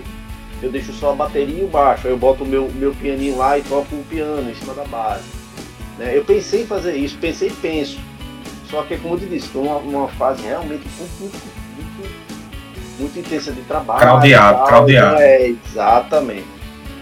[0.62, 3.38] eu deixo só a bateria e o baixo, aí eu boto o meu, meu pianinho
[3.38, 5.24] lá e toco o piano em cima da base.
[5.98, 6.18] Né?
[6.18, 7.98] Eu pensei em fazer isso, pensei e penso.
[8.70, 10.84] Só que, como eu te disse, estou numa, numa fase realmente
[13.00, 14.00] muito, intensa de trabalho.
[14.00, 15.16] Craudiado, e tal, craudiado.
[15.22, 16.46] É, exatamente.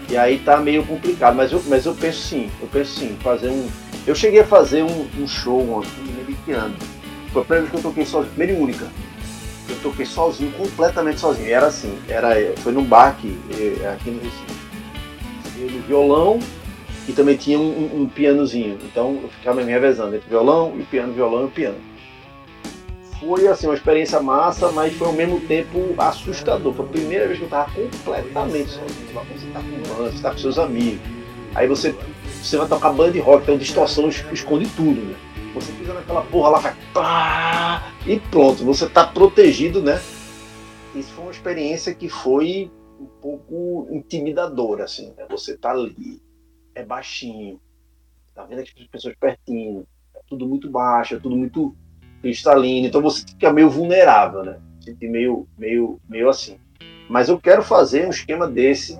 [0.09, 3.49] E aí tá meio complicado, mas eu, mas eu penso sim, eu penso sim, fazer
[3.49, 3.67] um.
[4.07, 6.75] Eu cheguei a fazer um, um show ontem, não lembro que ano.
[7.31, 8.87] Foi a primeira vez que eu toquei sozinho, primeira e única.
[9.69, 11.47] Eu toquei sozinho, completamente sozinho.
[11.51, 14.59] Era assim, era, foi num bar aqui, eh, aqui no Recife.
[15.59, 16.39] Eu no violão
[17.07, 17.61] e também tinha um,
[17.93, 18.79] um- um pianozinho.
[18.83, 21.77] Então eu ficava me revezando entre violão e piano, violão e piano.
[23.19, 26.73] Foi assim, uma experiência massa, mas foi ao mesmo tempo assustador.
[26.73, 29.07] Foi a primeira vez que eu tava completamente sozinho.
[29.07, 31.01] Você tá com você tá com seus amigos.
[31.53, 31.93] Aí você,
[32.41, 35.15] você vai tocar banda de rock, então distorção es- esconde tudo, né?
[35.53, 39.99] Você pisa naquela porra lá, vai pá, e pronto, você tá protegido, né?
[40.95, 45.25] Isso foi uma experiência que foi um pouco intimidadora, assim, né?
[45.29, 46.21] Você tá ali,
[46.75, 47.59] é baixinho,
[48.35, 49.85] tá vendo aquelas pessoas pertinho,
[50.15, 51.75] é tudo muito baixo, é tudo muito
[52.21, 54.57] cristalino, então você fica meio vulnerável, né?
[54.79, 56.57] Sente meio, meio, meio assim.
[57.09, 58.99] Mas eu quero fazer um esquema desse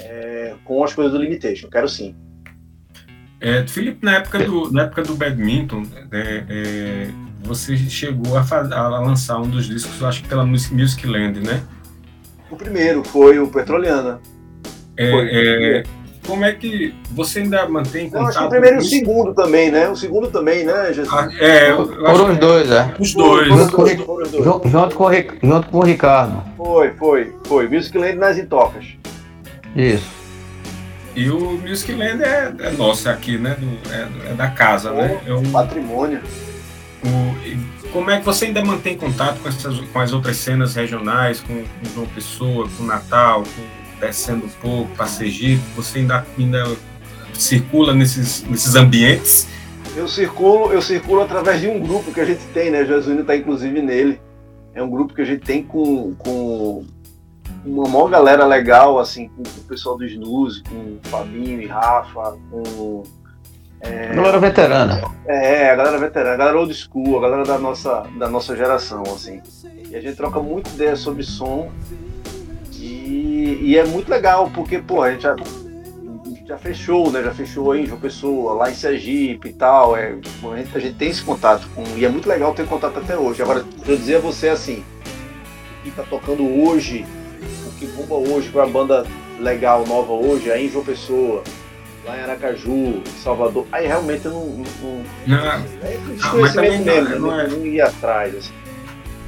[0.00, 2.14] é, com as coisas do Limitation, quero sim.
[3.40, 7.10] É, Felipe, na época do, na época do badminton, é, é,
[7.42, 11.40] você chegou a, a lançar um dos discos, eu acho que pela Mus- Music Land,
[11.40, 11.62] né?
[12.50, 14.20] O primeiro foi o Petroliana.
[14.96, 15.84] É, Foi.
[16.26, 18.46] Como é que você ainda mantém Eu acho que contato?
[18.46, 19.88] o primeiro e o segundo também, né?
[19.88, 21.12] O segundo também, né, Jesus?
[21.12, 22.94] Ah, é, Foram os dois, é.
[22.98, 23.48] os dois.
[23.48, 23.86] Junto com-.
[25.42, 26.42] Junto, o Ricardo.
[26.56, 27.68] Foi, foi, foi.
[27.68, 28.84] Music Land nas intocas.
[29.76, 30.06] Isso.
[31.16, 33.56] E o Music Land é, é nosso aqui, né?
[33.58, 35.20] Do- é, é da casa, né?
[35.26, 36.20] É um- Patrimônio.
[37.04, 41.40] o- como é que você ainda mantém contato com, essas, com as outras cenas regionais,
[41.40, 45.62] com, com João Pessoa, com Natal, com Descendo um pouco, para Sergipe?
[45.76, 46.76] Você ainda, ainda
[47.32, 49.48] circula nesses, nesses ambientes?
[49.96, 52.84] Eu circulo, eu circulo através de um grupo que a gente tem, né?
[52.84, 54.20] Jesuíno está inclusive nele.
[54.74, 56.84] É um grupo que a gente tem com, com
[57.64, 61.66] uma maior galera legal, assim, com, com o pessoal do Snooze, com o Fabinho e
[61.66, 63.02] Rafa, com.
[64.14, 65.02] Galera veterana.
[65.26, 69.02] É, a galera veterana, a galera old school, a galera da nossa, da nossa geração,
[69.02, 69.42] assim.
[69.90, 71.70] E a gente troca muita ideia sobre som.
[73.14, 75.36] E, e é muito legal, porque, pô, a gente já,
[76.46, 77.22] já fechou, né?
[77.22, 79.96] Já fechou em João Pessoa, lá em Sergipe e tal.
[79.96, 80.08] É,
[80.52, 81.84] a, gente, a gente tem esse contato com.
[81.96, 83.40] E é muito legal ter contato até hoje.
[83.40, 84.82] Agora, eu dizer a você assim,
[85.80, 87.06] o que tá tocando hoje,
[87.68, 89.06] o que bomba hoje, com a banda
[89.38, 91.42] legal, nova hoje, aí em João Pessoa,
[92.04, 93.64] lá em Aracaju, Salvador.
[93.70, 94.46] Aí realmente eu não.
[94.46, 97.18] não, não Não, é mas também desconhecimento não- mesmo, né?
[97.18, 98.34] não é- não, não ir atrás.
[98.34, 98.52] Assim.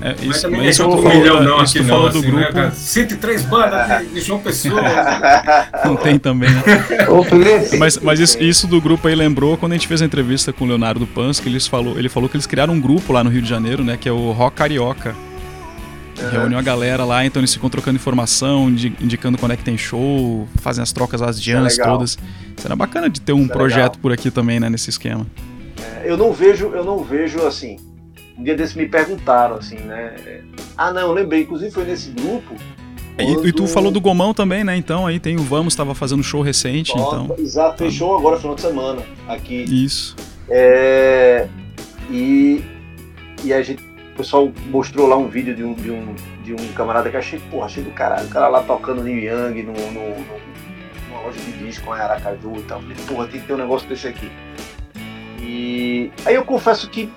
[0.00, 1.88] É, mas isso, também isso não que é tu um milhão não isso que aqui
[1.88, 2.70] não, falou do assim, grupo, né?
[2.74, 4.82] 103 bandas de João Pessoa.
[5.84, 6.62] não tem também, né?
[7.78, 10.64] Mas, mas isso, isso do grupo aí lembrou quando a gente fez a entrevista com
[10.64, 13.30] o Leonardo Pans, que eles falou, ele falou que eles criaram um grupo lá no
[13.30, 13.96] Rio de Janeiro, né?
[13.98, 15.14] Que é o Rock Carioca.
[16.14, 19.62] Que reuniu a galera lá, então eles ficam trocando informação, indi- indicando quando é que
[19.64, 21.94] tem show, fazem as trocas, as jams legal.
[21.96, 22.18] todas.
[22.56, 23.98] Será bacana de ter um Isso é projeto legal.
[24.00, 24.70] por aqui também, né?
[24.70, 25.26] Nesse esquema.
[26.02, 27.76] É, eu não vejo, eu não vejo assim.
[28.38, 30.14] Um dia desses me perguntaram assim, né?
[30.76, 32.54] Ah, não, lembrei, inclusive foi nesse grupo.
[33.18, 34.76] E, e tu quando- falou do Gomão também, né?
[34.76, 37.34] Então aí tem o Vamos, tava fazendo show recente, então.
[37.38, 39.64] Exato, fechou agora final de semana aqui.
[39.64, 40.14] Isso.
[40.50, 41.48] É,
[42.10, 42.62] e,
[43.42, 43.82] e a gente,
[44.12, 46.14] o pessoal mostrou lá um vídeo de um, de um,
[46.44, 48.26] de um camarada que achei, porra, achei do caralho.
[48.26, 50.46] O cara lá tocando Neil Young no, no, no-
[51.08, 52.82] numa loja de disco lá em Aracaju e tal.
[52.82, 54.30] Falei, porra, tem que ter um negócio desse aqui.
[55.40, 57.08] E aí eu confesso que,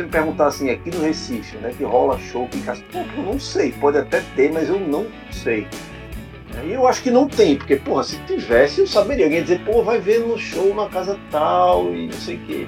[0.00, 3.22] você me perguntar assim, aqui no Recife, né, que rola show, que casa, pô, eu
[3.22, 3.72] não sei.
[3.72, 5.66] Pode até ter, mas eu não sei.
[6.64, 9.24] E eu acho que não tem, porque, porra, se tivesse, eu saberia.
[9.26, 12.66] Alguém dizer, pô, vai ver no show na casa tal e não sei o quê.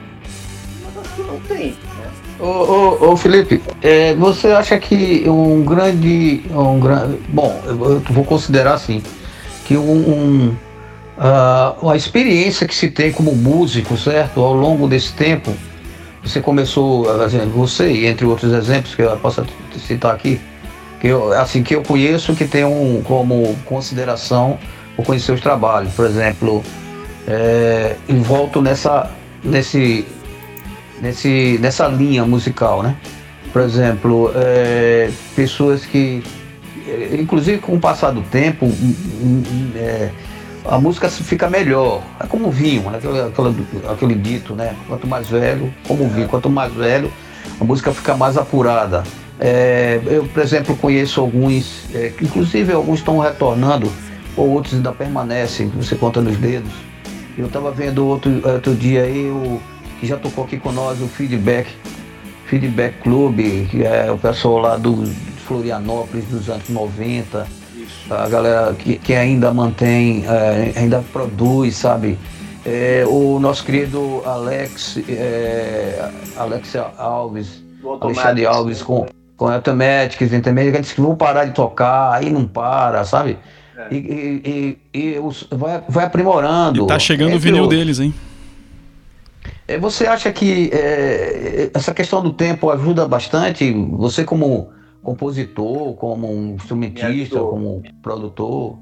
[0.84, 1.70] Mas acho que não tem.
[1.70, 2.10] Né?
[2.38, 6.42] ô, ô, ô, Felipe, é, você acha que um grande.
[6.50, 9.02] Um grande bom, eu vou considerar assim,
[9.64, 10.56] que um, um,
[11.18, 14.40] a experiência que se tem como músico, certo?
[14.40, 15.52] Ao longo desse tempo,
[16.22, 17.06] você começou,
[17.54, 19.44] você, entre outros exemplos que eu possa
[19.86, 20.40] citar aqui,
[21.00, 24.58] que eu, assim, que eu conheço que tem um, como consideração
[24.94, 25.92] por conhecer os trabalhos.
[25.94, 26.62] Por exemplo,
[27.26, 29.10] é, e volto nessa,
[29.42, 30.06] nesse,
[31.00, 32.96] nesse, nessa linha musical, né?
[33.52, 36.22] Por exemplo, é, pessoas que,
[36.86, 38.70] é, inclusive com o passar do tempo,
[39.76, 40.10] é,
[40.72, 42.02] a música fica melhor.
[42.18, 42.96] É como vinho, né?
[42.96, 44.74] aquele, aquele, aquele dito, né?
[44.88, 47.12] Quanto mais velho, como vinho, quanto mais velho,
[47.60, 49.02] a música fica mais apurada.
[49.38, 53.92] É, eu, por exemplo, conheço alguns, é, inclusive alguns estão retornando,
[54.34, 56.72] ou outros ainda permanecem, você conta nos dedos.
[57.36, 59.60] Eu estava vendo outro, outro dia aí, o,
[60.00, 61.68] que já tocou aqui com nós, o Feedback,
[62.46, 63.40] Feedback Club,
[63.70, 65.04] que é o pessoal lá do
[65.46, 67.46] Florianópolis dos anos 90,
[68.10, 72.18] a galera que, que ainda mantém, é, ainda produz, sabe?
[72.64, 77.62] É, o nosso querido Alex, é, Alex Alves,
[78.00, 79.06] Alexandre Alves com,
[79.36, 80.66] com Automatics, entendeu?
[80.66, 83.38] Eles que vão parar de tocar, aí não para, sabe?
[83.76, 83.94] É.
[83.94, 86.84] E, e, e, e os, vai, vai aprimorando.
[86.84, 87.78] E tá chegando o vinil outros.
[87.78, 88.14] deles, hein?
[89.66, 93.72] É, você acha que é, essa questão do tempo ajuda bastante?
[93.92, 94.70] Você como
[95.02, 98.78] compositor, como um instrumentista, como produtor?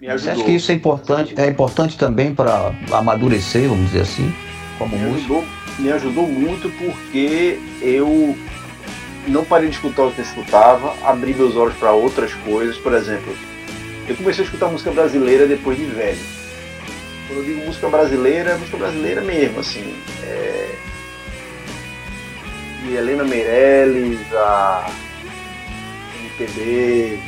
[0.00, 1.34] Você acha que isso é importante?
[1.40, 4.32] É importante também para amadurecer, vamos dizer assim,
[4.78, 5.36] como me músico?
[5.36, 5.44] Ajudou,
[5.78, 8.36] me ajudou muito porque eu
[9.26, 12.76] não parei de escutar o que eu escutava, abri meus olhos para outras coisas.
[12.76, 13.34] Por exemplo,
[14.06, 16.18] eu comecei a escutar música brasileira depois de velho.
[17.26, 19.94] Quando eu digo música brasileira, é música brasileira mesmo, assim.
[20.24, 20.74] É...
[22.86, 24.90] E Helena Meirelles, a
[26.38, 27.18] MPB,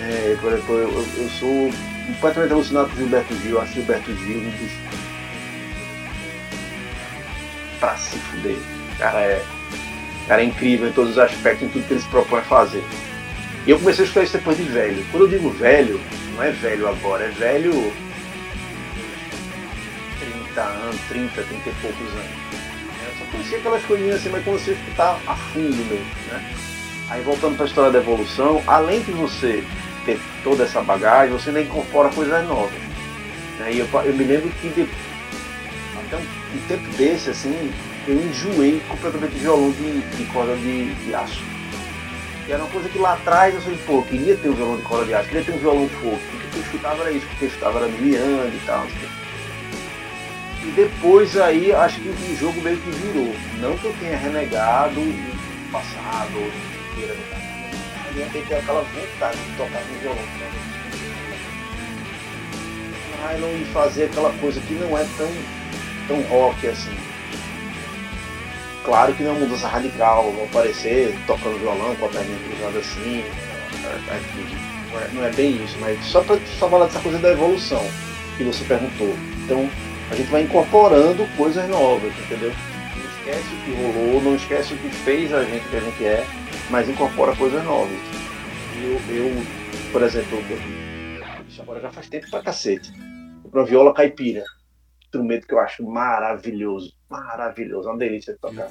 [0.00, 1.70] é, por exemplo, eu, eu, sou
[2.06, 4.72] completamente alucinado por Gilberto Gil, acho Gilberto Gil um dos.
[7.80, 8.56] pra se fuder.
[8.98, 9.44] Cara é
[10.26, 12.84] cara é incrível em todos os aspectos, em tudo que ele se propõe a fazer.
[13.66, 15.04] E eu comecei a escutar isso depois de velho.
[15.10, 16.00] Quando eu digo velho,
[16.34, 17.92] não é velho agora, é velho
[20.20, 22.48] 30 anos, 30, 30 e poucos anos.
[23.04, 26.67] Eu só conhecia aquelas coisinhas assim, mas comecei a escutar a fundo mesmo, né?
[27.10, 29.64] Aí voltando para a história da evolução, além de você
[30.04, 32.80] ter toda essa bagagem, você ainda incorpora coisas novas.
[33.58, 33.72] Né?
[33.72, 34.88] E eu, eu me lembro que de,
[35.96, 37.72] até um, um tempo desse, assim,
[38.06, 41.42] eu enjoei completamente de violão de, de corda de, de, aço.
[42.46, 44.82] E era uma coisa que lá atrás eu falei, pô, queria ter um violão de
[44.82, 46.18] corda de aço, queria ter um violão fogo.
[46.30, 48.86] Porque eu escutava era isso, porque eu escutava era Miliang e tal.
[50.62, 53.34] E depois aí acho que o jogo meio que virou.
[53.60, 56.50] Não que eu tenha renegado o passado,
[57.02, 57.16] ou queira
[58.08, 60.18] Alguém tem que ter aquela vontade de tocar com violão.
[63.22, 65.30] Mas não ir fazer aquela coisa que não é tão,
[66.06, 66.96] tão rock assim
[68.88, 72.78] Claro que não é uma mudança radical, vão aparecer tocando violão com a perninha cruzada
[72.78, 73.22] assim.
[73.84, 77.84] É, é, não é bem isso, mas só para só falar dessa coisa da evolução
[78.38, 79.14] que você perguntou.
[79.44, 79.68] Então
[80.10, 82.50] a gente vai incorporando coisas novas, entendeu?
[82.96, 86.04] Não esquece o que rolou, não esquece o que fez a gente que a gente
[86.06, 86.26] é,
[86.70, 87.98] mas incorpora coisas novas.
[88.82, 89.32] Eu, eu
[89.92, 90.38] por exemplo,
[91.48, 92.92] isso agora já faz tempo pra cacete.
[93.50, 94.44] Pra viola caipira
[95.08, 96.92] instrumento que eu acho maravilhoso.
[97.08, 98.70] Maravilhoso, uma delícia de tocar.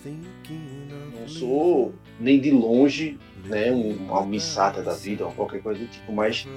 [1.19, 6.13] Não sou nem de longe né, um almissata da vida ou qualquer coisa do tipo,
[6.13, 6.47] mas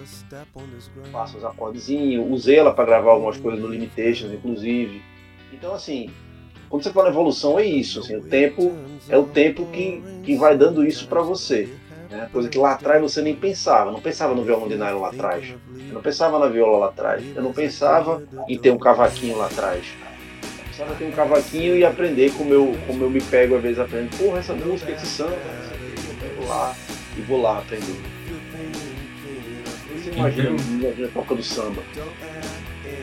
[1.11, 5.03] faço os acordezinhos, usei ela para gravar algumas coisas no Limitations, inclusive.
[5.53, 6.11] Então, assim,
[6.71, 7.99] quando você fala evolução, é isso.
[7.99, 8.73] Assim, o tempo
[9.09, 11.69] é o tempo que, que vai dando isso para você.
[12.09, 12.29] Né?
[12.33, 13.91] Coisa que lá atrás você nem pensava.
[13.91, 15.53] Não pensava no violão de nylon lá atrás.
[15.75, 17.25] Eu não pensava na viola lá atrás.
[17.35, 19.85] Eu não pensava em ter um cavaquinho lá atrás.
[20.43, 23.63] Eu pensava em ter um cavaquinho e aprender como eu, como eu me pego às
[23.63, 24.17] vezes aprendendo.
[24.17, 26.73] Porra, essa música, esse samba, eu pego lá
[27.19, 28.01] e vou lá aprender.
[29.93, 31.83] Você imagina, imagina a toca do samba.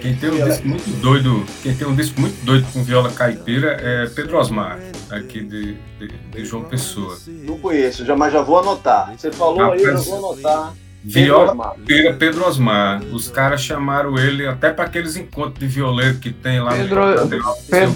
[0.01, 3.77] Quem tem um disco muito doido, quem tem um disco muito doido com viola caipira
[3.81, 7.17] é Pedro Osmar, aqui de, de, de João Pessoa.
[7.27, 9.13] Não conheço, já, mas já vou anotar.
[9.17, 10.73] Você falou ah, aí, eu já vou anotar.
[11.03, 13.01] Viola caipira Pedro Osmar.
[13.11, 17.29] Os caras chamaram ele até para aqueles encontros de violeiro que tem lá Pedro, no
[17.69, 17.95] Pedro,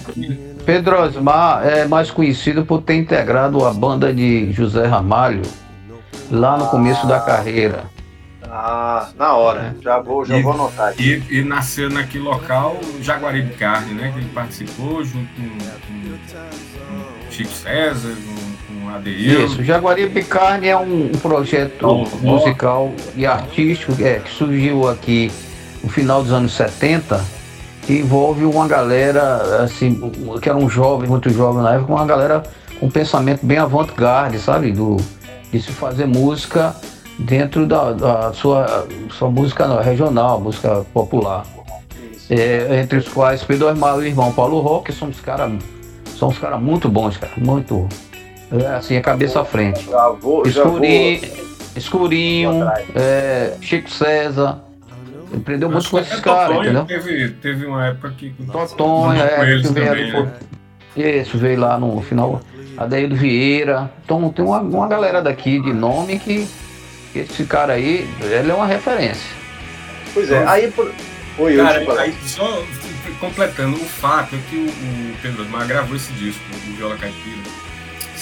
[0.66, 5.42] Pedro Osmar é mais conhecido por ter integrado a banda de José Ramalho
[6.32, 7.84] lá no começo da carreira.
[8.54, 9.74] Ah, na hora.
[9.80, 9.82] É.
[9.82, 10.94] Já vou, já e, vou anotar.
[11.00, 14.12] E, e, nasceu naquele local o Jaguari de Carne, né?
[14.12, 15.48] Que ele participou junto com,
[15.88, 16.10] com,
[16.68, 19.46] com Chico César, com, com Adeil.
[19.46, 25.32] Isso, Jaguari de Carne é um, um projeto musical e artístico é, que surgiu aqui
[25.82, 27.24] no final dos anos 70
[27.84, 30.00] que envolve uma galera, assim,
[30.42, 32.44] que era um jovem, muito jovem na época, uma galera
[32.80, 34.72] com um pensamento bem avant-garde, sabe?
[34.72, 34.98] Do,
[35.52, 36.76] de se fazer música
[37.22, 41.46] dentro da, da sua, sua música regional, música popular.
[42.30, 45.52] É, entre os quais Pedro Armado e o irmão Paulo Roque são os caras
[46.18, 47.34] São uns caras muito bons, cara.
[47.38, 47.88] Muito.
[48.52, 49.90] É, assim, a cabeça à frente.
[49.90, 50.80] Já vou, já vou.
[51.76, 54.60] Escurinho, é, Chico César.
[55.34, 56.86] Aprendeu muito com esses até caras, entendeu?
[56.86, 58.30] Teve, teve uma época que.
[58.52, 60.26] Totonho, é, que veio também, depois.
[60.26, 60.34] né?
[61.22, 62.42] Isso, veio lá no final.
[62.78, 63.90] Adaildo Vieira.
[64.04, 66.48] Então tem uma, uma galera daqui de nome que
[67.20, 69.30] esse cara aí, ele é uma referência.
[70.14, 70.94] Pois é, aí por.
[71.38, 72.02] Oi, eu Cara, desculpa.
[72.02, 72.66] aí só
[73.20, 77.62] completando, o fato é que o, o Pedro Osmar gravou esse disco, o Viola Caipira.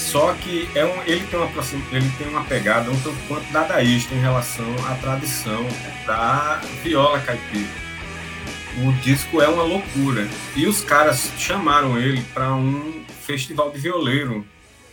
[0.00, 1.50] Só que é um, ele, tem uma,
[1.92, 5.66] ele tem uma pegada um tanto quanto dadaísta em relação à tradição
[6.06, 7.68] da viola caipira.
[8.78, 10.26] O disco é uma loucura.
[10.56, 14.44] E os caras chamaram ele para um festival de violeiro,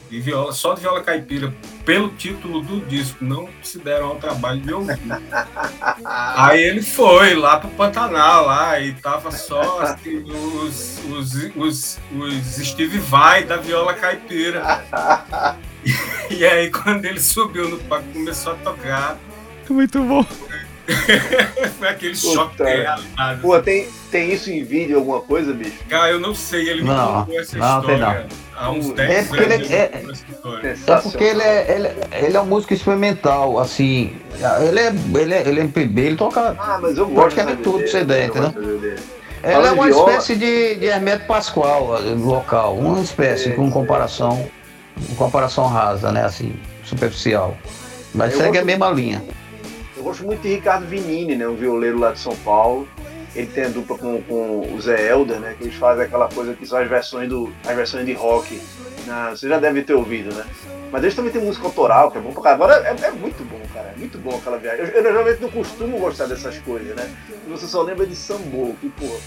[0.10, 1.54] de viola, só de viola caipira,
[1.86, 3.24] pelo título do disco.
[3.24, 5.00] Não se deram ao trabalho de ouvir.
[6.04, 12.68] Aí ele foi lá pro Pantanal lá e tava só assim, os, os, os, os
[12.68, 14.84] Steve Vai da viola caipira.
[16.30, 19.18] E aí quando ele subiu no palco começou a tocar,
[19.70, 20.26] Muito bom.
[21.80, 22.34] foi aquele Puta.
[22.34, 23.42] choque de realidade.
[23.42, 25.78] Pô, tem, tem isso em vídeo, alguma coisa, bicho?
[25.90, 28.28] Cara, eu não sei, ele me Não, contou essa não, tem história
[28.58, 29.72] há uns É 10 porque ele- anos.
[29.72, 31.00] é- ele contou essa história.
[31.00, 34.16] É porque ele é, ele, ele é um músico experimental, assim.
[34.68, 34.88] Ele é,
[35.22, 36.56] ele é, ele é MPB, ele toca.
[36.60, 37.86] Ah, mas eu gosto Praticamente tudo entendeu?
[37.86, 38.96] dessa ideia.
[39.44, 43.72] Ela é uma viola- espécie de, de Hermeto Pascoal local, uma espécie É, com é.
[43.72, 44.50] comparação,
[45.08, 46.24] com comparação rasa, né?
[46.26, 46.54] Assim,
[46.84, 47.56] superficial.
[48.14, 49.24] Mas Eu segue gosto- a mesma linha.
[49.96, 51.48] Eu gosto muito de Ricardo Vinini, né?
[51.48, 52.88] Um violeiro lá de São Paulo.
[53.38, 55.56] Ele tem a dupla com, com o Zé Elder, né?
[55.58, 58.60] Que eles fazem aquela coisa que são as versões, do, as versões de rock.
[59.06, 60.44] Na, você já deve ter ouvido, né?
[60.92, 62.64] Mas eles também têm música autoral, que é bom pra caralho.
[62.64, 63.94] Agora é, é muito bom, cara.
[63.96, 64.86] É muito bom aquela viagem.
[64.86, 67.10] Eu, eu geralmente não costumo gostar dessas coisas, né?
[67.50, 69.20] Você só lembra de Sambo, que porra.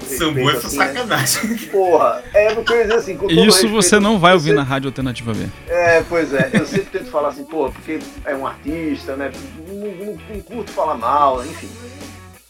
[0.00, 0.86] Sambo é assim, né?
[0.86, 1.56] sacanagem.
[1.68, 4.50] Porra, é porque eu ia dizer assim, com todo Isso respeito, você não vai ouvir
[4.50, 5.46] você- na Rádio Alternativa B.
[5.68, 9.30] é, pois é, eu sempre tento falar assim, pô, porque é um artista, né?
[9.68, 11.68] Não, não- não curto falar mal, enfim.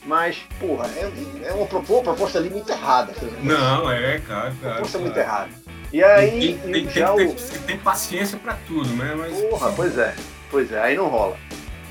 [0.04, 1.10] Mas, porra, é,
[1.44, 3.12] é uma uma proposta ali muito errada.
[3.42, 4.50] Não, é, cara.
[4.50, 5.26] Uma cara, proposta muito cara.
[5.26, 5.50] errada.
[5.92, 7.34] E aí, Tem, tem, tem, já tem, o.
[7.34, 9.14] tem, tem paciência pra tudo, né?
[9.16, 10.14] Mas, Porra, pois é,
[10.50, 11.36] pois é, aí não rola.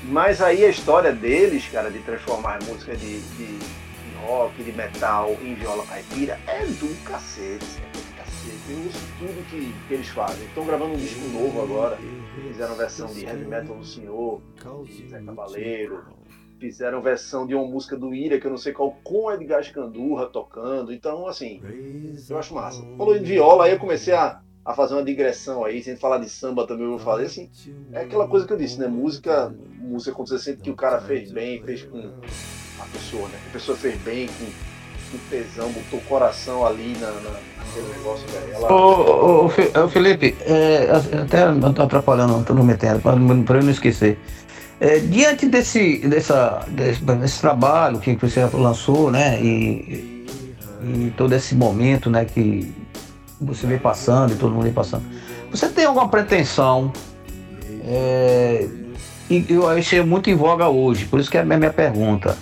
[0.04, 4.72] Mas aí a história deles, cara, de transformar a música de, de, de rock, de
[4.72, 8.70] metal em viola caipira é do cacete, é do cacete.
[8.70, 10.44] Eu uso tudo que, que eles fazem.
[10.46, 11.98] Estão gravando um disco novo agora,
[12.48, 14.40] fizeram versão de Heavy Metal do Senhor,
[15.10, 16.04] Zé Cavaleiro,
[16.60, 20.26] fizeram versão de uma música do Ira, que eu não sei qual, com Edgar Scandurra
[20.26, 20.92] tocando.
[20.92, 21.60] Então, assim,
[22.28, 22.84] eu acho massa.
[22.98, 26.28] Falou em viola, aí eu comecei a, a fazer uma digressão aí, sem falar de
[26.28, 27.50] samba também eu vou fazer, assim,
[27.92, 28.86] é aquela coisa que eu disse, né?
[28.86, 31.98] Música, música você sente que o cara fez bem, fez com
[32.78, 33.38] a pessoa, né?
[33.48, 34.44] A pessoa fez bem, com,
[35.12, 37.40] com tesão, botou o coração ali na, na,
[37.96, 38.52] negócio, velho.
[38.52, 38.72] Ela...
[38.72, 40.90] Ô, Felipe, é,
[41.22, 44.18] até eu tô atrapalhando, tô me metendo, não pra eu não esquecer.
[44.80, 50.26] É, diante desse, dessa, desse, desse trabalho que você lançou, né, e,
[50.82, 52.72] e todo esse momento, né, que
[53.38, 55.02] você vem passando e todo mundo vem passando,
[55.50, 56.90] você tem alguma pretensão?
[57.84, 58.66] É,
[59.28, 62.36] e eu achei muito em voga hoje, por isso que é a minha pergunta,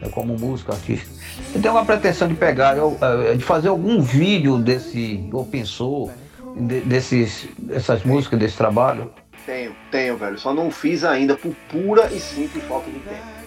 [0.00, 1.08] né, como músico, artista.
[1.52, 6.10] Você tem alguma pretensão de pegar, eh, de fazer algum vídeo desse, ou pensou,
[6.56, 9.10] de- desses, dessas músicas, desse trabalho?
[9.46, 10.38] Tenho, tenho, velho.
[10.38, 13.40] Só não fiz ainda por pura e simples falta de tempo.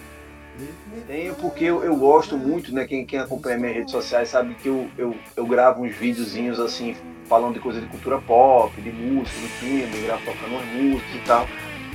[1.06, 2.86] Tenho porque eu, eu gosto muito, né?
[2.86, 6.96] Quem, quem acompanha minhas redes sociais sabe que eu, eu, eu gravo uns videozinhos assim,
[7.28, 11.26] falando de coisa de cultura pop, de música, de filme, gravo tocando umas músicas e
[11.26, 11.48] tal.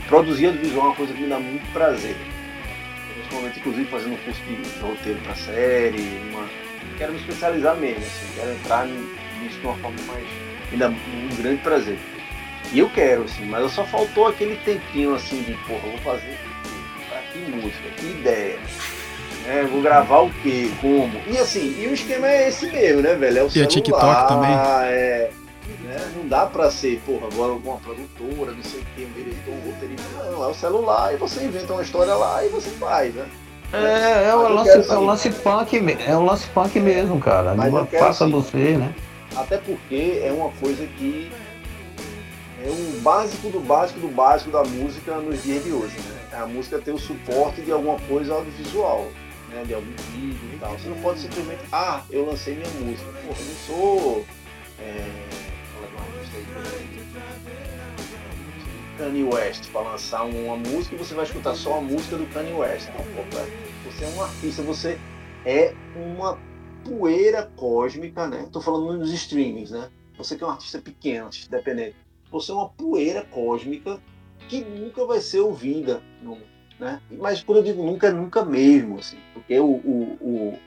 [0.07, 2.15] Produzir audiovisual é uma coisa que me dá muito prazer.
[3.17, 6.45] Nesse momento, inclusive, fazendo um curso de roteiro para série, uma...
[6.97, 10.25] quero me especializar mesmo, assim, quero entrar nisso de uma forma mais.
[10.71, 11.97] me dá um grande prazer.
[12.71, 16.27] E eu quero, assim, mas só faltou aquele tempinho assim de, porra, eu vou fazer
[16.27, 17.07] o quê?
[17.09, 17.89] Pra que música?
[17.97, 18.59] Que ideia?
[19.45, 19.67] Né?
[19.71, 20.69] Vou gravar o quê?
[20.79, 21.19] Como?
[21.27, 23.39] E assim, e o esquema é esse mesmo, né, velho?
[23.39, 24.51] É o E a celular, TikTok também.
[24.51, 25.31] É,
[25.83, 26.11] né?
[26.15, 29.71] Não dá pra ser, porra, agora uma produtora, não sei o que, um diretor, um
[29.71, 30.03] roteirista.
[30.31, 33.25] Não, é o celular e você inventa uma história lá e você faz, né?
[33.71, 35.05] É, é, o, lance, quero é o sim.
[35.05, 37.53] lance punk, me- é o lance punk mesmo, cara.
[37.55, 38.31] Mas Não quero faça sim.
[38.31, 38.93] você, né?
[39.35, 41.31] Até porque é uma coisa que
[42.63, 46.19] é um básico do básico do básico da música nos dias de hoje, né?
[46.33, 49.09] A música tem o suporte de alguma coisa audiovisual,
[49.49, 49.63] né?
[49.65, 50.77] De algum vídeo e tal.
[50.77, 53.11] Você não pode simplesmente, ah, eu lancei minha música.
[53.11, 54.25] Pô, eu não sou.
[54.79, 57.19] É, é o exemplo?
[58.97, 62.53] Kanye West para lançar uma música e você vai escutar só a música do Kanye
[62.53, 62.89] West.
[62.89, 63.23] Não, pô,
[63.85, 64.99] você é um artista, você
[65.45, 66.37] é uma
[66.83, 68.47] poeira cósmica, né?
[68.51, 69.89] Tô falando nos streamings, né?
[70.17, 71.95] Você que é um artista pequeno, independente,
[72.31, 73.99] você é uma poeira cósmica
[74.47, 76.01] que nunca vai ser ouvida,
[76.79, 77.01] né?
[77.11, 80.59] Mas quando eu digo nunca, é nunca mesmo, assim, porque o, o, o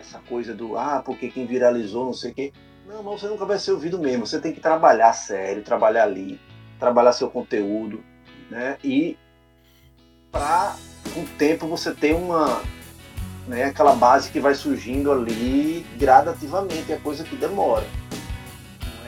[0.00, 2.52] essa coisa do ah, porque quem viralizou, não sei o quê.
[2.86, 4.26] Não, mas você nunca vai ser ouvido mesmo.
[4.26, 6.40] Você tem que trabalhar sério, trabalhar ali,
[6.78, 8.02] trabalhar seu conteúdo,
[8.50, 8.78] né?
[8.82, 9.16] E
[10.32, 10.76] para
[11.14, 12.62] com o tempo você ter uma
[13.46, 17.84] né, aquela base que vai surgindo ali gradativamente, é coisa que demora.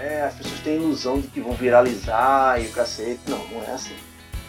[0.02, 3.20] Não é, as pessoas têm a ilusão de que vão viralizar e o cacete.
[3.28, 3.94] Não, não é assim.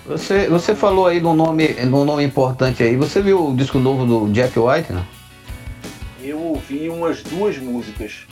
[0.05, 2.97] Você, você falou aí num nome, num nome importante aí.
[2.97, 5.05] Você viu o disco novo do Jack White, não?
[6.21, 8.25] Eu ouvi umas duas músicas.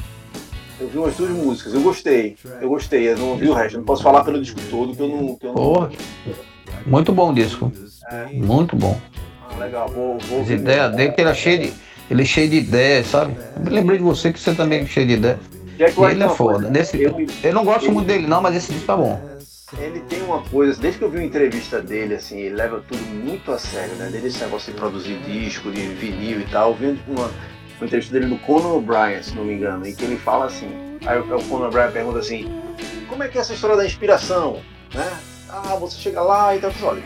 [0.80, 2.36] Eu vi umas duas músicas, eu gostei.
[2.60, 3.78] Eu gostei, eu não ouvi o resto.
[3.78, 5.36] Não posso falar pelo disco todo que eu não.
[5.36, 5.90] Que eu não...
[6.88, 7.72] Muito bom o disco.
[8.10, 8.26] É.
[8.34, 9.00] Muito bom.
[9.48, 11.74] Ah, legal, vou, vou As ideias dele, que ele é cheio de.
[12.10, 13.36] Ele é cheio de ideias, sabe?
[13.64, 15.61] Eu lembrei de você que você também é cheio de ideias.
[15.86, 16.70] Ele é foda.
[16.70, 19.20] Nesse, eu, eu não gosto muito dele não, mas esse disco tá bom.
[19.78, 23.02] Ele tem uma coisa, desde que eu vi uma entrevista dele, assim, ele leva tudo
[23.06, 24.10] muito a sério, né?
[24.12, 27.32] Desde esse negócio de produzir disco, de vinil e tal, vendo uma,
[27.78, 30.68] uma entrevista dele no Conan O'Brien, se não me engano, em que ele fala assim,
[31.06, 32.52] aí o Conan O'Brien pergunta assim,
[33.08, 34.62] como é que é essa história da inspiração,
[34.94, 35.10] né?
[35.50, 37.02] Ah, você chega lá e então, olha,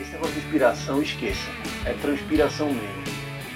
[0.00, 1.48] esse negócio de inspiração, esqueça,
[1.86, 2.97] é transpiração mesmo.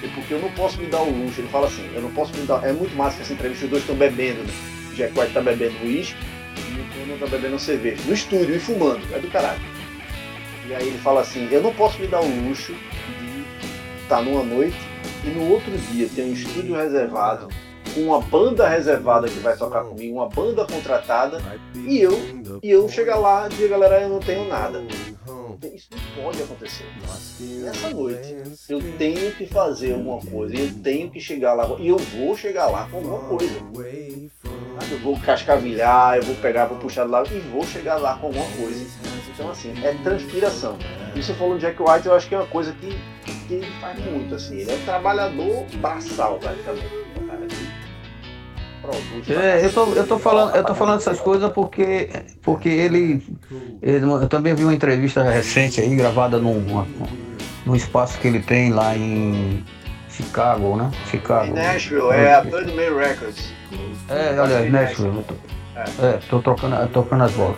[0.09, 2.45] Porque eu não posso me dar o luxo, ele fala assim, eu não posso me
[2.45, 4.53] dar, é muito massa que essa entrevista, os dois estão bebendo, né?
[4.91, 6.17] O Jack White tá bebendo uísque
[6.55, 9.61] e o Conan tá bebendo cerveja, no estúdio e fumando, é do caralho.
[10.67, 14.43] E aí ele fala assim, eu não posso me dar o luxo de estar numa
[14.43, 14.77] noite
[15.25, 17.47] e no outro dia tem um estúdio reservado,
[17.93, 21.41] com uma banda reservada que vai tocar comigo, uma banda contratada,
[21.75, 22.13] e eu,
[22.61, 24.83] e eu chegar lá e dizer, galera, eu não tenho nada.
[25.67, 26.85] Isso não pode acontecer.
[27.39, 28.35] Nessa noite,
[28.67, 32.67] eu tenho que fazer alguma coisa, eu tenho que chegar lá, e eu vou chegar
[32.67, 33.55] lá com alguma coisa.
[34.91, 38.27] Eu vou cascavilhar, eu vou pegar, vou puxar do lado e vou chegar lá com
[38.27, 38.85] alguma coisa.
[39.33, 40.77] Então, assim, é transpiração.
[41.15, 42.89] Você falou Jack White, eu acho que é uma coisa que,
[43.47, 44.57] que ele faz muito, assim.
[44.57, 47.12] Ele é um trabalhador braçal, praticamente.
[49.29, 52.09] É, eu tô, eu tô falando, eu tô falando essas coisas porque,
[52.41, 53.25] porque ele,
[53.81, 56.85] ele, eu também vi uma entrevista recente aí gravada num,
[57.65, 59.63] num espaço que ele tem lá em
[60.09, 60.91] Chicago, né?
[61.09, 61.47] Chicago.
[61.47, 63.53] Em Nashville, é a Third Man Records.
[64.09, 65.23] É, olha, Nashville.
[65.23, 67.57] Tô, é, tô trocando, trocando as bolas.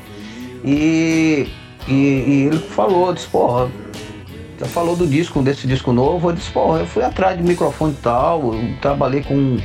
[0.63, 1.51] E,
[1.87, 3.69] e, e ele falou, disse, porra,
[4.59, 7.93] já falou do disco, desse disco novo, eu disse, porra, eu fui atrás de microfone
[7.93, 9.57] e tal, trabalhei com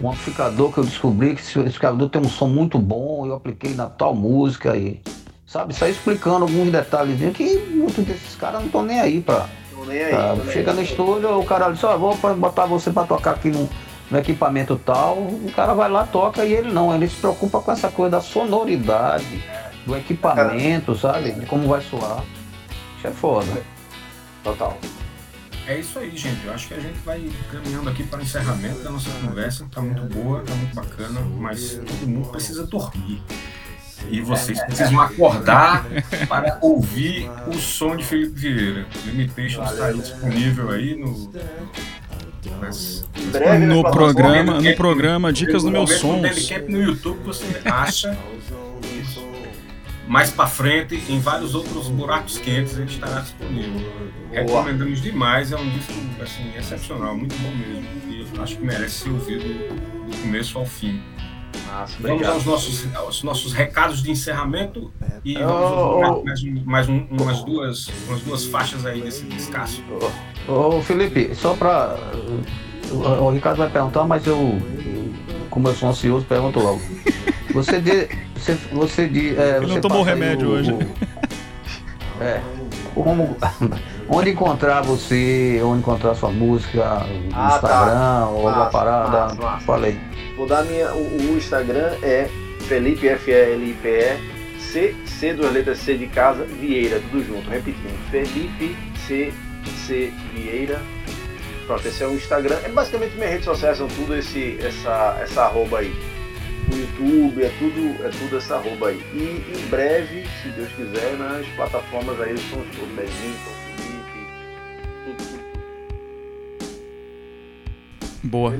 [0.00, 3.74] um amplificador que eu descobri que esse amplificador tem um som muito bom, eu apliquei
[3.74, 5.00] na tal música e.
[5.46, 9.48] Sabe, sair explicando alguns detalhes que muitos desses caras não estão nem aí pra.
[9.86, 13.04] Nem aí, pra chega no estúdio, o cara diz, ó, oh, vou botar você pra
[13.04, 13.68] tocar aqui no,
[14.10, 17.72] no equipamento tal, o cara vai lá, toca e ele não, ele se preocupa com
[17.72, 19.42] essa coisa da sonoridade,
[19.86, 21.32] do equipamento, sabe?
[21.32, 22.22] De como vai soar.
[22.98, 23.46] Isso é foda.
[24.44, 24.76] Total.
[25.68, 26.46] É isso aí, gente.
[26.46, 27.22] Eu acho que a gente vai
[27.52, 29.66] caminhando aqui para o encerramento da nossa conversa.
[29.70, 33.22] Tá muito boa, tá muito bacana, mas todo mundo precisa dormir.
[34.10, 35.84] E vocês precisam acordar
[36.26, 38.86] para ouvir o som de Felipe Vieira.
[39.04, 41.30] Limitation está aí disponível aí no.
[42.62, 43.06] Nas,
[43.66, 46.50] no programa, no programa Dicas do Meu Sons.
[46.66, 48.16] No YouTube você acha
[50.08, 53.92] mais para frente, em vários outros buracos quentes, ele estará disponível.
[54.32, 57.86] Recomendamos demais, é um disco assim, excepcional, muito bom mesmo.
[58.08, 61.00] E acho que merece ser ouvido do começo ao fim.
[61.70, 64.90] Nossa, vamos aos nossos, aos nossos recados de encerramento
[65.24, 69.82] e vamos oh, mais, mais um, umas, duas, umas duas faixas aí desse descasso.
[70.48, 71.96] Ô Felipe, só para.
[72.90, 74.58] O Ricardo vai perguntar, mas eu,
[75.50, 76.80] como eu sou ansioso, pergunto logo.
[77.58, 78.08] Você diz.
[78.34, 79.36] Você, você diz.
[79.36, 80.72] É, Ele não tomou remédio o, hoje.
[80.72, 80.78] O,
[82.22, 82.40] é.
[82.94, 83.36] Como,
[84.08, 88.28] onde encontrar você, onde encontrar sua música, no ah, Instagram tá.
[88.28, 89.18] ou alguma parada.
[89.18, 89.66] Massa, massa.
[89.66, 90.00] Falei.
[90.36, 90.92] Vou dar minha.
[90.94, 92.28] O, o Instagram é
[92.68, 97.98] Felipe F-L-I-P-E C, C duas letras C de casa, Vieira, tudo junto, repetindo.
[98.10, 98.76] Felipe
[99.06, 99.32] C,
[99.86, 100.80] C Vieira.
[101.66, 102.56] Pronto, esse é o Instagram.
[102.64, 106.17] É basicamente minhas redes sociais são tudo esse, essa, essa arroba aí
[106.68, 109.02] no YouTube, é tudo, é tudo essa arroba aí.
[109.14, 114.26] E em breve, se Deus quiser, nas plataformas aí estão todos, Benito, Felipe,
[115.04, 115.38] tudo.
[118.22, 118.52] Boa.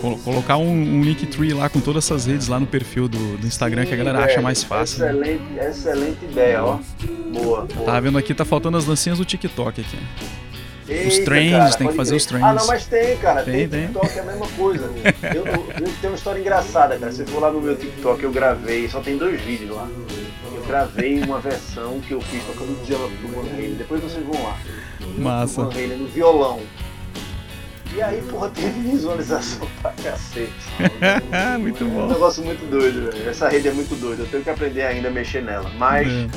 [0.00, 3.46] Col colocar um, um Linktree lá com todas essas redes lá no perfil do, do
[3.46, 5.04] Instagram Sim, que a galera acha mais fácil.
[5.04, 5.68] Excelente, né?
[5.68, 6.78] excelente ideia, ó.
[7.32, 7.86] Boa, boa.
[7.86, 9.98] Tá vendo aqui, tá faltando as dancinhas do TikTok aqui.
[10.88, 12.16] Os Eita, trends, cara, tem que fazer crer.
[12.16, 12.46] os trends.
[12.46, 13.42] Ah, não, mas tem, cara.
[13.42, 13.80] Tem, Tem, tem.
[13.88, 14.90] TikTok, é a mesma coisa.
[15.34, 15.64] Eu, eu,
[16.00, 17.12] tenho uma história engraçada, cara.
[17.12, 19.86] Se for lá no meu TikTok, eu gravei, só tem dois vídeos lá.
[20.54, 23.74] Eu gravei uma versão que eu fiz tocando jump do Van Halen.
[23.74, 24.56] Depois vocês vão lá.
[25.18, 25.62] Massa.
[25.64, 26.60] Do Van Halen no violão.
[27.94, 30.52] E aí, porra, teve visualização pra cacete.
[31.60, 32.06] Muito É um bom.
[32.06, 33.28] negócio muito doido, velho.
[33.30, 34.22] Essa rede é muito doida.
[34.22, 35.70] Eu tenho que aprender ainda a mexer nela.
[35.78, 36.28] Mas É.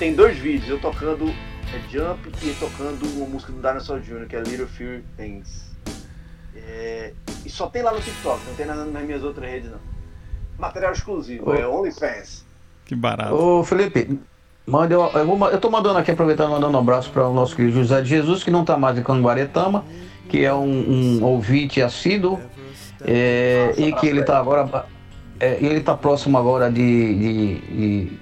[0.00, 0.68] tem dois vídeos.
[0.68, 1.32] Eu tocando
[1.74, 5.66] é, Jump e tocando uma música do Dinosaur Jr., que é Little Few Things.
[6.54, 7.12] É,
[7.44, 9.78] e só tem lá no TikTok, não tem na- nas minhas outras redes, não.
[10.58, 11.54] Material exclusivo, Ô.
[11.54, 12.44] é OnlyFans.
[12.86, 13.34] Que barato.
[13.34, 14.18] Ô Felipe,
[14.66, 17.54] manda, eu, eu, vou eu tô mandando aqui, aproveitando, mandando um abraço para o nosso
[17.54, 19.84] querido José de Jesus, que não tá mais em Canguaretama,
[20.28, 22.40] que é um, um ouvinte assíduo,
[23.02, 24.86] é, Nossa, e que ele tá agora.
[25.38, 28.18] é, ele tá próximo agora de, de- de-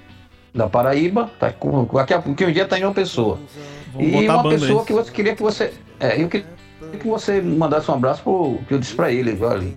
[0.55, 3.37] da Paraíba, tá, com- daqui a pouquinho um dia tá em uma pessoa.
[3.93, 4.85] Vamos e uma banda pessoa aí.
[4.87, 5.73] que você queria que você.
[5.99, 6.45] É, eu queria
[6.99, 8.57] que você mandasse um abraço pro.
[8.67, 9.67] que eu disse pra ele, olha,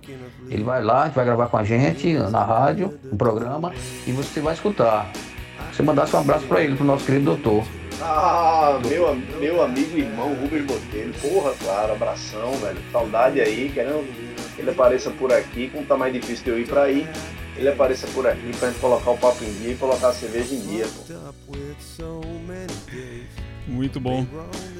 [0.49, 3.73] ele vai lá, vai gravar com a gente na rádio, um programa,
[4.07, 5.11] e você vai escutar.
[5.71, 7.63] Você mandasse um abraço pra ele, pro nosso querido doutor.
[8.01, 11.13] Ah, meu, meu amigo e irmão Rubens Botelho.
[11.21, 12.77] Porra, claro, abração, velho.
[12.91, 14.05] Saudade aí, querendo
[14.55, 17.05] que ele apareça por aqui, como tá mais difícil de eu ir pra aí.
[17.59, 20.55] Ele apareça por aqui pra gente colocar o papo em dia e colocar a cerveja
[20.55, 21.13] em dia, pô.
[23.67, 24.25] Muito bom.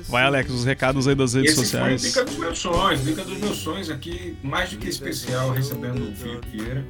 [0.07, 2.01] Vai, Alex, os recados aí das redes Esse sociais.
[2.01, 6.09] foi Dica dos Meus Sonhos, Dica dos Meus Sonhos aqui, mais do que especial, recebendo
[6.09, 6.85] o Felipe Vieira.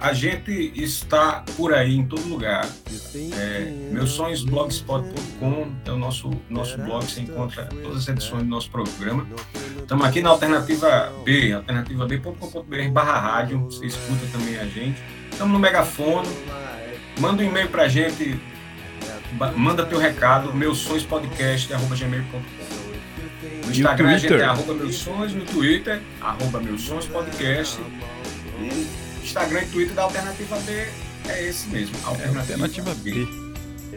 [0.00, 2.68] A gente está por aí em todo lugar.
[3.38, 9.24] É, meusonhosblogspot.com é o nosso, nosso blog, você encontra todas as edições do nosso programa.
[9.78, 15.00] Estamos aqui na Alternativa B, alternativab.com.br barra rádio, você escuta também a gente.
[15.40, 16.28] Estamos no megafone,
[17.18, 18.38] manda um e-mail pra gente,
[19.56, 22.42] manda teu recado, meusonhospodcast.gmail.com
[23.64, 27.80] No Instagram a gente é arroba meus sonhos, no Twitter, arroba meus sonhos podcast.
[28.60, 28.86] E
[29.24, 30.72] Instagram e Twitter da Alternativa B
[31.26, 33.26] é esse mesmo, Alternativa B.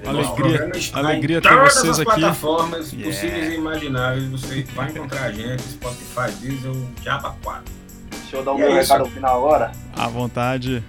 [0.06, 2.22] Nosso Alegria, programa está alegria em ter todas vocês as aqui.
[2.22, 3.14] plataformas Yeah.
[3.14, 4.30] possíveis e imagináveis.
[4.30, 7.64] Você vai encontrar a gente, Spotify, Diesel, Java 4.
[8.12, 9.74] Deixa eu dar o meu é recado final agora.
[9.94, 10.82] À vontade.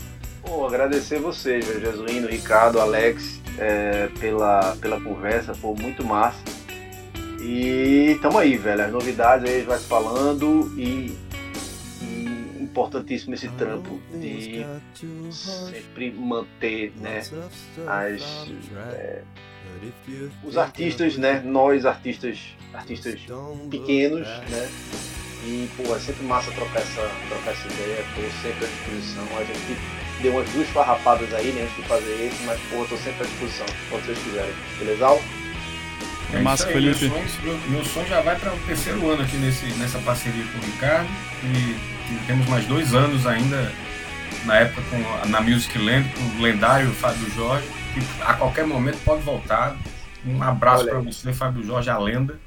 [0.44, 6.38] Pô, agradecer vocês, Jesuíno, Ricardo, Alex, é, pela, pela conversa, pô, muito massa.
[7.40, 8.84] E tamo aí, velho.
[8.84, 11.16] As novidades aí a gente vai falando e,
[12.02, 14.64] e importantíssimo esse trampo de
[15.32, 17.22] sempre manter né,
[17.86, 18.48] as,
[18.96, 19.22] é,
[20.42, 21.42] os artistas, né?
[21.44, 22.38] Nós artistas,
[22.72, 23.20] artistas
[23.70, 24.70] pequenos, né?
[25.46, 29.24] E pô, é sempre massa trocar essa, trocar essa ideia, tô sempre à disposição.
[29.36, 32.96] A gente deu umas duas farrapadas aí, né, antes de fazer esse, mas pô, tô
[32.96, 34.54] sempre à disposição, quando vocês quiserem.
[34.78, 35.20] Beleza?
[36.32, 37.08] É massa, isso aí, Felipe.
[37.08, 40.44] Meu sonho, meu, meu sonho já vai para o terceiro ano aqui nesse, nessa parceria
[40.44, 41.08] com o Ricardo.
[41.42, 43.72] E, e temos mais dois anos ainda,
[44.44, 48.98] na época com, na Music Land, com o lendário Fábio Jorge, que a qualquer momento
[49.04, 49.76] pode voltar.
[50.26, 52.38] Um abraço para você, Fábio Jorge, a lenda.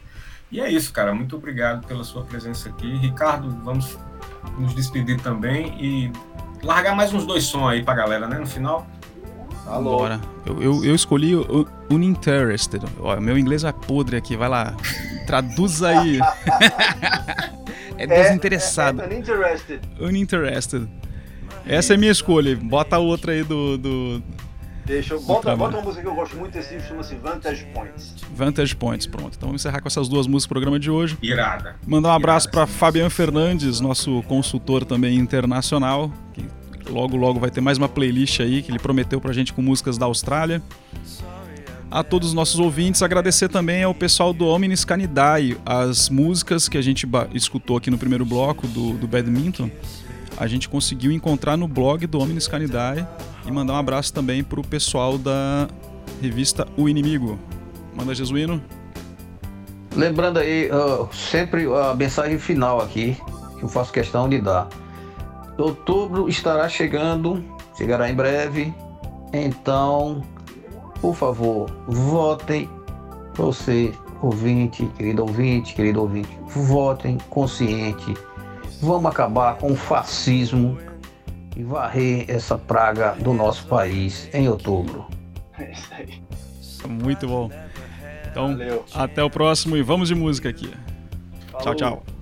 [0.51, 1.13] E é isso, cara.
[1.13, 2.97] Muito obrigado pela sua presença aqui.
[2.97, 3.97] Ricardo, vamos
[4.57, 6.11] nos despedir também e
[6.63, 8.37] largar mais uns dois sons aí pra galera, né?
[8.37, 8.87] No final.
[9.65, 9.97] Alô.
[9.97, 10.21] Bora.
[10.45, 12.83] Eu, eu, eu escolhi o Uninterested.
[12.99, 14.73] Ó, meu inglês é podre aqui, vai lá.
[15.25, 16.19] Traduz aí.
[17.97, 19.01] é desinteressado.
[19.01, 19.81] É, é, é interested.
[19.99, 20.87] Uninterested.
[21.65, 22.55] Essa é minha escolha.
[22.55, 24.23] Bota a outra aí do, do
[24.87, 25.21] Deixa eu.
[25.21, 28.15] Bota, bota uma música que eu gosto muito desse livro, chama-se Vantage Points.
[28.33, 29.05] Vantage Points.
[29.05, 29.35] Pronto.
[29.35, 31.17] Então vamos encerrar com essas duas músicas do programa de hoje.
[31.21, 31.75] Irada.
[31.85, 32.65] Mandar um abraço para.
[32.65, 36.45] Fabiano Fernandes, nosso consultor também internacional, que
[36.89, 39.97] logo logo vai ter mais uma playlist aí que ele prometeu pra gente com músicas
[39.97, 40.61] da Austrália.
[41.91, 46.77] A todos os nossos ouvintes, agradecer também ao pessoal do Omnis Canidae, as músicas que
[46.77, 49.69] a gente escutou aqui no primeiro bloco do, do Badminton,
[50.37, 53.07] a gente conseguiu encontrar no blog do Omnis Canidae
[53.47, 55.67] e mandar um abraço também pro pessoal da
[56.21, 57.39] revista O Inimigo.
[57.95, 58.61] Manda Jesuíno.
[59.95, 63.17] Lembrando aí, ó, sempre a mensagem final aqui,
[63.57, 64.67] que eu faço questão de dar.
[65.57, 67.43] Outubro estará chegando,
[67.75, 68.73] chegará em breve.
[69.33, 70.21] Então,
[71.01, 72.69] por favor, votem.
[73.35, 78.13] Você, ouvinte, querido ouvinte, querido ouvinte, votem consciente.
[78.81, 80.77] Vamos acabar com o fascismo
[81.57, 85.07] e varrer essa praga do nosso país em outubro.
[85.57, 86.21] É isso aí.
[86.87, 87.49] Muito bom.
[88.29, 88.85] Então, Valeu.
[88.93, 90.67] até o próximo e vamos de música aqui.
[90.67, 91.75] Tchau, Falou.
[91.75, 92.03] tchau.
[92.05, 92.16] Tell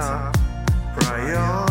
[0.00, 0.34] top
[0.94, 1.69] priority